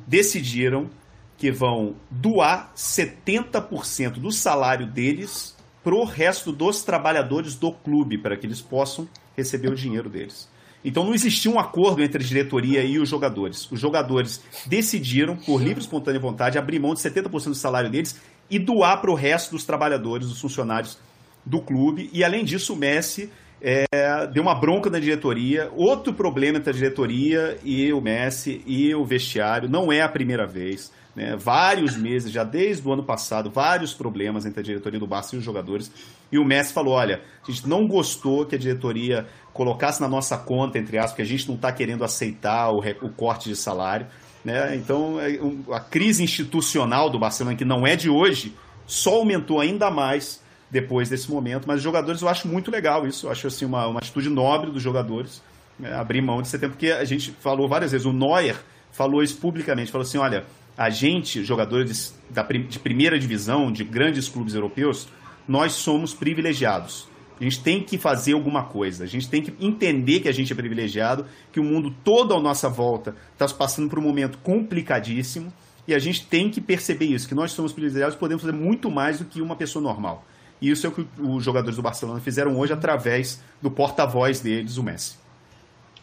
decidiram 0.08 0.88
que 1.36 1.52
vão 1.52 1.94
doar 2.10 2.72
70% 2.74 4.14
do 4.14 4.32
salário 4.32 4.86
deles 4.86 5.54
para 5.84 5.94
o 5.94 6.04
resto 6.04 6.50
dos 6.50 6.82
trabalhadores 6.82 7.54
do 7.54 7.70
clube, 7.70 8.18
para 8.18 8.36
que 8.36 8.46
eles 8.46 8.60
possam 8.60 9.08
receber 9.36 9.68
o 9.68 9.76
dinheiro 9.76 10.08
deles. 10.08 10.48
Então 10.84 11.04
não 11.04 11.14
existia 11.14 11.50
um 11.50 11.58
acordo 11.58 12.02
entre 12.02 12.22
a 12.22 12.26
diretoria 12.26 12.82
e 12.82 12.98
os 12.98 13.08
jogadores. 13.08 13.70
Os 13.70 13.78
jogadores 13.78 14.42
decidiram, 14.66 15.36
por 15.36 15.60
livre 15.60 15.80
e 15.80 15.82
espontânea 15.82 16.20
vontade, 16.20 16.58
abrir 16.58 16.78
mão 16.78 16.94
de 16.94 17.00
70% 17.00 17.44
do 17.44 17.54
salário 17.54 17.90
deles 17.90 18.18
e 18.50 18.58
doar 18.58 19.00
para 19.00 19.10
o 19.10 19.14
resto 19.14 19.50
dos 19.50 19.64
trabalhadores, 19.64 20.28
dos 20.28 20.40
funcionários 20.40 20.98
do 21.44 21.60
clube. 21.60 22.08
E 22.12 22.24
além 22.24 22.44
disso, 22.44 22.72
o 22.72 22.76
Messi 22.76 23.30
é, 23.60 24.26
deu 24.32 24.42
uma 24.42 24.54
bronca 24.54 24.88
na 24.88 24.98
diretoria. 24.98 25.70
Outro 25.74 26.12
problema 26.12 26.58
entre 26.58 26.70
a 26.70 26.72
diretoria 26.72 27.58
e 27.64 27.92
o 27.92 28.00
Messi 28.00 28.62
e 28.66 28.94
o 28.94 29.04
vestiário. 29.04 29.68
Não 29.68 29.92
é 29.92 30.00
a 30.00 30.08
primeira 30.08 30.46
vez. 30.46 30.92
Né? 31.14 31.34
Vários 31.36 31.96
meses, 31.96 32.30
já 32.30 32.44
desde 32.44 32.86
o 32.86 32.92
ano 32.92 33.02
passado, 33.02 33.50
vários 33.50 33.92
problemas 33.92 34.46
entre 34.46 34.60
a 34.60 34.62
diretoria 34.62 35.00
do 35.00 35.06
Barça 35.06 35.34
e 35.34 35.38
os 35.38 35.44
jogadores. 35.44 35.90
E 36.30 36.38
o 36.38 36.44
Messi 36.44 36.72
falou: 36.72 36.94
olha, 36.94 37.20
a 37.46 37.50
gente 37.50 37.68
não 37.68 37.88
gostou 37.88 38.46
que 38.46 38.54
a 38.54 38.58
diretoria 38.58 39.26
colocasse 39.52 40.00
na 40.00 40.08
nossa 40.08 40.38
conta, 40.38 40.78
entre 40.78 40.96
aspas, 40.96 41.16
que 41.16 41.22
a 41.22 41.24
gente 41.24 41.48
não 41.48 41.56
está 41.56 41.72
querendo 41.72 42.04
aceitar 42.04 42.70
o, 42.70 42.78
o, 43.02 43.08
corte 43.08 43.48
de 43.48 43.56
salário. 43.56 44.06
Né? 44.44 44.76
Então, 44.76 45.18
é, 45.20 45.36
a 45.74 45.80
crise 45.80 46.22
institucional 46.22 47.10
do 47.10 47.18
Barcelona, 47.18 47.56
que 47.56 47.64
não 47.64 47.84
é 47.84 47.96
de 47.96 48.08
hoje, 48.08 48.54
só 48.86 49.16
aumentou 49.16 49.60
ainda 49.60 49.90
mais 49.90 50.40
depois 50.70 51.08
desse 51.08 51.30
momento. 51.30 51.66
Mas 51.66 51.78
os 51.78 51.82
jogadores 51.82 52.22
eu 52.22 52.28
acho 52.28 52.48
muito 52.48 52.70
legal 52.70 53.06
isso. 53.06 53.26
Eu 53.26 53.30
acho 53.30 53.46
assim, 53.46 53.64
uma, 53.64 53.86
uma 53.86 53.98
atitude 53.98 54.28
nobre 54.28 54.70
dos 54.70 54.82
jogadores 54.82 55.42
né, 55.78 55.94
abrir 55.94 56.20
mão 56.20 56.42
de 56.42 56.48
setembro, 56.48 56.76
porque 56.76 56.90
a 56.90 57.04
gente 57.04 57.30
falou 57.40 57.68
várias 57.68 57.92
vezes, 57.92 58.06
o 58.06 58.12
Neuer 58.12 58.56
falou 58.90 59.22
isso 59.22 59.38
publicamente, 59.38 59.92
falou 59.92 60.06
assim, 60.06 60.18
olha, 60.18 60.44
a 60.76 60.90
gente, 60.90 61.44
jogadores 61.44 62.14
da, 62.30 62.42
de 62.42 62.78
primeira 62.78 63.18
divisão, 63.18 63.70
de 63.70 63.84
grandes 63.84 64.28
clubes 64.28 64.54
europeus, 64.54 65.08
nós 65.46 65.72
somos 65.72 66.12
privilegiados. 66.12 67.06
A 67.40 67.44
gente 67.44 67.62
tem 67.62 67.82
que 67.82 67.96
fazer 67.96 68.32
alguma 68.32 68.64
coisa. 68.64 69.04
A 69.04 69.06
gente 69.06 69.28
tem 69.28 69.40
que 69.40 69.54
entender 69.64 70.20
que 70.20 70.28
a 70.28 70.32
gente 70.32 70.52
é 70.52 70.56
privilegiado, 70.56 71.24
que 71.52 71.60
o 71.60 71.64
mundo 71.64 71.94
todo 72.02 72.34
à 72.34 72.40
nossa 72.40 72.68
volta 72.68 73.14
está 73.32 73.46
passando 73.54 73.88
por 73.88 73.98
um 74.00 74.02
momento 74.02 74.38
complicadíssimo 74.38 75.52
e 75.86 75.94
a 75.94 75.98
gente 75.98 76.26
tem 76.26 76.50
que 76.50 76.60
perceber 76.60 77.06
isso, 77.06 77.28
que 77.28 77.34
nós 77.34 77.52
somos 77.52 77.72
privilegiados, 77.72 78.16
podemos 78.16 78.42
fazer 78.42 78.56
muito 78.56 78.90
mais 78.90 79.20
do 79.20 79.24
que 79.24 79.40
uma 79.40 79.56
pessoa 79.56 79.82
normal. 79.82 80.26
E 80.60 80.70
isso 80.70 80.86
é 80.86 80.88
o 80.88 80.92
que 80.92 81.06
os 81.18 81.44
jogadores 81.44 81.76
do 81.76 81.82
Barcelona 81.82 82.20
fizeram 82.20 82.58
hoje 82.58 82.72
através 82.72 83.40
do 83.62 83.70
porta-voz 83.70 84.40
deles, 84.40 84.76
o 84.76 84.82
Messi. 84.82 85.16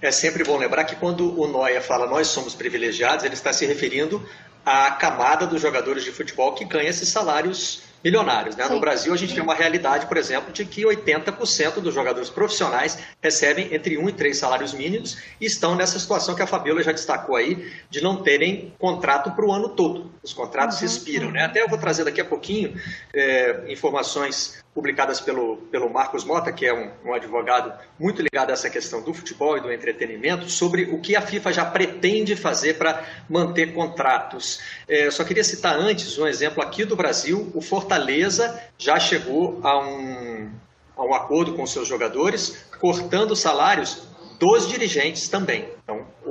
É 0.01 0.11
sempre 0.11 0.43
bom 0.43 0.57
lembrar 0.57 0.83
que 0.83 0.95
quando 0.95 1.39
o 1.39 1.47
Noia 1.47 1.81
fala 1.81 2.05
nós 2.07 2.27
somos 2.27 2.53
privilegiados, 2.53 3.25
ele 3.25 3.33
está 3.33 3.51
se 3.51 3.65
referindo 3.65 4.21
à 4.65 4.91
camada 4.91 5.45
dos 5.47 5.61
jogadores 5.61 6.03
de 6.03 6.11
futebol 6.11 6.53
que 6.53 6.65
ganha 6.65 6.89
esses 6.89 7.09
salários 7.09 7.81
milionários. 8.05 8.55
Né? 8.55 8.67
No 8.69 8.79
Brasil, 8.79 9.11
a 9.11 9.17
gente 9.17 9.33
tem 9.33 9.41
uma 9.41 9.55
realidade, 9.55 10.05
por 10.05 10.15
exemplo, 10.15 10.53
de 10.53 10.63
que 10.63 10.83
80% 10.83 11.79
dos 11.81 11.95
jogadores 11.95 12.29
profissionais 12.29 12.99
recebem 13.19 13.73
entre 13.73 13.97
um 13.97 14.07
e 14.07 14.13
três 14.13 14.37
salários 14.37 14.75
mínimos 14.75 15.17
e 15.41 15.45
estão 15.45 15.75
nessa 15.75 15.97
situação 15.97 16.35
que 16.35 16.43
a 16.43 16.47
Fabiola 16.47 16.83
já 16.83 16.91
destacou 16.91 17.35
aí, 17.35 17.73
de 17.89 18.03
não 18.03 18.21
terem 18.21 18.71
contrato 18.77 19.31
para 19.31 19.43
o 19.43 19.51
ano 19.51 19.69
todo. 19.69 20.11
Os 20.21 20.33
contratos 20.33 20.79
uhum. 20.79 20.85
expiram. 20.85 21.31
Né? 21.31 21.43
Até 21.43 21.63
eu 21.63 21.67
vou 21.67 21.79
trazer 21.79 22.03
daqui 22.03 22.21
a 22.21 22.25
pouquinho 22.25 22.79
é, 23.11 23.65
informações 23.67 24.63
publicadas 24.75 25.21
pelo, 25.21 25.55
pelo 25.71 25.89
Marcos 25.89 26.25
Mota, 26.25 26.51
que 26.51 26.65
é 26.65 26.73
um, 26.73 26.91
um, 27.05 27.13
advogado 27.13 27.73
muito 27.97 28.21
ligado 28.21 28.49
a 28.49 28.53
essa 28.53 28.69
questão 28.69 29.01
do 29.01 29.13
futebol 29.13 29.57
e 29.57 29.61
do 29.61 29.71
entretenimento, 29.71 30.49
sobre 30.49 30.83
o 30.83 30.99
que 30.99 31.15
a 31.15 31.21
FIFA 31.21 31.53
já 31.53 31.65
pretende 31.65 32.35
fazer 32.35 32.77
para 32.77 33.01
manter 33.29 33.73
contratos. 33.73 34.59
É, 34.85 35.07
eu 35.07 35.11
só 35.13 35.23
queria 35.23 35.45
citar 35.45 35.79
antes 35.79 36.17
um 36.17 36.27
exemplo 36.27 36.61
aqui 36.61 36.83
do 36.83 36.93
Brasil: 36.93 37.49
o 37.55 37.61
Fortaleza 37.61 38.61
já 38.77 38.99
chegou 38.99 39.61
a 39.63 39.79
um, 39.79 40.51
a 40.97 41.05
um 41.05 41.13
acordo 41.13 41.53
com 41.53 41.65
seus 41.65 41.87
jogadores, 41.87 42.67
cortando 42.81 43.33
salários 43.33 44.09
dos 44.37 44.67
dirigentes 44.67 45.29
também. 45.29 45.74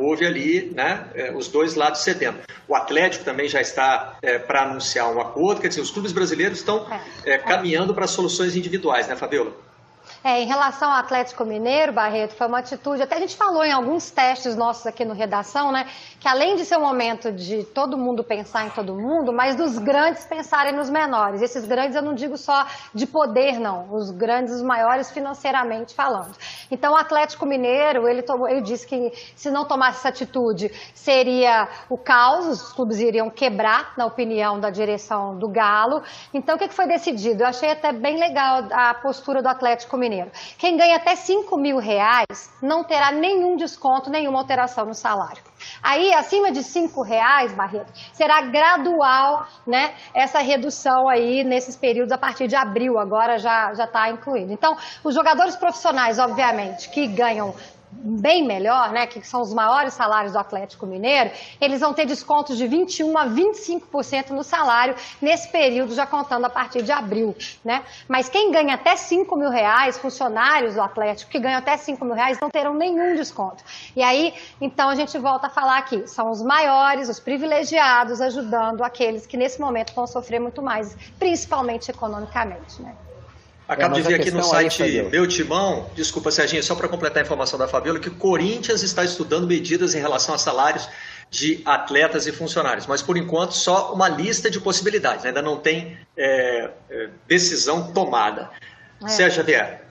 Houve 0.05 0.27
ali 0.27 0.71
né, 0.75 1.07
é, 1.15 1.33
os 1.33 1.49
dois 1.49 1.75
lados 1.75 2.03
cedendo. 2.03 2.39
O 2.69 2.75
Atlético 2.75 3.25
também 3.25 3.49
já 3.49 3.61
está 3.61 4.19
é, 4.23 4.39
para 4.39 4.63
anunciar 4.63 5.11
um 5.11 5.21
acordo, 5.21 5.61
quer 5.61 5.69
dizer, 5.69 5.81
os 5.81 5.91
clubes 5.91 6.13
brasileiros 6.13 6.59
estão 6.59 6.87
é, 7.25 7.33
é 7.33 7.39
caminhando 7.39 7.95
para 7.95 8.07
soluções 8.07 8.55
individuais, 8.55 9.09
né, 9.09 9.17
Fabiola? 9.17 9.53
É, 10.27 10.41
em 10.41 10.47
relação 10.47 10.91
ao 10.91 10.97
Atlético 10.97 11.45
Mineiro, 11.45 11.93
Barreto, 11.93 12.35
foi 12.35 12.47
uma 12.47 12.61
atitude, 12.61 13.03
até 13.03 13.17
a 13.17 13.19
gente 13.19 13.37
falou 13.37 13.63
em 13.63 13.71
alguns 13.71 14.11
testes 14.11 14.57
nossos 14.57 14.87
aqui 14.87 15.05
no 15.05 15.13
Redação, 15.13 15.71
né? 15.71 15.87
Que 16.19 16.27
além 16.27 16.57
de 16.57 16.65
ser 16.65 16.79
um 16.79 16.81
momento 16.81 17.31
de 17.31 17.63
todo 17.63 17.99
mundo 17.99 18.25
pensar 18.25 18.67
em 18.67 18.71
todo 18.71 18.95
mundo, 18.95 19.35
mas 19.35 19.55
dos 19.55 19.77
grandes 19.77 20.25
pensarem 20.25 20.73
nos 20.73 20.89
menores. 20.89 21.43
Esses 21.43 21.67
grandes 21.67 21.95
eu 21.95 22.01
não 22.01 22.15
digo 22.15 22.39
só 22.39 22.67
de 22.95 23.07
poder, 23.07 23.61
não. 23.61 23.93
Os 23.93 24.11
grandes, 24.11 24.55
os 24.55 24.63
maiores 24.63 25.11
financeiramente 25.11 25.95
falando. 25.95 26.35
Então 26.71 26.95
o 26.95 26.97
Atlético 26.97 27.45
Mineiro, 27.45 28.09
ele, 28.09 28.23
tomou, 28.23 28.49
ele 28.49 28.63
disse 28.63 28.87
que 28.87 29.13
se 29.37 29.51
não 29.51 29.67
tomasse 29.67 29.99
essa 29.99 30.09
atitude, 30.09 30.73
seria 30.95 31.69
o 31.91 31.99
caos, 31.99 32.47
os 32.47 32.73
clubes 32.73 32.99
iriam 32.99 33.29
quebrar, 33.29 33.93
na 33.99 34.07
opinião 34.07 34.59
da 34.59 34.71
direção 34.71 35.37
do 35.37 35.49
Galo. 35.51 36.03
Então 36.33 36.57
o 36.57 36.59
que 36.59 36.71
foi 36.71 36.87
decidido? 36.87 37.43
Eu 37.43 37.49
achei 37.49 37.73
até 37.73 37.93
bem 37.93 38.19
legal 38.19 38.65
a 38.73 38.95
postura 38.95 39.43
do 39.43 39.49
Atlético 39.51 39.99
Mineiro. 39.99 40.14
Quem 40.59 40.77
ganha 40.77 40.97
até 40.97 41.17
5 41.17 41.57
mil 41.57 41.79
reais 41.79 42.51
não 42.63 42.85
terá 42.85 43.11
nenhum 43.11 43.57
desconto, 43.57 44.11
nenhuma 44.11 44.39
alteração 44.39 44.87
no 44.87 44.95
salário. 44.95 45.43
Aí, 45.83 46.13
acima 46.13 46.51
de 46.53 46.63
5 46.63 47.03
reais, 47.03 47.53
Barreto, 47.53 47.93
será 48.13 48.43
gradual 48.43 49.47
né, 49.67 49.95
essa 50.13 50.39
redução 50.41 51.09
aí 51.09 51.43
nesses 51.43 51.77
períodos 51.77 52.13
a 52.13 52.19
partir 52.19 52.47
de 52.47 52.57
abril, 52.57 52.99
agora 52.99 53.39
já 53.39 53.73
está 53.73 54.11
incluído. 54.11 54.53
Então, 54.53 54.77
os 55.03 55.15
jogadores 55.15 55.57
profissionais, 55.57 56.19
obviamente, 56.19 56.91
que 56.91 57.07
ganham 57.07 57.55
bem 58.03 58.47
melhor, 58.47 58.93
né, 58.93 59.07
que 59.07 59.27
são 59.27 59.41
os 59.41 59.53
maiores 59.53 59.95
salários 59.95 60.33
do 60.33 60.39
Atlético 60.39 60.87
Mineiro, 60.87 61.31
eles 61.61 61.81
vão 61.81 61.93
ter 61.93 62.07
descontos 62.07 62.57
de 62.57 62.67
21 62.67 63.17
a 63.17 63.27
25% 63.27 64.31
no 64.31 64.43
salário 64.43 64.95
nesse 65.21 65.49
período, 65.51 65.95
já 65.95 66.07
contando 66.07 66.45
a 66.45 66.51
partir 66.51 66.83
de 66.83 66.93
abril, 66.93 67.35
né? 67.65 67.85
Mas 68.09 68.29
quem 68.29 68.51
ganha 68.51 68.75
até 68.75 68.97
5 68.97 69.37
mil 69.37 69.51
reais, 69.51 69.99
funcionários 69.99 70.75
do 70.75 70.83
Atlético 70.83 71.31
que 71.31 71.39
ganham 71.39 71.59
até 71.59 71.77
5 71.77 72.05
mil 72.05 72.15
reais, 72.15 72.39
não 72.41 72.51
terão 72.51 72.75
nenhum 72.75 73.15
desconto. 73.15 73.63
E 73.95 74.03
aí, 74.03 74.35
então 74.61 74.89
a 74.89 74.95
gente 74.95 75.17
volta 75.19 75.47
a 75.47 75.51
falar 75.51 75.79
aqui, 75.79 76.07
são 76.07 76.31
os 76.31 76.43
maiores, 76.43 77.09
os 77.09 77.21
privilegiados, 77.21 78.21
ajudando 78.21 78.83
aqueles 78.83 79.27
que 79.27 79.37
nesse 79.37 79.61
momento 79.61 79.95
vão 79.95 80.07
sofrer 80.07 80.41
muito 80.41 80.63
mais, 80.63 80.97
principalmente 81.19 81.91
economicamente, 81.91 82.83
né? 82.83 82.95
Acabo 83.75 83.97
é, 83.97 84.01
de 84.01 84.09
ver 84.09 84.15
aqui 84.15 84.31
no 84.31 84.43
site 84.43 84.83
Meu 85.11 85.27
Timão, 85.27 85.91
desculpa 85.95 86.31
Serginho, 86.31 86.63
só 86.63 86.75
para 86.75 86.89
completar 86.89 87.23
a 87.23 87.25
informação 87.25 87.59
da 87.59 87.67
Fabiola, 87.67 87.99
que 87.99 88.09
o 88.09 88.15
Corinthians 88.15 88.83
está 88.83 89.05
estudando 89.05 89.47
medidas 89.47 89.95
em 89.95 90.01
relação 90.01 90.35
a 90.35 90.39
salários 90.39 90.89
de 91.31 91.61
atletas 91.65 92.27
e 92.27 92.33
funcionários, 92.33 92.87
mas 92.87 93.03
por 93.03 93.17
enquanto 93.17 93.53
só 93.53 93.93
uma 93.93 94.09
lista 94.09 94.49
de 94.49 94.61
possibilidades, 94.61 95.25
né? 95.25 95.31
ainda 95.31 95.43
não 95.43 95.59
tem 95.59 95.97
é, 96.17 96.71
é, 96.89 97.09
decisão 97.27 97.93
tomada. 97.93 98.51
É. 99.03 99.09
Sérgio 99.09 99.41
Xavier. 99.41 99.83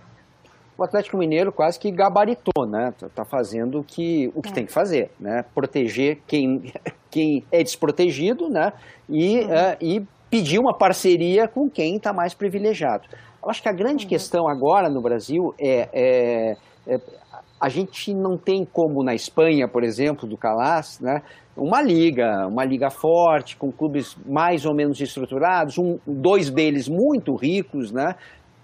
O 0.77 0.83
Atlético 0.83 1.17
Mineiro 1.17 1.51
quase 1.51 1.77
que 1.77 1.91
gabaritou, 1.91 2.65
né? 2.65 2.93
Tá, 2.97 3.07
tá 3.07 3.25
fazendo 3.25 3.79
o 3.79 3.83
que, 3.83 4.31
o 4.33 4.41
que 4.41 4.49
é. 4.49 4.53
tem 4.53 4.65
que 4.65 4.71
fazer, 4.71 5.11
né? 5.19 5.43
Proteger 5.53 6.19
quem, 6.25 6.73
quem 7.11 7.45
é 7.51 7.61
desprotegido, 7.61 8.49
né? 8.49 8.71
E, 9.09 9.41
uhum. 9.41 9.47
uh, 9.47 9.77
e 9.79 10.07
pedir 10.31 10.57
uma 10.57 10.75
parceria 10.75 11.47
com 11.47 11.69
quem 11.69 11.97
está 11.97 12.11
mais 12.11 12.33
privilegiado. 12.33 13.07
Eu 13.43 13.49
acho 13.49 13.61
que 13.61 13.69
a 13.69 13.73
grande 13.73 14.05
uhum. 14.05 14.09
questão 14.09 14.47
agora 14.47 14.89
no 14.89 15.01
Brasil 15.01 15.53
é, 15.59 15.89
é, 15.93 16.55
é, 16.87 16.97
a 17.59 17.69
gente 17.69 18.13
não 18.13 18.37
tem 18.37 18.65
como 18.65 19.03
na 19.03 19.13
Espanha, 19.13 19.67
por 19.67 19.83
exemplo, 19.83 20.27
do 20.27 20.37
Calas, 20.37 20.99
né, 21.01 21.21
uma 21.55 21.81
liga, 21.81 22.47
uma 22.47 22.63
liga 22.63 22.89
forte, 22.89 23.57
com 23.57 23.71
clubes 23.71 24.17
mais 24.25 24.65
ou 24.65 24.73
menos 24.73 24.99
estruturados, 24.99 25.77
um, 25.77 25.99
dois 26.07 26.49
deles 26.49 26.87
muito 26.87 27.35
ricos, 27.35 27.91
né, 27.91 28.15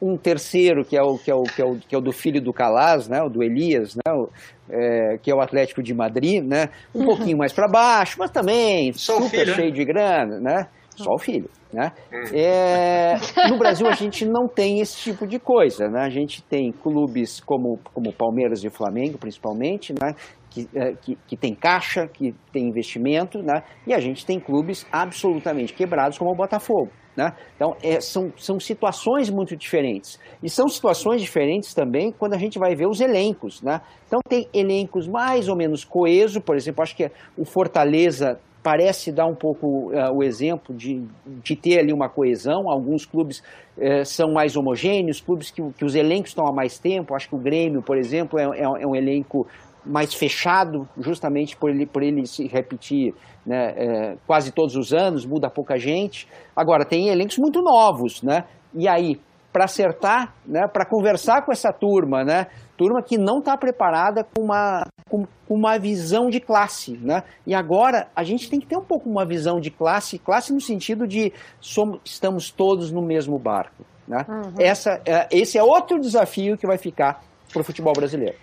um 0.02 0.16
terceiro 0.16 0.86
que 0.86 0.96
é 0.98 1.02
o 1.02 1.18
que 1.18 1.30
é 1.30 1.36
o, 1.36 1.44
que 1.44 1.62
é 1.62 1.66
o, 1.66 1.76
que 1.78 1.96
é 1.96 1.98
o 1.98 2.02
do 2.02 2.14
filho 2.14 2.42
do 2.42 2.54
Calas, 2.54 3.10
né, 3.10 3.22
o 3.22 3.30
do 3.30 3.44
Elias, 3.44 3.96
né, 3.96 4.14
o, 4.14 4.30
é, 4.70 5.18
que 5.18 5.30
é 5.30 5.36
o 5.36 5.42
Atlético 5.42 5.84
de 5.84 5.94
Madrid, 5.94 6.42
né, 6.42 6.70
um 6.96 7.00
uhum. 7.00 7.06
pouquinho 7.06 7.38
mais 7.38 7.52
para 7.52 7.68
baixo, 7.68 8.16
mas 8.18 8.32
também 8.32 8.94
Só 8.94 9.20
super 9.20 9.40
filho, 9.40 9.56
cheio 9.56 9.72
de 9.74 9.84
grana, 9.84 10.40
né, 10.40 10.68
só 10.96 11.14
o 11.14 11.20
filho. 11.20 11.50
Né? 11.72 11.92
Hum. 12.12 12.24
É, 12.34 13.16
no 13.50 13.58
Brasil 13.58 13.88
a 13.88 13.94
gente 13.94 14.26
não 14.26 14.48
tem 14.48 14.80
esse 14.80 14.98
tipo 14.98 15.28
de 15.28 15.40
coisa. 15.40 15.88
Né? 15.88 16.02
A 16.02 16.10
gente 16.10 16.42
tem 16.42 16.72
clubes 16.72 17.40
como, 17.40 17.80
como 17.94 18.12
Palmeiras 18.12 18.64
e 18.64 18.70
Flamengo, 18.70 19.18
principalmente, 19.18 19.94
né? 19.94 20.16
que, 20.50 20.68
é, 20.74 20.94
que, 20.94 21.16
que 21.28 21.38
tem 21.38 21.54
caixa, 21.54 22.08
que 22.08 22.34
tem 22.52 22.68
investimento, 22.68 23.40
né? 23.44 23.64
e 23.86 23.94
a 23.94 24.00
gente 24.00 24.26
tem 24.26 24.40
clubes 24.40 24.86
absolutamente 24.92 25.74
quebrados 25.74 26.18
como 26.18 26.32
o 26.32 26.36
Botafogo. 26.36 26.90
Né? 27.16 27.34
Então, 27.56 27.76
é, 27.84 28.00
são, 28.00 28.32
são 28.38 28.60
situações 28.60 29.30
muito 29.30 29.56
diferentes. 29.56 30.20
E 30.42 30.50
são 30.50 30.68
situações 30.70 31.22
diferentes 31.22 31.74
também 31.74 32.12
quando 32.12 32.34
a 32.34 32.38
gente 32.38 32.58
vai 32.58 32.76
ver 32.76 32.88
os 32.88 33.02
elencos. 33.02 33.62
Né? 33.62 33.82
Então, 34.08 34.22
tem 34.28 34.48
elencos 34.54 35.08
mais 35.08 35.50
ou 35.50 35.56
menos 35.56 35.84
coeso, 35.84 36.40
por 36.40 36.56
exemplo, 36.56 36.82
acho 36.82 36.96
que 36.96 37.12
o 37.38 37.46
Fortaleza 37.46 38.40
parece 38.64 39.12
dar 39.12 39.26
um 39.26 39.36
pouco 39.36 39.92
uh, 39.92 40.12
o 40.14 40.24
exemplo 40.24 40.76
de, 40.76 41.06
de 41.44 41.56
ter 41.56 41.80
ali 41.80 41.94
uma 41.94 42.10
coesão. 42.10 42.70
Alguns 42.70 43.06
clubes 43.06 43.40
uh, 43.78 44.06
são 44.06 44.32
mais 44.34 44.56
homogêneos, 44.56 45.22
clubes 45.22 45.52
que, 45.52 45.62
que, 45.78 45.86
os 45.86 45.96
elencos 45.96 46.32
estão 46.32 46.46
há 46.46 46.54
mais 46.54 46.78
tempo. 46.78 47.16
Acho 47.16 47.30
que 47.30 47.36
o 47.36 47.40
Grêmio, 47.40 47.82
por 47.82 47.98
exemplo, 47.98 48.40
é, 48.40 48.44
é, 48.44 48.64
é 48.64 48.88
um 48.88 48.96
elenco 48.96 49.48
mais 49.86 50.14
fechado, 50.14 50.88
justamente 50.98 51.56
por 51.56 51.70
ele, 51.70 51.86
por 51.86 52.04
ele 52.04 52.26
se 52.26 52.48
repetir 52.48 53.14
né, 53.46 53.74
é, 53.78 54.18
quase 54.28 54.52
todos 54.52 54.76
os 54.76 54.94
anos, 54.94 55.26
muda 55.26 55.50
pouca 55.50 55.78
gente. 55.78 56.28
Agora, 56.56 56.86
tem 56.86 57.08
elencos 57.08 57.38
muito 57.38 57.62
novos, 57.62 58.22
né? 58.22 58.44
E 58.76 58.88
aí, 58.88 59.20
para 59.52 59.66
acertar, 59.66 60.34
né, 60.46 60.68
para 60.68 60.86
conversar 60.86 61.44
com 61.44 61.52
essa 61.52 61.74
turma, 61.74 62.24
né, 62.24 62.48
turma 62.78 63.02
que 63.02 63.18
não 63.18 63.40
está 63.40 63.58
preparada 63.58 64.24
com 64.24 64.42
uma, 64.42 64.88
com, 65.10 65.28
uma 65.50 65.78
visão 65.78 66.30
de 66.30 66.40
classe. 66.40 66.98
Né? 66.98 67.24
E 67.46 67.54
agora 67.54 68.08
a 68.16 68.24
gente 68.24 68.50
tem 68.50 68.58
que 68.58 68.66
ter 68.66 68.78
um 68.78 68.84
pouco 68.84 69.10
uma 69.10 69.26
visão 69.26 69.60
de 69.60 69.70
classe, 69.70 70.18
classe 70.18 70.54
no 70.54 70.62
sentido 70.62 71.06
de 71.06 71.34
somos, 71.60 72.00
estamos 72.06 72.50
todos 72.50 72.90
no 72.90 73.02
mesmo 73.02 73.38
barco. 73.38 73.84
Né? 74.08 74.26
Uhum. 74.30 74.54
Essa, 74.58 75.02
é, 75.06 75.28
esse 75.30 75.58
é 75.58 75.64
outro 75.64 76.00
desafio 76.00 76.58
que 76.58 76.66
vai 76.66 76.78
ficar 76.78 77.22
para 77.52 77.62
o 77.62 77.64
futebol 77.66 77.94
brasileiro. 77.94 78.38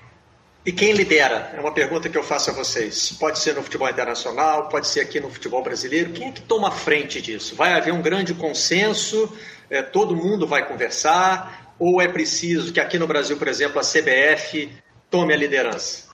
E 0.66 0.72
quem 0.72 0.92
lidera? 0.94 1.52
É 1.56 1.60
uma 1.60 1.70
pergunta 1.70 2.08
que 2.08 2.18
eu 2.18 2.24
faço 2.24 2.50
a 2.50 2.52
vocês. 2.52 3.12
Pode 3.12 3.38
ser 3.38 3.54
no 3.54 3.62
futebol 3.62 3.88
internacional, 3.88 4.68
pode 4.68 4.88
ser 4.88 4.98
aqui 4.98 5.20
no 5.20 5.30
futebol 5.30 5.62
brasileiro. 5.62 6.10
Quem 6.10 6.26
é 6.26 6.32
que 6.32 6.42
toma 6.42 6.72
frente 6.72 7.22
disso? 7.22 7.54
Vai 7.54 7.72
haver 7.72 7.94
um 7.94 8.02
grande 8.02 8.34
consenso? 8.34 9.32
É, 9.70 9.80
todo 9.80 10.16
mundo 10.16 10.44
vai 10.44 10.66
conversar? 10.66 11.72
Ou 11.78 12.02
é 12.02 12.08
preciso 12.08 12.72
que 12.72 12.80
aqui 12.80 12.98
no 12.98 13.06
Brasil, 13.06 13.36
por 13.36 13.46
exemplo, 13.46 13.78
a 13.78 13.82
CBF 13.82 14.72
tome 15.08 15.32
a 15.32 15.36
liderança? 15.36 16.06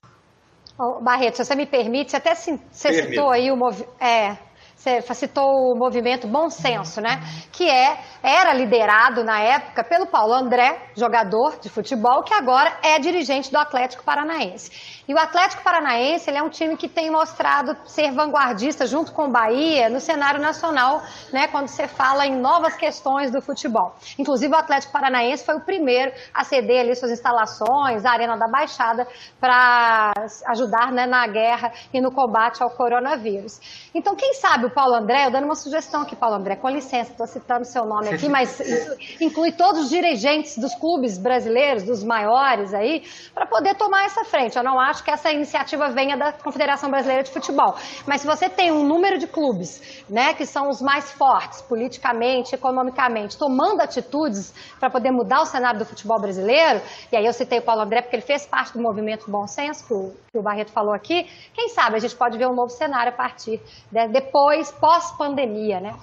Barreto, 1.00 1.36
se 1.36 1.46
você 1.46 1.54
me 1.54 1.64
permite, 1.64 2.10
você 2.10 2.18
até 2.18 2.34
citou 2.34 3.30
aí 3.30 3.50
o 3.50 3.56
movimento. 3.56 3.90
É, 3.98 4.36
você 4.82 5.14
citou 5.14 5.44
o 5.44 5.78
movimento 5.78 6.26
Bom 6.26 6.50
Senso, 6.50 7.00
né? 7.00 7.20
Que 7.52 7.70
é, 7.70 7.96
era 8.20 8.52
liderado 8.52 9.22
na 9.22 9.40
época 9.40 9.84
pelo 9.84 10.06
Paulo 10.06 10.32
André, 10.34 10.90
jogador 10.96 11.60
de 11.60 11.68
futebol, 11.68 12.24
que 12.24 12.34
agora 12.34 12.78
é 12.82 12.98
dirigente 12.98 13.50
do 13.52 13.58
Atlético 13.58 14.02
Paranaense. 14.02 15.01
E 15.06 15.14
o 15.14 15.18
Atlético 15.18 15.62
Paranaense 15.62 16.30
ele 16.30 16.38
é 16.38 16.42
um 16.42 16.48
time 16.48 16.76
que 16.76 16.88
tem 16.88 17.10
mostrado 17.10 17.76
ser 17.84 18.12
vanguardista 18.12 18.86
junto 18.86 19.12
com 19.12 19.26
o 19.26 19.30
Bahia 19.30 19.88
no 19.88 20.00
cenário 20.00 20.40
nacional, 20.40 21.02
né, 21.32 21.48
quando 21.48 21.68
você 21.68 21.88
fala 21.88 22.26
em 22.26 22.36
novas 22.36 22.76
questões 22.76 23.30
do 23.30 23.42
futebol. 23.42 23.94
Inclusive 24.18 24.54
o 24.54 24.56
Atlético 24.56 24.92
Paranaense 24.92 25.44
foi 25.44 25.56
o 25.56 25.60
primeiro 25.60 26.12
a 26.32 26.44
ceder 26.44 26.80
ali 26.80 26.94
suas 26.94 27.10
instalações, 27.10 28.04
a 28.04 28.12
Arena 28.12 28.36
da 28.36 28.46
Baixada, 28.46 29.06
para 29.40 30.12
ajudar 30.46 30.92
né, 30.92 31.06
na 31.06 31.26
guerra 31.26 31.72
e 31.92 32.00
no 32.00 32.12
combate 32.12 32.62
ao 32.62 32.70
coronavírus. 32.70 33.60
Então, 33.94 34.14
quem 34.14 34.34
sabe 34.34 34.66
o 34.66 34.70
Paulo 34.70 34.94
André, 34.94 35.26
eu 35.26 35.30
dando 35.30 35.44
uma 35.44 35.54
sugestão 35.54 36.02
aqui, 36.02 36.14
Paulo 36.14 36.36
André, 36.36 36.56
com 36.56 36.68
licença, 36.68 37.10
estou 37.10 37.26
citando 37.26 37.64
seu 37.64 37.84
nome 37.84 38.08
aqui, 38.08 38.28
mas 38.30 38.60
isso 38.60 38.96
inclui 39.20 39.52
todos 39.52 39.82
os 39.82 39.90
dirigentes 39.90 40.56
dos 40.56 40.74
clubes 40.74 41.18
brasileiros, 41.18 41.82
dos 41.82 42.04
maiores 42.04 42.72
aí, 42.72 43.02
para 43.34 43.46
poder 43.46 43.74
tomar 43.74 44.04
essa 44.04 44.24
frente. 44.24 44.56
Eu 44.56 44.62
não 44.62 44.78
acho 44.78 44.91
que 45.00 45.10
essa 45.10 45.30
iniciativa 45.30 45.88
venha 45.90 46.16
da 46.16 46.32
Confederação 46.32 46.90
Brasileira 46.90 47.22
de 47.22 47.30
Futebol. 47.30 47.76
Mas 48.06 48.20
se 48.20 48.26
você 48.26 48.48
tem 48.48 48.72
um 48.72 48.84
número 48.84 49.18
de 49.18 49.26
clubes, 49.26 50.04
né, 50.10 50.34
que 50.34 50.44
são 50.44 50.68
os 50.68 50.82
mais 50.82 51.12
fortes 51.12 51.62
politicamente, 51.62 52.54
economicamente, 52.54 53.38
tomando 53.38 53.80
atitudes 53.80 54.52
para 54.80 54.90
poder 54.90 55.12
mudar 55.12 55.42
o 55.42 55.46
cenário 55.46 55.78
do 55.78 55.86
futebol 55.86 56.20
brasileiro, 56.20 56.80
e 57.12 57.16
aí 57.16 57.24
eu 57.24 57.32
citei 57.32 57.60
o 57.60 57.62
Paulo 57.62 57.82
André 57.82 58.02
porque 58.02 58.16
ele 58.16 58.22
fez 58.22 58.44
parte 58.44 58.72
do 58.72 58.82
movimento 58.82 59.30
Bom 59.30 59.46
Senso, 59.46 59.86
que 59.86 59.94
o, 59.94 60.12
que 60.32 60.38
o 60.38 60.42
Barreto 60.42 60.72
falou 60.72 60.92
aqui, 60.92 61.30
quem 61.54 61.68
sabe 61.68 61.96
a 61.96 62.00
gente 62.00 62.16
pode 62.16 62.36
ver 62.36 62.48
um 62.48 62.54
novo 62.54 62.70
cenário 62.70 63.12
a 63.12 63.16
partir 63.16 63.60
de, 63.90 64.08
depois, 64.08 64.72
pós-pandemia, 64.72 65.80
né? 65.80 65.94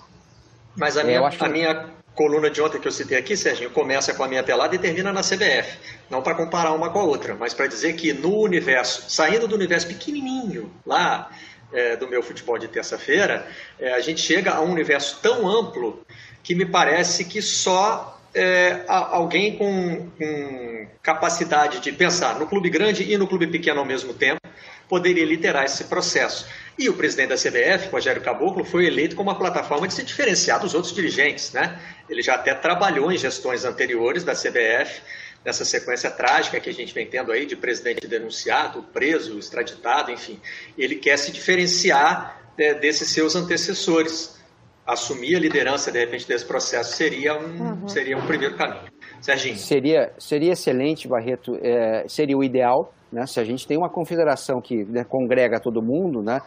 Mas 0.78 0.98
a 0.98 1.04
minha, 1.04 1.20
a 1.20 1.50
minha 1.50 1.99
coluna 2.20 2.50
de 2.50 2.62
ontem 2.62 2.82
que 2.82 2.88
eu 2.88 2.92
citei 2.92 3.18
aqui, 3.18 3.38
Serginho, 3.38 3.70
começa 3.70 4.14
com 4.14 4.22
a 4.22 4.28
minha 4.28 4.44
pelada 4.44 4.76
e 4.76 4.78
termina 4.78 5.14
na 5.14 5.22
CBF. 5.22 5.78
Não 6.10 6.22
para 6.22 6.36
comparar 6.36 6.74
uma 6.74 6.90
com 6.90 7.00
a 7.00 7.04
outra, 7.06 7.34
mas 7.34 7.54
para 7.54 7.66
dizer 7.66 7.94
que 7.94 8.12
no 8.12 8.42
universo, 8.42 9.06
saindo 9.08 9.48
do 9.48 9.56
universo 9.56 9.88
pequenininho, 9.88 10.70
lá 10.86 11.32
é, 11.72 11.96
do 11.96 12.10
meu 12.10 12.22
futebol 12.22 12.60
de 12.60 12.68
terça-feira, 12.68 13.48
é, 13.80 13.94
a 13.94 14.02
gente 14.02 14.20
chega 14.20 14.52
a 14.52 14.60
um 14.60 14.70
universo 14.70 15.20
tão 15.22 15.48
amplo 15.48 16.06
que 16.44 16.54
me 16.54 16.66
parece 16.66 17.24
que 17.24 17.42
só 17.42 18.20
é, 18.36 18.82
alguém 18.86 19.58
com, 19.58 20.10
com, 20.18 20.88
capacidade 21.02 21.80
de 21.80 21.90
pensar 21.94 22.38
no 22.38 22.46
clube 22.48 22.70
grande 22.70 23.10
e 23.10 23.18
no 23.18 23.28
clube 23.28 23.48
pequeno 23.48 23.80
ao 23.80 23.86
mesmo 23.86 24.14
tempo 24.14 24.42
poderia 24.90 25.24
liderar 25.24 25.64
esse 25.64 25.86
processo. 25.86 26.48
E 26.78 26.90
o 26.90 26.94
presidente 26.94 27.30
da 27.30 27.36
CBF, 27.36 27.90
Rogério 27.90 28.22
Caboclo, 28.22 28.66
foi 28.66 28.88
eleito 28.88 29.16
como 29.16 29.30
uma 29.30 29.38
plataforma 29.38 29.88
de 29.88 29.94
se 29.94 30.04
diferenciar 30.04 30.60
dos 30.60 30.74
outros 30.74 30.94
dirigentes. 30.94 31.54
Né? 31.54 31.80
Ele 32.10 32.22
já 32.22 32.34
até 32.34 32.54
trabalhou 32.56 33.12
em 33.12 33.18
gestões 33.18 33.64
anteriores 33.64 34.24
da 34.24 34.34
CBF, 34.34 35.02
nessa 35.46 35.64
sequência 35.64 36.10
trágica 36.10 36.60
que 36.60 36.70
a 36.70 36.74
gente 36.74 36.94
vem 36.94 37.06
tendo 37.06 37.32
aí 37.32 37.46
de 37.46 37.56
presidente 37.56 38.08
denunciado, 38.08 38.84
preso, 38.92 39.38
extraditado, 39.38 40.12
enfim. 40.12 40.40
Ele 40.78 40.96
quer 40.96 41.18
se 41.18 41.32
diferenciar 41.32 42.42
é, 42.58 42.74
desses 42.74 43.10
seus 43.10 43.36
antecessores 43.36 44.40
assumir 44.86 45.36
a 45.36 45.40
liderança, 45.40 45.92
de 45.92 46.00
repente, 46.00 46.28
desse 46.28 46.46
processo 46.46 46.96
seria 46.96 47.38
um, 47.38 47.82
uhum. 47.82 47.88
seria 47.88 48.18
um 48.18 48.26
primeiro 48.26 48.58
caminho. 48.58 48.90
Serginho. 49.22 49.58
Seria, 49.58 50.12
seria 50.18 50.54
excelente, 50.54 51.08
Barreto, 51.08 51.58
é, 51.62 52.06
seria 52.08 52.38
o 52.38 52.44
ideal, 52.44 52.94
né? 53.12 53.26
se 53.26 53.40
a 53.40 53.44
gente 53.44 53.68
tem 53.68 53.78
uma 53.78 53.90
confederação 53.90 54.62
que 54.62 54.84
né, 54.86 55.04
congrega 55.04 55.60
todo 55.60 55.82
mundo, 55.82 56.22
né? 56.22 56.40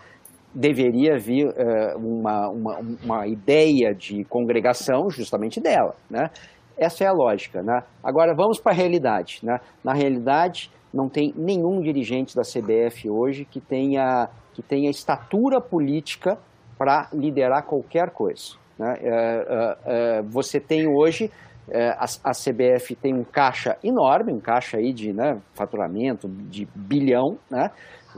deveria 0.54 1.18
vir 1.18 1.52
é, 1.56 1.94
uma, 1.96 2.48
uma, 2.48 2.78
uma 3.02 3.26
ideia 3.26 3.94
de 3.94 4.24
congregação 4.24 5.08
justamente 5.08 5.60
dela. 5.60 5.94
Né? 6.10 6.30
Essa 6.76 7.04
é 7.04 7.06
a 7.06 7.12
lógica. 7.12 7.62
Né? 7.62 7.82
Agora, 8.02 8.34
vamos 8.34 8.60
para 8.60 8.72
a 8.72 8.74
realidade. 8.74 9.40
Né? 9.42 9.58
Na 9.82 9.94
realidade, 9.94 10.70
não 10.92 11.08
tem 11.08 11.32
nenhum 11.36 11.80
dirigente 11.80 12.36
da 12.36 12.42
CBF 12.42 13.08
hoje 13.08 13.44
que 13.44 13.60
tenha, 13.60 14.28
que 14.52 14.62
tenha 14.62 14.90
estatura 14.90 15.60
política 15.60 16.38
para 16.78 17.08
liderar 17.12 17.64
qualquer 17.64 18.10
coisa. 18.10 18.56
Né? 18.78 18.94
É, 19.00 19.76
é, 19.84 20.22
você 20.22 20.60
tem 20.60 20.86
hoje, 20.86 21.30
a, 21.70 22.04
a, 22.24 22.32
CBF 22.32 22.94
tem 22.96 23.14
um 23.14 23.24
caixa 23.24 23.76
enorme, 23.84 24.32
um 24.32 24.40
caixa 24.40 24.78
aí 24.78 24.92
de 24.92 25.12
né, 25.12 25.40
faturamento 25.54 26.28
de 26.28 26.66
bilhão, 26.74 27.38
né? 27.50 27.70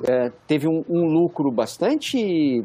É, 0.09 0.31
teve 0.47 0.67
um, 0.67 0.83
um, 0.89 1.07
lucro 1.07 1.53
bastante 1.53 2.65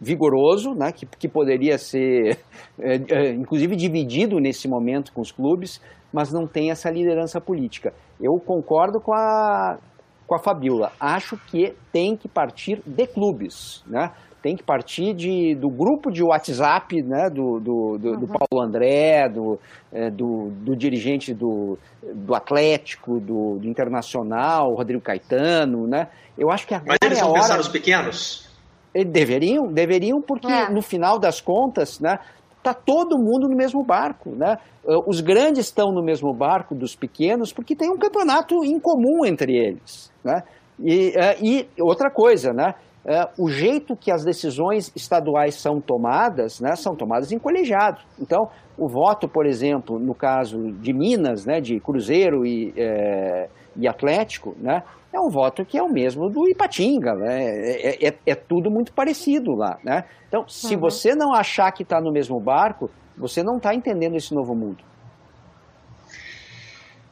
vigoroso, 0.00 0.74
né, 0.74 0.92
que, 0.92 1.06
que 1.06 1.28
poderia 1.28 1.76
ser, 1.76 2.38
é, 2.78 3.30
inclusive, 3.32 3.74
dividido 3.74 4.38
nesse 4.38 4.68
momento 4.68 5.12
com 5.12 5.20
os 5.20 5.32
clubes, 5.32 5.80
mas 6.12 6.32
não 6.32 6.46
tem 6.46 6.70
essa 6.70 6.90
liderança 6.90 7.40
política. 7.40 7.92
Eu 8.20 8.38
concordo 8.38 9.00
com 9.00 9.12
a, 9.12 9.78
com 10.26 10.34
a 10.36 10.38
Fabiola. 10.38 10.92
Acho 11.00 11.36
que 11.36 11.74
tem 11.90 12.16
que 12.16 12.28
partir 12.28 12.80
de 12.86 13.06
clubes, 13.06 13.82
né? 13.86 14.12
Tem 14.42 14.56
que 14.56 14.62
partir 14.62 15.14
de, 15.14 15.54
do 15.54 15.70
grupo 15.70 16.10
de 16.10 16.22
WhatsApp 16.22 17.00
né, 17.02 17.30
do, 17.30 17.60
do, 17.60 17.98
do, 17.98 18.08
uhum. 18.10 18.20
do 18.20 18.26
Paulo 18.26 18.66
André, 18.66 19.28
do, 19.28 19.58
é, 19.92 20.10
do, 20.10 20.50
do, 20.50 20.76
dirigente 20.76 21.32
do, 21.32 21.78
do 22.02 22.34
Atlético, 22.34 23.20
do, 23.20 23.58
do 23.58 23.68
Internacional, 23.68 24.74
Rodrigo 24.74 25.00
Caetano. 25.00 25.86
Né? 25.86 26.08
Eu 26.36 26.50
acho 26.50 26.66
que 26.66 26.74
agora 26.74 26.98
Mas 27.00 27.10
eles 27.10 27.18
é 27.18 27.22
vão 27.22 27.30
hora... 27.30 27.40
pensar 27.40 27.56
nos 27.56 27.68
pequenos? 27.68 28.50
Deveriam, 28.92 29.72
deveriam, 29.72 30.20
porque 30.20 30.52
é. 30.52 30.68
no 30.68 30.82
final 30.82 31.18
das 31.18 31.40
contas, 31.40 31.98
né, 31.98 32.18
tá 32.62 32.74
todo 32.74 33.16
mundo 33.16 33.48
no 33.48 33.56
mesmo 33.56 33.82
barco, 33.82 34.30
né? 34.30 34.58
Os 35.06 35.20
grandes 35.20 35.66
estão 35.66 35.92
no 35.92 36.02
mesmo 36.02 36.34
barco 36.34 36.74
dos 36.74 36.94
pequenos 36.94 37.52
porque 37.52 37.74
tem 37.74 37.90
um 37.90 37.96
campeonato 37.96 38.64
em 38.64 38.78
comum 38.78 39.24
entre 39.24 39.56
eles, 39.56 40.12
né? 40.22 40.42
E, 40.78 41.12
é, 41.16 41.38
e 41.40 41.66
outra 41.80 42.10
coisa, 42.10 42.52
né? 42.52 42.74
É, 43.04 43.28
o 43.36 43.48
jeito 43.48 43.96
que 43.96 44.12
as 44.12 44.24
decisões 44.24 44.92
estaduais 44.94 45.56
são 45.56 45.80
tomadas, 45.80 46.60
né, 46.60 46.76
são 46.76 46.94
tomadas 46.94 47.32
em 47.32 47.38
colegiado. 47.38 48.00
Então, 48.20 48.48
o 48.78 48.88
voto, 48.88 49.28
por 49.28 49.44
exemplo, 49.44 49.98
no 49.98 50.14
caso 50.14 50.72
de 50.72 50.92
Minas, 50.92 51.44
né, 51.44 51.60
de 51.60 51.80
Cruzeiro 51.80 52.46
e, 52.46 52.72
é, 52.76 53.48
e 53.76 53.88
Atlético, 53.88 54.54
né, 54.58 54.82
é 55.12 55.20
um 55.20 55.28
voto 55.28 55.64
que 55.64 55.76
é 55.76 55.82
o 55.82 55.92
mesmo 55.92 56.30
do 56.30 56.48
Ipatinga, 56.48 57.14
né? 57.14 57.44
é, 57.44 58.08
é, 58.08 58.14
é 58.24 58.34
tudo 58.34 58.70
muito 58.70 58.94
parecido 58.94 59.52
lá. 59.54 59.78
Né? 59.84 60.04
Então, 60.26 60.48
se 60.48 60.74
uhum. 60.74 60.80
você 60.80 61.14
não 61.14 61.34
achar 61.34 61.70
que 61.72 61.82
está 61.82 62.00
no 62.00 62.10
mesmo 62.10 62.40
barco, 62.40 62.88
você 63.16 63.42
não 63.42 63.58
está 63.58 63.74
entendendo 63.74 64.16
esse 64.16 64.34
novo 64.34 64.54
mundo. 64.54 64.82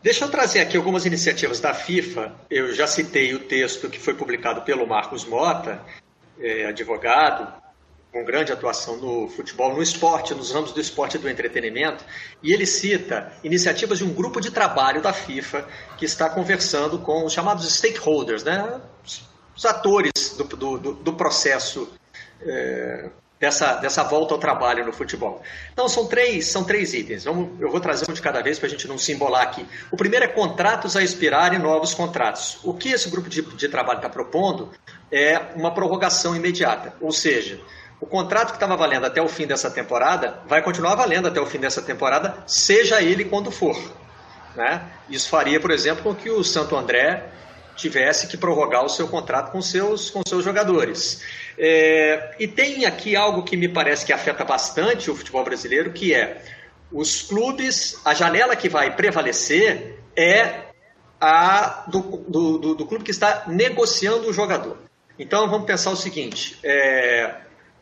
Deixa 0.02 0.24
eu 0.24 0.30
trazer 0.30 0.60
aqui 0.60 0.78
algumas 0.78 1.04
iniciativas 1.04 1.60
da 1.60 1.74
FIFA. 1.74 2.34
Eu 2.50 2.72
já 2.72 2.86
citei 2.86 3.34
o 3.34 3.40
texto 3.40 3.90
que 3.90 3.98
foi 3.98 4.14
publicado 4.14 4.62
pelo 4.62 4.86
Marcos 4.86 5.26
Mota, 5.26 5.84
é, 6.40 6.64
advogado, 6.64 7.52
com 8.10 8.24
grande 8.24 8.50
atuação 8.50 8.96
no 8.96 9.28
futebol, 9.28 9.74
no 9.74 9.82
esporte, 9.82 10.34
nos 10.34 10.52
ramos 10.52 10.72
do 10.72 10.80
esporte 10.80 11.16
e 11.16 11.20
do 11.20 11.28
entretenimento, 11.28 12.02
e 12.42 12.50
ele 12.50 12.64
cita 12.64 13.30
iniciativas 13.44 13.98
de 13.98 14.04
um 14.04 14.12
grupo 14.12 14.40
de 14.40 14.50
trabalho 14.50 15.02
da 15.02 15.12
FIFA 15.12 15.68
que 15.98 16.06
está 16.06 16.30
conversando 16.30 16.98
com 17.00 17.26
os 17.26 17.32
chamados 17.32 17.70
stakeholders, 17.70 18.42
né? 18.42 18.80
os 19.54 19.66
atores 19.66 20.34
do, 20.36 20.44
do, 20.78 20.94
do 20.94 21.12
processo 21.12 21.92
é, 22.40 23.10
dessa, 23.40 23.76
dessa 23.76 24.04
volta 24.04 24.34
ao 24.34 24.38
trabalho 24.38 24.84
no 24.84 24.92
futebol. 24.92 25.42
Então, 25.72 25.88
são 25.88 26.06
três, 26.06 26.46
são 26.48 26.62
três 26.62 26.92
itens. 26.92 27.24
Vamos, 27.24 27.58
eu 27.58 27.70
vou 27.70 27.80
trazer 27.80 28.04
um 28.08 28.12
de 28.12 28.20
cada 28.20 28.42
vez 28.42 28.58
para 28.58 28.66
a 28.66 28.70
gente 28.70 28.86
não 28.86 28.98
se 28.98 29.12
embolar 29.12 29.42
aqui. 29.42 29.66
O 29.90 29.96
primeiro 29.96 30.26
é 30.26 30.28
contratos 30.28 30.94
a 30.94 31.02
expirar 31.02 31.54
e 31.54 31.58
novos 31.58 31.94
contratos. 31.94 32.58
O 32.62 32.74
que 32.74 32.90
esse 32.90 33.08
grupo 33.08 33.30
de, 33.30 33.40
de 33.40 33.68
trabalho 33.68 33.96
está 33.96 34.10
propondo 34.10 34.68
é 35.10 35.40
uma 35.56 35.72
prorrogação 35.72 36.36
imediata, 36.36 36.94
ou 37.00 37.10
seja, 37.10 37.60
o 38.00 38.06
contrato 38.06 38.48
que 38.48 38.56
estava 38.56 38.76
valendo 38.76 39.06
até 39.06 39.20
o 39.20 39.28
fim 39.28 39.46
dessa 39.46 39.70
temporada 39.70 40.40
vai 40.46 40.62
continuar 40.62 40.94
valendo 40.94 41.28
até 41.28 41.40
o 41.40 41.46
fim 41.46 41.58
dessa 41.58 41.82
temporada, 41.82 42.44
seja 42.46 43.02
ele 43.02 43.24
quando 43.24 43.50
for. 43.50 43.76
Né? 44.54 44.82
Isso 45.08 45.28
faria, 45.28 45.60
por 45.60 45.70
exemplo, 45.70 46.02
com 46.02 46.14
que 46.14 46.30
o 46.30 46.42
Santo 46.42 46.76
André 46.76 47.30
tivesse 47.80 48.26
que 48.26 48.36
prorrogar 48.36 48.84
o 48.84 48.88
seu 48.88 49.08
contrato 49.08 49.50
com 49.50 49.62
seus, 49.62 50.10
com 50.10 50.22
seus 50.26 50.44
jogadores. 50.44 51.22
É, 51.58 52.34
e 52.38 52.46
tem 52.46 52.84
aqui 52.84 53.16
algo 53.16 53.42
que 53.42 53.56
me 53.56 53.68
parece 53.68 54.04
que 54.04 54.12
afeta 54.12 54.44
bastante 54.44 55.10
o 55.10 55.16
futebol 55.16 55.44
brasileiro, 55.44 55.92
que 55.92 56.14
é 56.14 56.42
os 56.92 57.22
clubes, 57.22 58.00
a 58.04 58.14
janela 58.14 58.56
que 58.56 58.68
vai 58.68 58.94
prevalecer 58.94 59.98
é 60.16 60.70
a 61.20 61.84
do, 61.88 62.00
do, 62.00 62.58
do, 62.58 62.74
do 62.74 62.86
clube 62.86 63.04
que 63.04 63.10
está 63.10 63.44
negociando 63.46 64.28
o 64.28 64.32
jogador. 64.32 64.76
Então 65.18 65.48
vamos 65.48 65.66
pensar 65.66 65.90
o 65.90 65.96
seguinte: 65.96 66.58
é, 66.62 67.34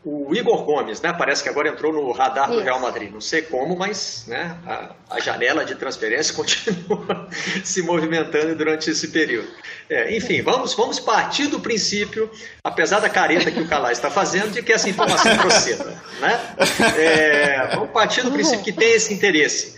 o 0.03 0.33
Igor 0.33 0.63
Gomes, 0.63 1.01
né, 1.01 1.11
parece 1.11 1.43
que 1.43 1.49
agora 1.49 1.67
entrou 1.67 1.91
no 1.91 2.09
radar 2.11 2.49
do 2.49 2.61
Real 2.61 2.79
Madrid. 2.79 3.11
Não 3.11 3.19
sei 3.19 3.41
como, 3.41 3.75
mas 3.75 4.23
né, 4.27 4.57
a, 4.65 4.91
a 5.09 5.19
janela 5.19 5.65
de 5.65 5.75
transferência 5.75 6.33
continua 6.35 7.27
se 7.63 7.81
movimentando 7.81 8.55
durante 8.55 8.89
esse 8.89 9.09
período. 9.09 9.49
É, 9.89 10.15
enfim, 10.15 10.41
vamos, 10.41 10.73
vamos 10.73 10.99
partir 10.99 11.47
do 11.47 11.59
princípio, 11.59 12.31
apesar 12.63 12.99
da 13.01 13.09
careta 13.09 13.51
que 13.51 13.59
o 13.59 13.67
Calais 13.67 13.97
está 13.97 14.09
fazendo, 14.09 14.51
de 14.51 14.63
que 14.63 14.71
essa 14.71 14.89
informação 14.89 15.35
proceda. 15.37 16.01
Né? 16.19 16.55
É, 16.97 17.75
vamos 17.75 17.91
partir 17.91 18.21
do 18.21 18.31
princípio 18.31 18.63
que 18.63 18.71
tem 18.71 18.93
esse 18.93 19.13
interesse. 19.13 19.77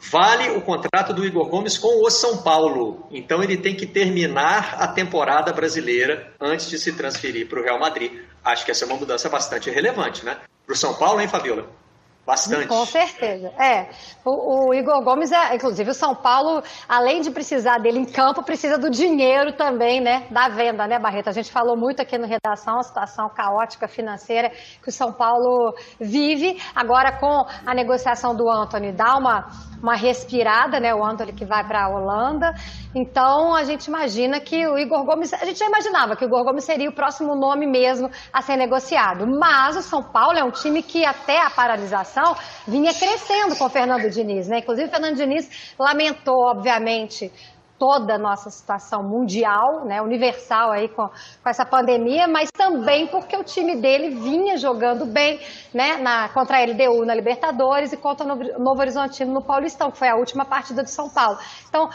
Vale 0.00 0.50
o 0.50 0.60
contrato 0.60 1.12
do 1.12 1.26
Igor 1.26 1.48
Gomes 1.48 1.76
com 1.76 2.04
o 2.04 2.10
São 2.10 2.38
Paulo. 2.38 3.06
Então 3.10 3.42
ele 3.42 3.56
tem 3.56 3.74
que 3.74 3.86
terminar 3.86 4.76
a 4.78 4.86
temporada 4.86 5.52
brasileira 5.52 6.32
antes 6.40 6.70
de 6.70 6.78
se 6.78 6.92
transferir 6.92 7.48
para 7.48 7.60
o 7.60 7.64
Real 7.64 7.80
Madrid. 7.80 8.12
Acho 8.44 8.64
que 8.64 8.70
essa 8.70 8.84
é 8.84 8.86
uma 8.86 8.96
mudança 8.96 9.28
bastante 9.28 9.70
relevante, 9.70 10.24
né? 10.24 10.40
Para 10.64 10.72
o 10.72 10.76
São 10.76 10.94
Paulo, 10.94 11.20
hein, 11.20 11.28
Fabiola? 11.28 11.68
Bastante. 12.28 12.68
Com 12.68 12.84
certeza. 12.84 13.48
É. 13.58 13.88
O, 14.22 14.68
o, 14.68 14.74
Igor 14.74 15.02
Gomes, 15.02 15.32
é, 15.32 15.54
inclusive, 15.54 15.92
o 15.92 15.94
São 15.94 16.14
Paulo, 16.14 16.62
além 16.86 17.22
de 17.22 17.30
precisar 17.30 17.78
dele 17.78 18.00
em 18.00 18.04
campo, 18.04 18.42
precisa 18.42 18.76
do 18.76 18.90
dinheiro 18.90 19.54
também, 19.54 19.98
né? 19.98 20.26
Da 20.30 20.46
venda, 20.50 20.86
né, 20.86 20.98
Barreto? 20.98 21.28
A 21.28 21.32
gente 21.32 21.50
falou 21.50 21.74
muito 21.74 22.02
aqui 22.02 22.18
no 22.18 22.26
Redação, 22.26 22.80
a 22.80 22.82
situação 22.82 23.30
caótica 23.30 23.88
financeira 23.88 24.50
que 24.82 24.90
o 24.90 24.92
São 24.92 25.10
Paulo 25.10 25.72
vive. 25.98 26.60
Agora, 26.76 27.18
com 27.18 27.46
a 27.64 27.74
negociação 27.74 28.36
do 28.36 28.46
Anthony, 28.50 28.92
dá 28.92 29.16
uma, 29.16 29.48
uma 29.82 29.96
respirada, 29.96 30.78
né? 30.78 30.94
O 30.94 31.02
Anthony 31.02 31.32
que 31.32 31.46
vai 31.46 31.66
para 31.66 31.86
a 31.86 31.88
Holanda. 31.88 32.52
Então, 32.94 33.54
a 33.54 33.64
gente 33.64 33.86
imagina 33.86 34.38
que 34.38 34.66
o 34.66 34.76
Igor 34.76 35.02
Gomes, 35.06 35.32
a 35.32 35.46
gente 35.46 35.58
já 35.58 35.66
imaginava 35.66 36.14
que 36.14 36.26
o 36.26 36.28
Igor 36.28 36.44
Gomes 36.44 36.64
seria 36.64 36.90
o 36.90 36.94
próximo 36.94 37.34
nome 37.34 37.66
mesmo 37.66 38.10
a 38.30 38.42
ser 38.42 38.56
negociado. 38.56 39.26
Mas 39.26 39.78
o 39.78 39.82
São 39.82 40.02
Paulo 40.02 40.36
é 40.36 40.44
um 40.44 40.50
time 40.50 40.82
que, 40.82 41.06
até 41.06 41.40
a 41.40 41.48
paralisação, 41.48 42.17
vinha 42.66 42.92
crescendo 42.94 43.56
com 43.56 43.64
o 43.64 43.68
Fernando 43.68 44.08
Diniz, 44.10 44.48
né? 44.48 44.58
Inclusive, 44.58 44.88
o 44.88 44.90
Fernando 44.90 45.16
Diniz 45.16 45.74
lamentou, 45.78 46.46
obviamente, 46.46 47.32
toda 47.78 48.14
a 48.14 48.18
nossa 48.18 48.50
situação 48.50 49.02
mundial, 49.02 49.84
né, 49.84 50.02
universal 50.02 50.72
aí 50.72 50.88
com, 50.88 51.08
com 51.08 51.48
essa 51.48 51.64
pandemia, 51.64 52.26
mas 52.26 52.50
também 52.50 53.06
porque 53.06 53.36
o 53.36 53.44
time 53.44 53.76
dele 53.76 54.10
vinha 54.10 54.56
jogando 54.56 55.06
bem, 55.06 55.40
né, 55.72 55.96
na, 55.98 56.28
contra 56.30 56.58
a 56.58 56.64
LDU 56.64 57.06
na 57.06 57.14
Libertadores 57.14 57.92
e 57.92 57.96
contra 57.96 58.26
o 58.26 58.58
Novo 58.58 58.80
Horizontino 58.80 59.32
no 59.32 59.42
Paulistão, 59.42 59.90
que 59.90 59.98
foi 59.98 60.08
a 60.08 60.16
última 60.16 60.44
partida 60.44 60.82
de 60.82 60.90
São 60.90 61.08
Paulo. 61.08 61.38
Então, 61.68 61.88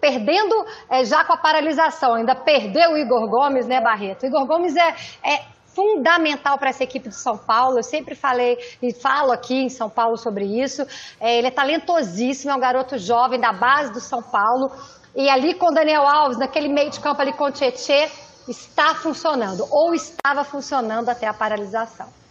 perdendo 0.00 0.54
é, 0.88 1.04
já 1.04 1.24
com 1.24 1.32
a 1.32 1.36
paralisação, 1.36 2.14
ainda 2.14 2.34
perdeu 2.34 2.92
o 2.92 2.96
Igor 2.96 3.28
Gomes, 3.28 3.66
né, 3.66 3.80
Barreto? 3.80 4.22
O 4.22 4.26
Igor 4.26 4.46
Gomes 4.46 4.76
é, 4.76 4.94
é 5.24 5.53
fundamental 5.74 6.56
para 6.58 6.70
essa 6.70 6.84
equipe 6.84 7.08
de 7.08 7.14
São 7.14 7.36
Paulo. 7.36 7.78
Eu 7.78 7.82
sempre 7.82 8.14
falei 8.14 8.56
e 8.80 8.92
falo 8.92 9.32
aqui 9.32 9.54
em 9.54 9.68
São 9.68 9.90
Paulo 9.90 10.16
sobre 10.16 10.44
isso. 10.44 10.86
É, 11.20 11.36
ele 11.38 11.48
é 11.48 11.50
talentosíssimo, 11.50 12.52
é 12.52 12.54
um 12.54 12.60
garoto 12.60 12.96
jovem 12.98 13.40
da 13.40 13.52
base 13.52 13.92
do 13.92 14.00
São 14.00 14.22
Paulo. 14.22 14.70
E 15.14 15.28
ali 15.28 15.54
com 15.54 15.66
o 15.66 15.74
Daniel 15.74 16.06
Alves, 16.06 16.38
naquele 16.38 16.68
meio 16.68 16.90
de 16.90 17.00
campo 17.00 17.20
ali 17.20 17.32
com 17.32 17.44
o 17.44 17.52
Tietê, 17.52 18.10
está 18.48 18.94
funcionando, 18.94 19.66
ou 19.70 19.94
estava 19.94 20.44
funcionando 20.44 21.08
até 21.08 21.26
a 21.26 21.34
paralisação. 21.34 22.23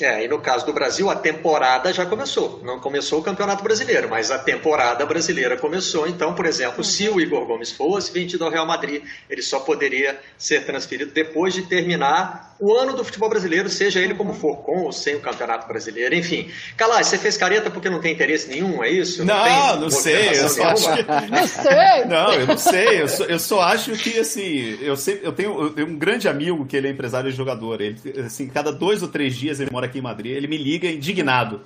É, 0.00 0.24
e 0.24 0.28
no 0.28 0.38
caso 0.38 0.66
do 0.66 0.72
Brasil, 0.72 1.08
a 1.08 1.16
temporada 1.16 1.92
já 1.92 2.04
começou. 2.04 2.60
Não 2.62 2.78
começou 2.78 3.20
o 3.20 3.22
Campeonato 3.22 3.62
Brasileiro, 3.62 4.08
mas 4.10 4.30
a 4.30 4.38
temporada 4.38 5.06
brasileira 5.06 5.56
começou. 5.56 6.06
Então, 6.06 6.34
por 6.34 6.44
exemplo, 6.44 6.84
se 6.84 7.08
o 7.08 7.18
Igor 7.20 7.46
Gomes 7.46 7.72
fosse 7.72 8.12
vendido 8.12 8.44
ao 8.44 8.50
Real 8.50 8.66
Madrid, 8.66 9.02
ele 9.28 9.42
só 9.42 9.60
poderia 9.60 10.18
ser 10.36 10.66
transferido 10.66 11.12
depois 11.12 11.54
de 11.54 11.62
terminar 11.62 12.56
o 12.58 12.74
ano 12.74 12.94
do 12.94 13.04
futebol 13.04 13.28
brasileiro, 13.28 13.68
seja 13.68 14.00
ele 14.00 14.14
como 14.14 14.32
for, 14.32 14.56
com 14.58 14.84
ou 14.84 14.92
sem 14.92 15.14
o 15.14 15.20
Campeonato 15.20 15.66
Brasileiro. 15.66 16.14
Enfim. 16.14 16.50
Calais, 16.76 17.06
você 17.06 17.18
fez 17.18 17.36
careta 17.36 17.70
porque 17.70 17.88
não 17.88 18.00
tem 18.00 18.12
interesse 18.12 18.48
nenhum, 18.48 18.82
é 18.82 18.90
isso? 18.90 19.24
Não, 19.24 19.46
não, 19.46 19.80
não 19.82 19.90
sei. 19.90 20.30
Eu 20.30 20.48
só 20.48 20.64
acho 20.64 20.94
que... 20.94 21.02
Não 21.30 21.46
sei. 21.46 21.76
Não, 22.06 22.32
eu 22.32 22.46
não 22.46 22.58
sei. 22.58 23.02
Eu 23.02 23.08
só, 23.08 23.24
eu 23.24 23.38
só 23.38 23.60
acho 23.60 23.92
que, 23.92 24.18
assim, 24.18 24.78
eu, 24.80 24.96
sempre, 24.96 25.26
eu, 25.26 25.32
tenho, 25.32 25.60
eu 25.60 25.70
tenho 25.70 25.88
um 25.88 25.96
grande 25.96 26.28
amigo 26.28 26.64
que 26.66 26.76
ele 26.76 26.88
é 26.88 26.90
empresário 26.90 27.28
e 27.28 27.32
jogador. 27.32 27.80
Ele, 27.80 27.98
assim, 28.24 28.48
cada 28.48 28.70
dois 28.70 29.02
ou 29.02 29.08
três 29.08 29.34
dias 29.34 29.60
ele 29.60 29.70
mora 29.70 29.85
aqui 29.86 29.98
em 29.98 30.02
Madrid, 30.02 30.32
ele 30.32 30.46
me 30.46 30.56
liga 30.56 30.90
indignado. 30.90 31.62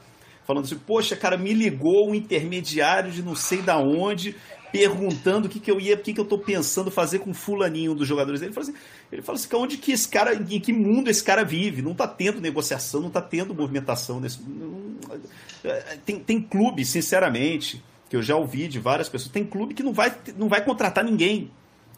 Falando 0.46 0.64
assim, 0.64 0.78
poxa, 0.78 1.14
cara, 1.16 1.36
me 1.36 1.52
ligou 1.52 2.10
um 2.10 2.14
intermediário 2.14 3.12
de 3.12 3.22
não 3.22 3.34
sei 3.34 3.62
da 3.62 3.78
onde, 3.78 4.34
perguntando 4.72 5.46
o 5.46 5.50
que, 5.50 5.60
que 5.60 5.70
eu 5.70 5.80
ia, 5.80 5.94
o 5.94 5.98
que, 5.98 6.12
que 6.12 6.20
eu 6.20 6.24
tô 6.24 6.38
pensando 6.38 6.90
fazer 6.90 7.20
com 7.20 7.34
fulaninho 7.34 7.94
dos 7.94 8.06
jogadores 8.06 8.40
dele. 8.40 8.52
Ele 8.52 8.54
falou 8.54 8.70
assim, 8.70 8.78
ele 9.12 9.22
assim, 9.26 9.56
onde 9.56 9.76
que 9.76 9.92
esse 9.92 10.08
cara, 10.08 10.34
em 10.34 10.60
que 10.60 10.72
mundo 10.72 11.08
esse 11.08 11.22
cara 11.22 11.44
vive? 11.44 11.82
Não 11.82 11.94
tá 11.94 12.06
tendo 12.06 12.40
negociação, 12.40 13.00
não 13.00 13.10
tá 13.10 13.20
tendo 13.20 13.54
movimentação 13.54 14.20
nesse. 14.20 14.40
Tem, 16.04 16.18
tem 16.20 16.40
clube, 16.40 16.84
sinceramente, 16.84 17.82
que 18.08 18.16
eu 18.16 18.22
já 18.22 18.36
ouvi 18.36 18.66
de 18.66 18.78
várias 18.78 19.08
pessoas, 19.08 19.30
tem 19.30 19.44
clube 19.44 19.74
que 19.74 19.82
não 19.82 19.92
vai, 19.92 20.12
não 20.36 20.48
vai 20.48 20.64
contratar 20.64 21.04
ninguém. 21.04 21.50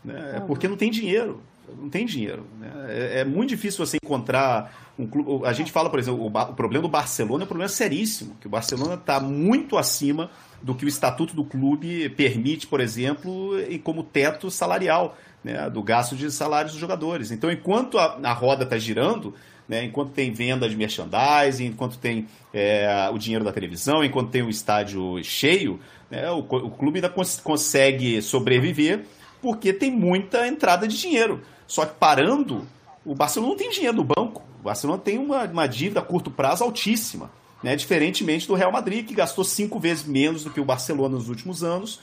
Né? 0.05 0.39
Uhum. 0.41 0.47
Porque 0.47 0.67
não 0.69 0.77
tem 0.77 0.91
dinheiro. 0.91 1.41
Não 1.79 1.89
tem 1.89 2.05
dinheiro. 2.05 2.45
Né? 2.59 2.71
É, 2.89 3.21
é 3.21 3.25
muito 3.25 3.51
difícil 3.51 3.85
você 3.85 3.97
encontrar 4.03 4.92
um 5.03 5.07
clube, 5.07 5.47
a 5.47 5.53
gente 5.53 5.73
fala, 5.73 5.91
por 5.91 5.99
exemplo, 5.99 6.23
o, 6.23 6.27
o, 6.27 6.55
problema 6.55 6.83
do 6.83 6.89
Barcelona 6.89 7.43
é 7.43 7.45
um 7.45 7.49
problema 7.49 7.69
seríssimo, 7.69 8.37
que 8.41 8.47
o 8.47 8.51
Barcelona 8.51 8.95
está 8.95 9.21
muito 9.21 9.77
acima 9.77 10.31
do 10.63 10.75
que 10.75 10.85
o 10.85 10.89
estatuto 10.89 11.35
do 11.35 11.45
clube 11.45 12.09
permite, 12.11 12.67
por 12.67 12.81
exemplo, 12.81 13.59
e 13.69 13.79
como 13.79 14.03
teto 14.03 14.51
salarial, 14.51 15.17
né, 15.43 15.69
do 15.69 15.83
gasto 15.83 16.15
de 16.15 16.31
salários 16.31 16.73
dos 16.73 16.81
jogadores. 16.81 17.31
Então, 17.31 17.51
enquanto 17.51 17.99
a, 17.99 18.19
a 18.23 18.33
roda 18.33 18.65
está 18.65 18.79
girando, 18.79 19.35
né, 19.69 19.85
enquanto 19.85 20.11
tem 20.11 20.33
venda 20.33 20.69
de 20.69 20.77
merchandising, 20.77 21.67
enquanto 21.67 21.99
tem 21.99 22.27
é, 22.55 23.09
o 23.13 23.19
dinheiro 23.19 23.45
da 23.45 23.53
televisão, 23.53 24.05
enquanto 24.05 24.31
tem 24.31 24.43
o 24.43 24.51
estádio 24.51 25.23
cheio, 25.25 25.81
né, 26.11 26.31
o, 26.31 26.39
o 26.39 26.71
clube 26.71 26.99
ainda 26.99 27.09
cons 27.09 27.41
consegue 27.41 28.23
sobreviver 28.23 29.05
porque 29.41 29.73
tem 29.73 29.91
muita 29.91 30.47
entrada 30.47 30.87
de 30.87 30.97
dinheiro. 30.97 31.43
Só 31.67 31.85
que 31.85 31.95
parando, 31.95 32.67
o 33.05 33.15
Barcelona 33.15 33.51
não 33.53 33.59
tem 33.59 33.71
dinheiro 33.71 33.97
no 33.97 34.05
banco. 34.05 34.43
O 34.61 34.65
Barcelona 34.65 35.01
tem 35.01 35.19
uma, 35.19 35.45
uma 35.45 35.67
dívida 35.67 36.01
a 36.01 36.03
curto 36.03 36.31
prazo 36.31 36.63
altíssima. 36.65 37.31
Né? 37.63 37.77
Diferentemente 37.77 38.47
do 38.47 38.55
Real 38.55 38.73
Madrid, 38.73 39.07
que 39.07 39.15
gastou 39.15 39.45
cinco 39.45 39.79
vezes 39.79 40.05
menos 40.05 40.45
do 40.45 40.51
que 40.51 40.61
o 40.61 40.65
Barcelona 40.65 41.17
nos 41.17 41.29
últimos 41.29 41.63
anos. 41.63 42.01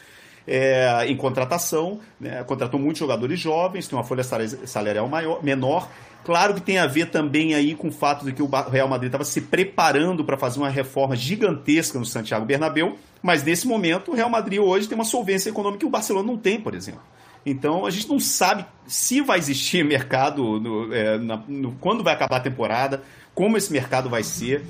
É, 0.47 1.05
em 1.07 1.15
contratação, 1.15 1.99
né? 2.19 2.43
contratou 2.43 2.79
muitos 2.79 2.99
jogadores 2.99 3.39
jovens, 3.39 3.87
tem 3.87 3.97
uma 3.97 4.03
folha 4.03 4.23
salarial 4.23 5.07
maior, 5.07 5.43
menor. 5.43 5.87
Claro 6.23 6.53
que 6.53 6.61
tem 6.61 6.79
a 6.79 6.87
ver 6.87 7.11
também 7.11 7.53
aí 7.53 7.75
com 7.75 7.89
o 7.89 7.91
fato 7.91 8.25
de 8.25 8.33
que 8.33 8.41
o 8.41 8.47
Real 8.47 8.87
Madrid 8.87 9.07
estava 9.09 9.23
se 9.23 9.41
preparando 9.41 10.23
para 10.23 10.37
fazer 10.37 10.59
uma 10.59 10.69
reforma 10.69 11.15
gigantesca 11.15 11.99
no 11.99 12.05
Santiago 12.05 12.45
Bernabéu, 12.45 12.97
mas 13.21 13.43
nesse 13.43 13.67
momento 13.67 14.11
o 14.11 14.15
Real 14.15 14.29
Madrid 14.29 14.59
hoje 14.59 14.87
tem 14.87 14.95
uma 14.95 15.05
solvência 15.05 15.49
econômica 15.49 15.79
que 15.79 15.85
o 15.85 15.89
Barcelona 15.89 16.27
não 16.27 16.37
tem, 16.37 16.59
por 16.59 16.73
exemplo. 16.73 17.01
Então 17.45 17.85
a 17.85 17.89
gente 17.89 18.07
não 18.07 18.19
sabe 18.19 18.65
se 18.87 19.21
vai 19.21 19.39
existir 19.39 19.83
mercado, 19.85 20.59
no, 20.59 20.93
é, 20.93 21.17
na, 21.17 21.41
no, 21.47 21.71
quando 21.73 22.03
vai 22.03 22.13
acabar 22.13 22.37
a 22.37 22.41
temporada, 22.41 23.03
como 23.33 23.57
esse 23.57 23.71
mercado 23.71 24.09
vai 24.09 24.23
ser. 24.23 24.65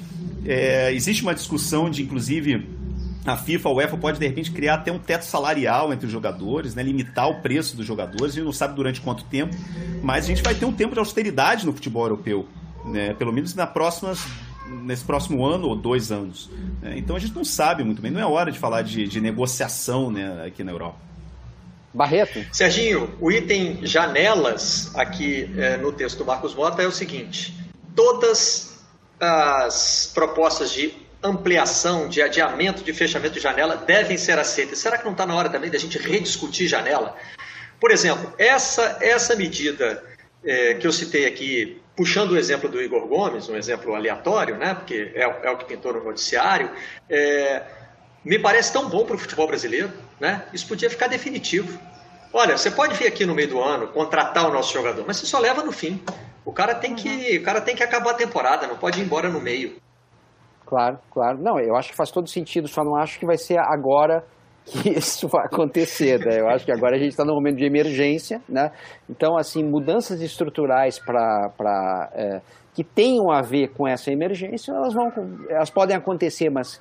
É, 0.46 0.94
existe 0.94 1.24
uma 1.24 1.34
discussão 1.34 1.90
de, 1.90 2.04
inclusive, 2.04 2.68
a 3.26 3.36
FIFA, 3.36 3.70
a 3.70 3.74
UEFA 3.74 3.98
pode 3.98 4.20
de 4.20 4.28
repente 4.28 4.52
criar 4.52 4.76
até 4.76 4.92
um 4.92 5.00
teto 5.00 5.24
salarial 5.24 5.92
entre 5.94 6.06
os 6.06 6.12
jogadores, 6.12 6.76
né, 6.76 6.84
limitar 6.84 7.30
o 7.30 7.42
preço 7.42 7.76
dos 7.76 7.86
jogadores. 7.86 8.34
A 8.34 8.36
gente 8.36 8.46
não 8.46 8.54
sabe 8.54 8.76
durante 8.76 9.02
quanto 9.02 9.24
tempo, 9.26 9.56
mas 10.02 10.26
a 10.26 10.28
gente 10.28 10.42
vai 10.42 10.56
ter 10.56 10.66
um 10.66 10.72
tempo 10.72 10.94
de 10.94 11.00
austeridade 11.00 11.66
no 11.66 11.74
futebol 11.74 12.04
europeu, 12.04 12.48
né, 12.86 13.14
pelo 13.14 13.34
menos 13.34 13.54
na 13.56 13.68
próximas 13.68 14.26
nesse 14.84 15.04
próximo 15.04 15.44
ano 15.44 15.68
ou 15.68 15.76
dois 15.76 16.12
anos. 16.12 16.50
Né. 16.82 16.98
Então 16.98 17.16
a 17.16 17.20
gente 17.20 17.34
não 17.34 17.44
sabe 17.44 17.84
muito 17.84 18.02
bem, 18.02 18.12
não 18.12 18.20
é 18.20 18.26
hora 18.26 18.52
de 18.52 18.60
falar 18.60 18.84
de, 18.84 19.08
de 19.08 19.20
negociação 19.20 20.12
né, 20.12 20.46
aqui 20.46 20.64
na 20.64 20.72
Europa. 20.72 21.09
Barreto. 21.94 22.46
Serginho, 22.52 23.16
o 23.20 23.32
item 23.32 23.86
janelas 23.86 24.96
aqui 24.96 25.50
é, 25.58 25.78
no 25.78 25.92
texto 25.92 26.20
do 26.20 26.26
Marcos 26.26 26.54
Mota 26.54 26.82
é 26.82 26.88
o 26.88 26.92
seguinte: 26.92 27.54
todas 27.96 28.86
as 29.20 30.12
propostas 30.14 30.72
de 30.72 30.94
ampliação, 31.22 32.08
de 32.08 32.22
adiamento, 32.22 32.84
de 32.84 32.94
fechamento 32.94 33.34
de 33.34 33.40
janela 33.40 33.76
devem 33.76 34.18
ser 34.18 34.40
aceitas. 34.40 34.80
Será 34.80 34.98
que 34.98 35.04
não 35.04 35.12
está 35.12 35.26
na 35.26 35.36
hora 35.36 35.50
também 35.50 35.70
da 35.70 35.78
gente 35.78 35.98
rediscutir 35.98 36.68
janela? 36.68 37.16
Por 37.80 37.92
exemplo, 37.92 38.34
essa, 38.38 38.98
essa 39.02 39.36
medida 39.36 40.04
é, 40.44 40.76
que 40.76 40.88
eu 40.88 40.92
citei 40.92 41.26
aqui, 41.26 41.82
puxando 41.96 42.32
o 42.32 42.38
exemplo 42.38 42.70
do 42.70 42.82
Igor 42.82 43.08
Gomes, 43.08 43.50
um 43.50 43.56
exemplo 43.56 43.96
aleatório, 43.96 44.58
né, 44.58 44.74
porque 44.74 45.12
é, 45.14 45.22
é 45.22 45.52
o 45.52 45.58
que 45.58 45.66
pintou 45.66 45.94
no 45.94 46.04
noticiário, 46.04 46.72
é, 47.10 47.64
me 48.24 48.40
parece 48.40 48.72
tão 48.72 48.90
bom 48.90 49.06
para 49.06 49.16
o 49.16 49.20
futebol 49.20 49.48
brasileiro, 49.48 49.92
né? 50.20 50.46
Isso 50.54 50.68
podia 50.68 50.90
ficar 50.90 51.08
definitivo. 51.08 51.80
Olha, 52.32 52.58
você 52.58 52.70
pode 52.70 52.96
vir 52.96 53.08
aqui 53.08 53.26
no 53.26 53.34
meio 53.34 53.50
do 53.50 53.62
ano 53.62 53.88
contratar 53.88 54.48
o 54.48 54.54
nosso 54.54 54.74
jogador, 54.74 55.04
mas 55.08 55.18
você 55.18 55.26
só 55.26 55.40
leva 55.40 55.64
no 55.64 55.72
fim. 55.72 56.02
O 56.46 56.52
cara 56.52 56.76
tem 56.76 56.96
que, 56.96 57.10
uhum. 57.10 57.42
o 57.42 57.44
cara 57.44 57.62
tem 57.62 57.76
que 57.76 57.84
acabar 57.84 58.12
a 58.12 58.16
temporada, 58.16 58.68
não 58.68 58.78
pode 58.78 59.00
ir 59.00 59.04
embora 59.04 59.30
no 59.30 59.42
meio. 59.42 59.78
Claro, 60.66 61.00
claro. 61.12 61.40
Não, 61.42 61.60
eu 61.60 61.76
acho 61.76 61.90
que 61.90 61.96
faz 61.96 62.12
todo 62.12 62.30
sentido, 62.30 62.68
só 62.68 62.84
não 62.84 62.96
acho 62.96 63.20
que 63.20 63.26
vai 63.26 63.38
ser 63.38 63.58
agora 63.60 64.24
que 64.66 64.90
isso 64.98 65.28
vai 65.28 65.46
acontecer, 65.46 66.20
né? 66.20 66.40
Eu 66.40 66.48
acho 66.48 66.64
que 66.64 66.72
agora 66.72 66.96
a 66.96 67.00
gente 67.00 67.10
está 67.10 67.26
no 67.26 67.34
momento 67.34 67.58
de 67.58 67.66
emergência, 67.66 68.42
né? 68.48 68.72
Então, 69.10 69.36
assim, 69.36 69.64
mudanças 69.64 70.22
estruturais 70.22 71.00
para 71.00 72.10
é, 72.14 72.42
que 72.74 72.84
tenham 72.84 73.32
a 73.32 73.42
ver 73.42 73.70
com 73.70 73.88
essa 73.88 74.12
emergência, 74.12 74.72
elas 74.72 74.94
vão, 74.94 75.12
elas 75.50 75.70
podem 75.70 75.98
acontecer, 75.98 76.50
mas 76.50 76.80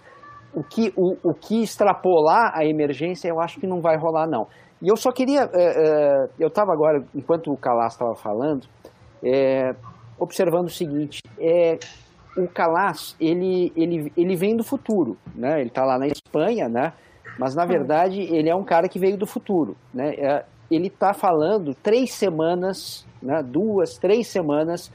o 0.54 0.62
que, 0.62 0.92
o, 0.96 1.16
o 1.22 1.34
que 1.34 1.62
extrapolar 1.62 2.52
a 2.54 2.64
emergência, 2.64 3.28
eu 3.28 3.40
acho 3.40 3.60
que 3.60 3.66
não 3.66 3.80
vai 3.80 3.96
rolar, 3.96 4.26
não. 4.26 4.46
E 4.82 4.88
eu 4.88 4.96
só 4.96 5.10
queria. 5.10 5.48
É, 5.52 5.64
é, 5.64 6.28
eu 6.38 6.48
estava 6.48 6.72
agora, 6.72 7.04
enquanto 7.14 7.52
o 7.52 7.56
Calas 7.56 7.92
estava 7.92 8.14
falando, 8.14 8.66
é, 9.22 9.74
observando 10.18 10.66
o 10.66 10.72
seguinte: 10.72 11.20
é, 11.38 11.78
o 12.36 12.48
Calas 12.48 13.16
ele, 13.20 13.72
ele, 13.76 14.12
ele 14.16 14.36
vem 14.36 14.56
do 14.56 14.62
futuro, 14.62 15.16
né? 15.34 15.60
Ele 15.60 15.68
está 15.68 15.84
lá 15.84 15.98
na 15.98 16.06
Espanha, 16.06 16.68
né? 16.68 16.92
Mas 17.38 17.54
na 17.54 17.64
verdade 17.64 18.20
ele 18.20 18.48
é 18.48 18.54
um 18.54 18.64
cara 18.64 18.88
que 18.88 18.98
veio 18.98 19.16
do 19.16 19.26
futuro, 19.26 19.76
né? 19.92 20.14
É, 20.14 20.44
ele 20.70 20.88
está 20.88 21.12
falando 21.12 21.74
três 21.74 22.12
semanas, 22.12 23.06
né? 23.22 23.42
Duas, 23.42 23.98
três 23.98 24.28
semanas 24.28 24.92